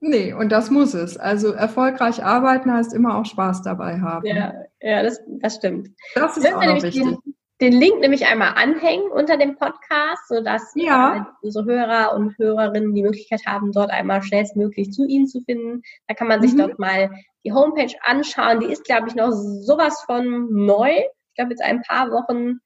Nee, 0.00 0.32
und 0.32 0.50
das 0.50 0.70
muss 0.70 0.94
es. 0.94 1.16
Also 1.16 1.52
erfolgreich 1.52 2.24
arbeiten 2.24 2.72
heißt 2.72 2.94
immer 2.94 3.18
auch 3.18 3.26
Spaß 3.26 3.62
dabei 3.62 4.00
haben. 4.00 4.26
Ja, 4.26 4.54
ja 4.80 5.02
das, 5.02 5.20
das 5.26 5.56
stimmt. 5.56 5.90
Das 6.14 6.36
ist 6.36 6.52
auch 6.52 6.62
wichtig. 6.62 6.94
Den, 6.94 7.18
den, 7.60 7.72
Link 7.72 8.00
nämlich 8.00 8.26
einmal 8.26 8.54
anhängen 8.54 9.10
unter 9.10 9.36
dem 9.36 9.56
Podcast, 9.56 10.28
sodass 10.28 10.72
ja. 10.76 11.36
unsere 11.42 11.64
Hörer 11.64 12.14
und 12.14 12.38
Hörerinnen 12.38 12.94
die 12.94 13.02
Möglichkeit 13.02 13.44
haben, 13.44 13.72
dort 13.72 13.90
einmal 13.90 14.22
schnellstmöglich 14.22 14.92
zu 14.92 15.04
Ihnen 15.04 15.26
zu 15.26 15.40
finden. 15.42 15.82
Da 16.06 16.14
kann 16.14 16.28
man 16.28 16.40
sich 16.42 16.52
mhm. 16.52 16.58
dort 16.58 16.78
mal 16.78 17.10
die 17.44 17.52
Homepage 17.52 17.92
anschauen. 18.04 18.60
Die 18.60 18.66
ist, 18.66 18.84
glaube 18.84 19.08
ich, 19.08 19.16
noch 19.16 19.32
sowas 19.32 20.04
von 20.06 20.48
neu. 20.52 20.90
Ich 20.90 21.34
glaube, 21.34 21.50
jetzt 21.50 21.62
ein 21.62 21.82
paar 21.82 22.12
Wochen 22.12 22.60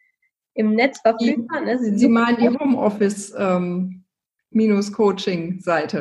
im 0.52 0.74
Netz 0.74 1.00
verfügbar. 1.00 1.62
Ne? 1.62 1.78
Sie, 1.78 1.96
Sie 1.96 2.08
meinen 2.08 2.36
die 2.36 2.50
Homeoffice- 2.50 3.34
ähm. 3.38 4.04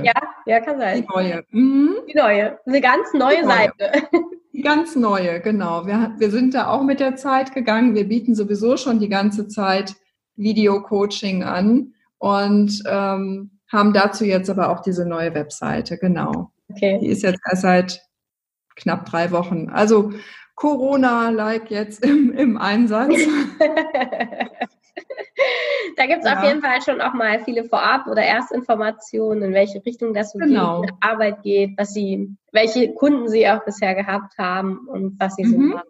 Ja, 0.03 0.11
ja, 0.45 0.59
kann 0.59 0.79
sein. 0.79 1.01
Die 1.01 1.07
neue. 1.13 1.43
Mhm. 1.51 1.95
Die 2.07 2.17
neue. 2.17 2.59
Eine 2.65 2.81
ganz 2.81 3.13
neue, 3.13 3.41
neue. 3.41 3.47
Seite. 3.47 3.91
Die 4.53 4.61
ganz 4.61 4.97
neue, 4.97 5.39
genau. 5.39 5.87
Wir, 5.87 6.13
wir 6.17 6.29
sind 6.29 6.53
da 6.53 6.67
auch 6.67 6.83
mit 6.83 6.99
der 6.99 7.15
Zeit 7.15 7.53
gegangen. 7.53 7.95
Wir 7.95 8.07
bieten 8.07 8.35
sowieso 8.35 8.75
schon 8.75 8.99
die 8.99 9.07
ganze 9.07 9.47
Zeit 9.47 9.95
Video-Coaching 10.35 11.43
an 11.43 11.93
und 12.17 12.83
ähm, 12.85 13.51
haben 13.71 13.93
dazu 13.93 14.25
jetzt 14.25 14.49
aber 14.49 14.69
auch 14.69 14.81
diese 14.81 15.07
neue 15.07 15.33
Webseite, 15.33 15.97
genau. 15.97 16.51
Okay. 16.69 16.99
Die 16.99 17.07
ist 17.07 17.23
jetzt 17.23 17.39
erst 17.49 17.61
seit 17.61 18.01
knapp 18.75 19.05
drei 19.05 19.31
Wochen. 19.31 19.69
Also 19.69 20.11
Corona-like 20.55 21.71
jetzt 21.71 22.05
im, 22.05 22.33
im 22.33 22.57
Einsatz. 22.57 23.15
da 25.95 26.05
gibt 26.05 26.23
es 26.23 26.29
ja. 26.29 26.37
auf 26.37 26.43
jeden 26.43 26.61
Fall 26.61 26.81
schon 26.81 27.01
auch 27.01 27.13
mal 27.13 27.43
viele 27.43 27.63
Vorab- 27.65 28.07
oder 28.07 28.21
Erstinformationen, 28.21 29.43
in 29.43 29.53
welche 29.53 29.83
Richtung 29.85 30.13
das 30.13 30.31
so 30.31 30.39
genau. 30.39 30.81
geht, 30.81 30.91
Arbeit 31.01 31.43
geht, 31.43 31.77
was 31.77 31.93
sie, 31.93 32.35
welche 32.51 32.93
Kunden 32.93 33.27
sie 33.29 33.47
auch 33.47 33.63
bisher 33.63 33.95
gehabt 33.95 34.37
haben 34.37 34.87
und 34.87 35.19
was 35.19 35.35
sie 35.35 35.45
mhm. 35.45 35.51
so 35.51 35.57
machen. 35.57 35.89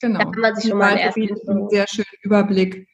Genau. 0.00 0.18
Da 0.18 0.24
kann 0.24 0.40
man 0.40 0.54
sich 0.56 0.70
schon 0.70 0.78
mal 0.78 0.96
einen 0.96 1.68
sehr 1.70 1.86
schönen 1.88 2.06
Überblick. 2.22 2.88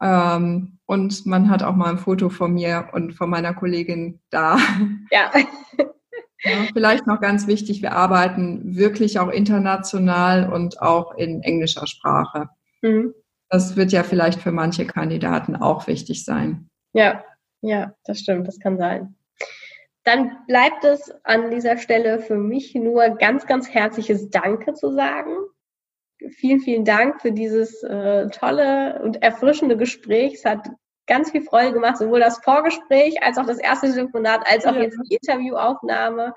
Ähm, 0.00 0.78
und 0.86 1.26
man 1.26 1.50
hat 1.50 1.62
auch 1.62 1.74
mal 1.74 1.90
ein 1.90 1.98
Foto 1.98 2.28
von 2.28 2.54
mir 2.54 2.88
und 2.92 3.12
von 3.12 3.28
meiner 3.28 3.54
Kollegin 3.54 4.20
da. 4.30 4.58
Ja. 5.10 5.30
ja. 6.42 6.66
Vielleicht 6.72 7.06
noch 7.06 7.20
ganz 7.20 7.46
wichtig, 7.46 7.82
wir 7.82 7.92
arbeiten 7.92 8.76
wirklich 8.76 9.18
auch 9.18 9.28
international 9.28 10.52
und 10.52 10.80
auch 10.80 11.14
in 11.16 11.42
englischer 11.42 11.86
Sprache. 11.86 12.48
Mhm. 12.82 13.14
Das 13.48 13.76
wird 13.76 13.92
ja 13.92 14.02
vielleicht 14.02 14.40
für 14.40 14.52
manche 14.52 14.86
Kandidaten 14.86 15.56
auch 15.56 15.86
wichtig 15.86 16.24
sein. 16.24 16.68
Ja, 16.92 17.24
ja, 17.60 17.94
das 18.04 18.20
stimmt, 18.20 18.48
das 18.48 18.58
kann 18.58 18.78
sein. 18.78 19.16
Dann 20.04 20.36
bleibt 20.46 20.84
es 20.84 21.12
an 21.24 21.50
dieser 21.50 21.78
Stelle 21.78 22.20
für 22.20 22.36
mich 22.36 22.74
nur 22.74 23.08
ganz, 23.10 23.46
ganz 23.46 23.68
herzliches 23.68 24.30
Danke 24.30 24.74
zu 24.74 24.92
sagen. 24.92 25.32
Vielen, 26.30 26.60
vielen 26.60 26.84
Dank 26.84 27.20
für 27.20 27.32
dieses 27.32 27.82
äh, 27.82 28.28
tolle 28.28 29.02
und 29.02 29.22
erfrischende 29.22 29.76
Gespräch. 29.76 30.34
Es 30.34 30.44
hat 30.44 30.68
ganz 31.06 31.30
viel 31.30 31.42
Freude 31.42 31.72
gemacht, 31.72 31.98
sowohl 31.98 32.20
das 32.20 32.38
Vorgespräch 32.38 33.22
als 33.22 33.36
auch 33.36 33.46
das 33.46 33.58
erste 33.58 33.92
Telefonat, 33.92 34.40
als 34.50 34.64
auch 34.64 34.74
ja. 34.74 34.82
jetzt 34.82 34.98
die 35.10 35.16
Interviewaufnahme. 35.16 36.34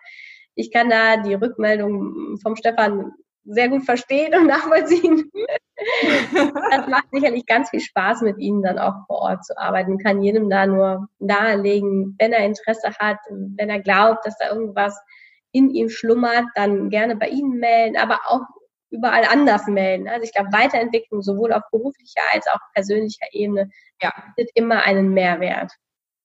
Ich 0.55 0.71
kann 0.71 0.89
da 0.89 1.17
die 1.17 1.35
Rückmeldung 1.35 2.37
vom 2.41 2.55
Stefan 2.55 3.13
sehr 3.49 3.69
gut 3.69 3.83
verstehen 3.83 4.33
und 4.35 4.47
nachvollziehen. 4.47 5.29
das 6.71 6.87
macht 6.87 7.05
sicherlich 7.11 7.45
ganz 7.45 7.69
viel 7.69 7.81
Spaß, 7.81 8.21
mit 8.21 8.37
Ihnen 8.37 8.61
dann 8.63 8.79
auch 8.79 9.05
vor 9.07 9.17
Ort 9.17 9.45
zu 9.45 9.57
arbeiten. 9.57 9.97
Kann 9.97 10.21
jedem 10.21 10.49
da 10.49 10.65
nur 10.65 11.07
nahelegen, 11.19 12.15
wenn 12.19 12.33
er 12.33 12.45
Interesse 12.45 12.91
hat, 12.99 13.17
wenn 13.29 13.69
er 13.69 13.79
glaubt, 13.79 14.25
dass 14.25 14.37
da 14.37 14.49
irgendwas 14.49 14.99
in 15.51 15.69
ihm 15.71 15.89
schlummert, 15.89 16.45
dann 16.55 16.89
gerne 16.89 17.15
bei 17.15 17.29
Ihnen 17.29 17.59
melden, 17.59 17.97
aber 17.97 18.19
auch 18.27 18.41
überall 18.91 19.25
anders 19.25 19.67
melden. 19.67 20.07
Also 20.07 20.23
ich 20.23 20.33
glaube, 20.33 20.51
Weiterentwicklung 20.51 21.21
sowohl 21.21 21.53
auf 21.53 21.63
beruflicher 21.71 22.21
als 22.33 22.47
auch 22.47 22.59
persönlicher 22.73 23.25
Ebene 23.31 23.69
ja. 24.01 24.11
bietet 24.35 24.51
immer 24.55 24.83
einen 24.83 25.13
Mehrwert. 25.13 25.71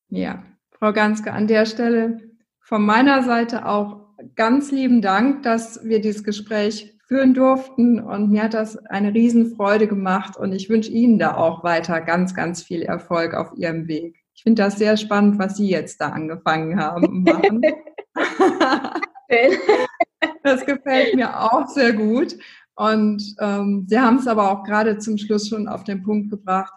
Ja, 0.09 0.43
Frau 0.73 0.93
Ganske, 0.93 1.33
an 1.33 1.47
der 1.47 1.67
Stelle 1.67 2.21
von 2.61 2.85
meiner 2.85 3.23
Seite 3.23 3.67
auch 3.67 4.05
ganz 4.37 4.71
lieben 4.71 5.03
Dank, 5.03 5.43
dass 5.43 5.85
wir 5.85 6.01
dieses 6.01 6.25
Gespräch 6.25 6.94
führen 7.15 7.33
durften. 7.33 8.01
Und 8.01 8.33
mir 8.33 8.43
hat 8.43 8.55
das 8.55 8.77
eine 8.87 9.15
Riesenfreude 9.15 9.87
gemacht. 9.87 10.37
Und 10.37 10.53
ich 10.53 10.69
wünsche 10.69 10.91
Ihnen 10.91 11.21
da 11.21 11.37
auch 11.37 11.63
weiter 11.63 12.01
ganz, 12.01 12.35
ganz 12.35 12.61
viel 12.63 12.83
Erfolg 12.83 13.35
auf 13.35 13.53
Ihrem 13.57 13.87
Weg. 13.87 14.17
Ich 14.35 14.43
finde 14.43 14.63
das 14.63 14.79
sehr 14.79 14.97
spannend, 14.97 15.39
was 15.39 15.57
Sie 15.57 15.69
jetzt 15.69 16.01
da 16.01 16.09
angefangen 16.09 16.81
haben 16.81 17.25
das 20.43 20.67
gefällt 20.67 21.15
mir 21.15 21.41
auch 21.41 21.69
sehr 21.69 21.93
gut. 21.93 22.37
Und 22.75 23.23
ähm, 23.39 23.87
Sie 23.89 24.01
haben 24.01 24.17
es 24.17 24.27
aber 24.27 24.51
auch 24.51 24.65
gerade 24.65 24.99
zum 24.99 25.17
Schluss 25.17 25.49
schon 25.49 25.69
auf 25.69 25.85
den 25.85 26.03
Punkt 26.03 26.31
gebracht 26.31 26.75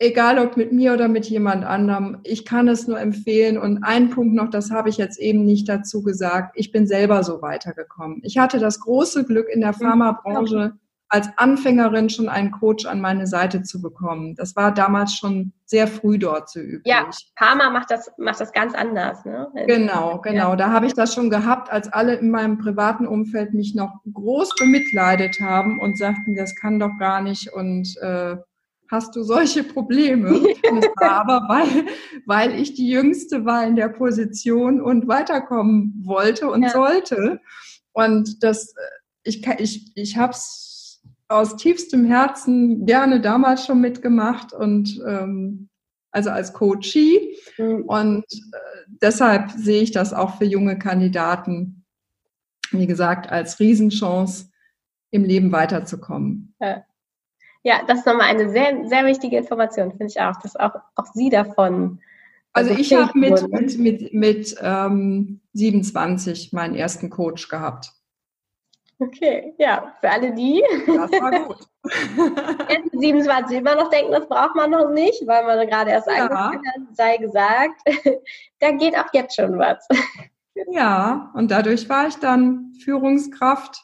egal 0.00 0.38
ob 0.38 0.56
mit 0.56 0.72
mir 0.72 0.94
oder 0.94 1.06
mit 1.06 1.26
jemand 1.26 1.64
anderem, 1.64 2.18
ich 2.24 2.44
kann 2.44 2.66
es 2.66 2.88
nur 2.88 2.98
empfehlen. 2.98 3.58
Und 3.58 3.84
ein 3.84 4.10
Punkt 4.10 4.34
noch, 4.34 4.50
das 4.50 4.70
habe 4.70 4.88
ich 4.88 4.96
jetzt 4.96 5.18
eben 5.20 5.44
nicht 5.44 5.68
dazu 5.68 6.02
gesagt, 6.02 6.52
ich 6.56 6.72
bin 6.72 6.86
selber 6.86 7.22
so 7.22 7.40
weitergekommen. 7.42 8.20
Ich 8.24 8.38
hatte 8.38 8.58
das 8.58 8.80
große 8.80 9.24
Glück 9.24 9.48
in 9.48 9.60
der. 9.60 9.70
Pharmabranche 9.72 10.74
als 11.10 11.28
Anfängerin 11.36 12.08
schon 12.08 12.28
einen 12.28 12.52
Coach 12.52 12.86
an 12.86 13.00
meine 13.00 13.26
Seite 13.26 13.62
zu 13.62 13.82
bekommen. 13.82 14.36
Das 14.36 14.54
war 14.54 14.72
damals 14.72 15.12
schon 15.12 15.52
sehr 15.64 15.88
früh 15.88 16.18
dort 16.18 16.48
so 16.48 16.60
üblich. 16.60 16.82
Ja, 16.84 17.10
Pharma 17.36 17.68
macht 17.70 17.90
das, 17.90 18.12
macht 18.16 18.40
das 18.40 18.52
ganz 18.52 18.74
anders. 18.74 19.24
Ne? 19.24 19.48
Genau, 19.66 20.20
genau. 20.20 20.50
Ja. 20.50 20.56
Da 20.56 20.70
habe 20.70 20.86
ich 20.86 20.94
das 20.94 21.12
schon 21.12 21.28
gehabt, 21.28 21.70
als 21.70 21.92
alle 21.92 22.14
in 22.14 22.30
meinem 22.30 22.58
privaten 22.58 23.08
Umfeld 23.08 23.54
mich 23.54 23.74
noch 23.74 23.92
groß 24.12 24.54
bemitleidet 24.56 25.40
haben 25.40 25.80
und 25.80 25.98
sagten, 25.98 26.36
das 26.36 26.54
kann 26.54 26.78
doch 26.78 26.96
gar 27.00 27.20
nicht 27.22 27.52
und 27.52 27.96
äh, 28.00 28.36
hast 28.90 29.14
du 29.14 29.22
solche 29.22 29.62
Probleme. 29.62 30.30
Und 30.70 30.84
es 30.84 30.90
war 30.96 31.26
aber, 31.26 31.48
weil, 31.48 31.86
weil 32.26 32.60
ich 32.60 32.74
die 32.74 32.88
Jüngste 32.88 33.44
war 33.44 33.66
in 33.66 33.76
der 33.76 33.88
Position 33.88 34.80
und 34.80 35.08
weiterkommen 35.08 36.02
wollte 36.04 36.48
und 36.48 36.62
ja. 36.62 36.70
sollte. 36.70 37.40
Und 37.92 38.42
das, 38.42 38.74
ich, 39.22 39.46
ich, 39.58 39.92
ich 39.94 40.16
habe 40.16 40.32
es 40.32 41.00
aus 41.28 41.56
tiefstem 41.56 42.04
Herzen 42.04 42.86
gerne 42.86 43.20
damals 43.20 43.64
schon 43.66 43.80
mitgemacht 43.80 44.52
und 44.52 45.00
ähm, 45.06 45.68
also 46.10 46.30
als 46.30 46.52
Coachie. 46.52 47.36
Mhm. 47.56 47.84
Und 47.86 48.24
äh, 48.24 48.90
deshalb 49.00 49.50
sehe 49.52 49.82
ich 49.82 49.92
das 49.92 50.12
auch 50.12 50.38
für 50.38 50.44
junge 50.44 50.78
Kandidaten, 50.78 51.84
wie 52.72 52.86
gesagt, 52.86 53.30
als 53.30 53.60
Riesenchance, 53.60 54.50
im 55.12 55.24
Leben 55.24 55.50
weiterzukommen. 55.50 56.54
Ja. 56.60 56.84
Ja, 57.62 57.82
das 57.86 58.00
ist 58.00 58.06
nochmal 58.06 58.28
eine 58.28 58.50
sehr, 58.50 58.88
sehr 58.88 59.04
wichtige 59.04 59.36
Information, 59.36 59.90
finde 59.90 60.06
ich 60.06 60.20
auch, 60.20 60.36
dass 60.40 60.56
auch, 60.56 60.74
auch 60.94 61.06
Sie 61.12 61.28
davon. 61.28 62.00
Also, 62.52 62.70
also 62.70 62.80
ich 62.80 62.94
habe 62.94 63.18
mit, 63.18 63.48
mit, 63.52 63.78
mit, 63.78 64.14
mit 64.14 64.56
ähm, 64.60 65.40
27 65.52 66.52
meinen 66.52 66.74
ersten 66.74 67.10
Coach 67.10 67.48
gehabt. 67.48 67.92
Okay, 68.98 69.54
ja, 69.58 69.94
für 70.00 70.10
alle 70.10 70.34
die. 70.34 70.62
Das 70.86 71.10
war 71.12 71.30
gut. 71.46 71.66
27 72.92 73.58
immer 73.58 73.74
noch 73.74 73.88
denken, 73.88 74.12
das 74.12 74.28
braucht 74.28 74.54
man 74.54 74.70
noch 74.70 74.90
nicht, 74.90 75.26
weil 75.26 75.44
man 75.44 75.66
gerade 75.66 75.90
erst 75.90 76.06
ja. 76.06 76.24
angefangen 76.24 76.62
hat, 76.66 76.96
sei 76.96 77.16
gesagt, 77.16 77.80
da 78.58 78.72
geht 78.72 78.96
auch 78.96 79.08
jetzt 79.12 79.36
schon 79.36 79.58
was. 79.58 79.86
Ja, 80.70 81.30
und 81.34 81.50
dadurch 81.50 81.88
war 81.88 82.08
ich 82.08 82.16
dann 82.16 82.74
Führungskraft 82.84 83.82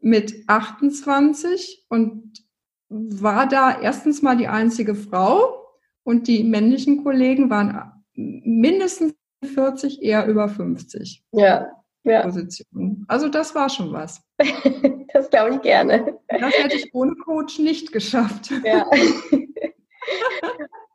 mit 0.00 0.44
28 0.46 1.84
und 1.90 2.45
war 2.88 3.46
da 3.48 3.80
erstens 3.80 4.22
mal 4.22 4.36
die 4.36 4.48
einzige 4.48 4.94
Frau 4.94 5.66
und 6.04 6.28
die 6.28 6.44
männlichen 6.44 7.02
Kollegen 7.02 7.50
waren 7.50 7.92
mindestens 8.14 9.14
40, 9.44 10.02
eher 10.02 10.26
über 10.26 10.48
50. 10.48 11.22
Ja, 11.32 11.68
ja. 12.04 12.22
Positionen. 12.22 13.04
Also 13.08 13.28
das 13.28 13.54
war 13.54 13.68
schon 13.68 13.92
was. 13.92 14.22
das 15.12 15.30
glaube 15.30 15.56
ich 15.56 15.62
gerne. 15.62 16.18
Das 16.28 16.52
hätte 16.54 16.76
ich 16.76 16.94
ohne 16.94 17.14
Coach 17.16 17.58
nicht 17.58 17.92
geschafft. 17.92 18.50
Ja. 18.64 18.88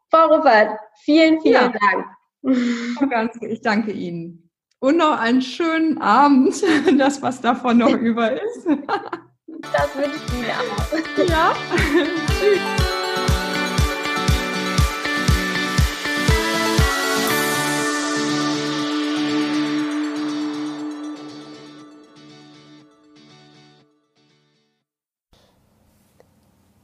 Frau 0.10 0.28
Ruppert, 0.28 0.78
vielen, 1.04 1.42
vielen 1.42 1.54
ja. 1.54 1.74
Dank. 3.10 3.32
Ich 3.42 3.62
danke 3.62 3.92
Ihnen. 3.92 4.50
Und 4.80 4.98
noch 4.98 5.20
einen 5.20 5.42
schönen 5.42 6.00
Abend, 6.00 6.64
das 6.98 7.22
was 7.22 7.40
davon 7.42 7.78
noch 7.78 7.94
über 7.94 8.32
ist. 8.32 8.68
Das 9.62 9.96
wünsche 9.96 10.18
ich 10.18 10.34
Ihnen 10.34 10.50
auch. 10.50 11.30
Ja. 11.30 11.54
Tschüss. 12.40 12.60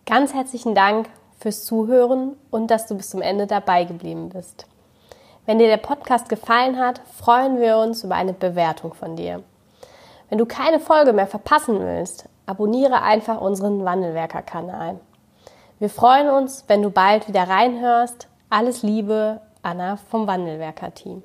Ganz 0.06 0.34
herzlichen 0.34 0.74
Dank 0.74 1.10
fürs 1.38 1.66
Zuhören 1.66 2.38
und 2.50 2.72
dass 2.72 2.88
du 2.88 2.96
bis 2.96 3.10
zum 3.10 3.22
Ende 3.22 3.46
dabei 3.46 3.84
geblieben 3.84 4.30
bist. 4.30 4.66
Wenn 5.46 5.60
dir 5.60 5.68
der 5.68 5.78
Podcast 5.78 6.30
gefallen 6.30 6.80
hat, 6.80 7.02
freuen 7.14 7.60
wir 7.60 7.78
uns 7.78 8.06
über 8.06 8.16
eine 8.16 8.34
Bewertung 8.34 8.94
von 8.94 9.18
dir. 9.18 9.44
Wenn 10.30 10.38
du 10.38 10.46
keine 10.46 10.80
Folge 10.80 11.12
mehr 11.12 11.28
verpassen 11.28 11.80
willst, 11.80 12.30
abonniere 12.48 13.04
einfach 13.04 13.40
unseren 13.40 13.86
Wandelwerker-Kanal. 13.86 15.00
Wir 15.78 15.90
freuen 15.92 16.30
uns, 16.30 16.64
wenn 16.68 16.82
du 16.82 16.90
bald 16.90 17.28
wieder 17.28 17.48
reinhörst. 17.48 18.28
Alles 18.50 18.82
Liebe, 18.82 19.42
Anna 19.62 19.98
vom 19.98 20.26
Wandelwerker-Team. 20.26 21.22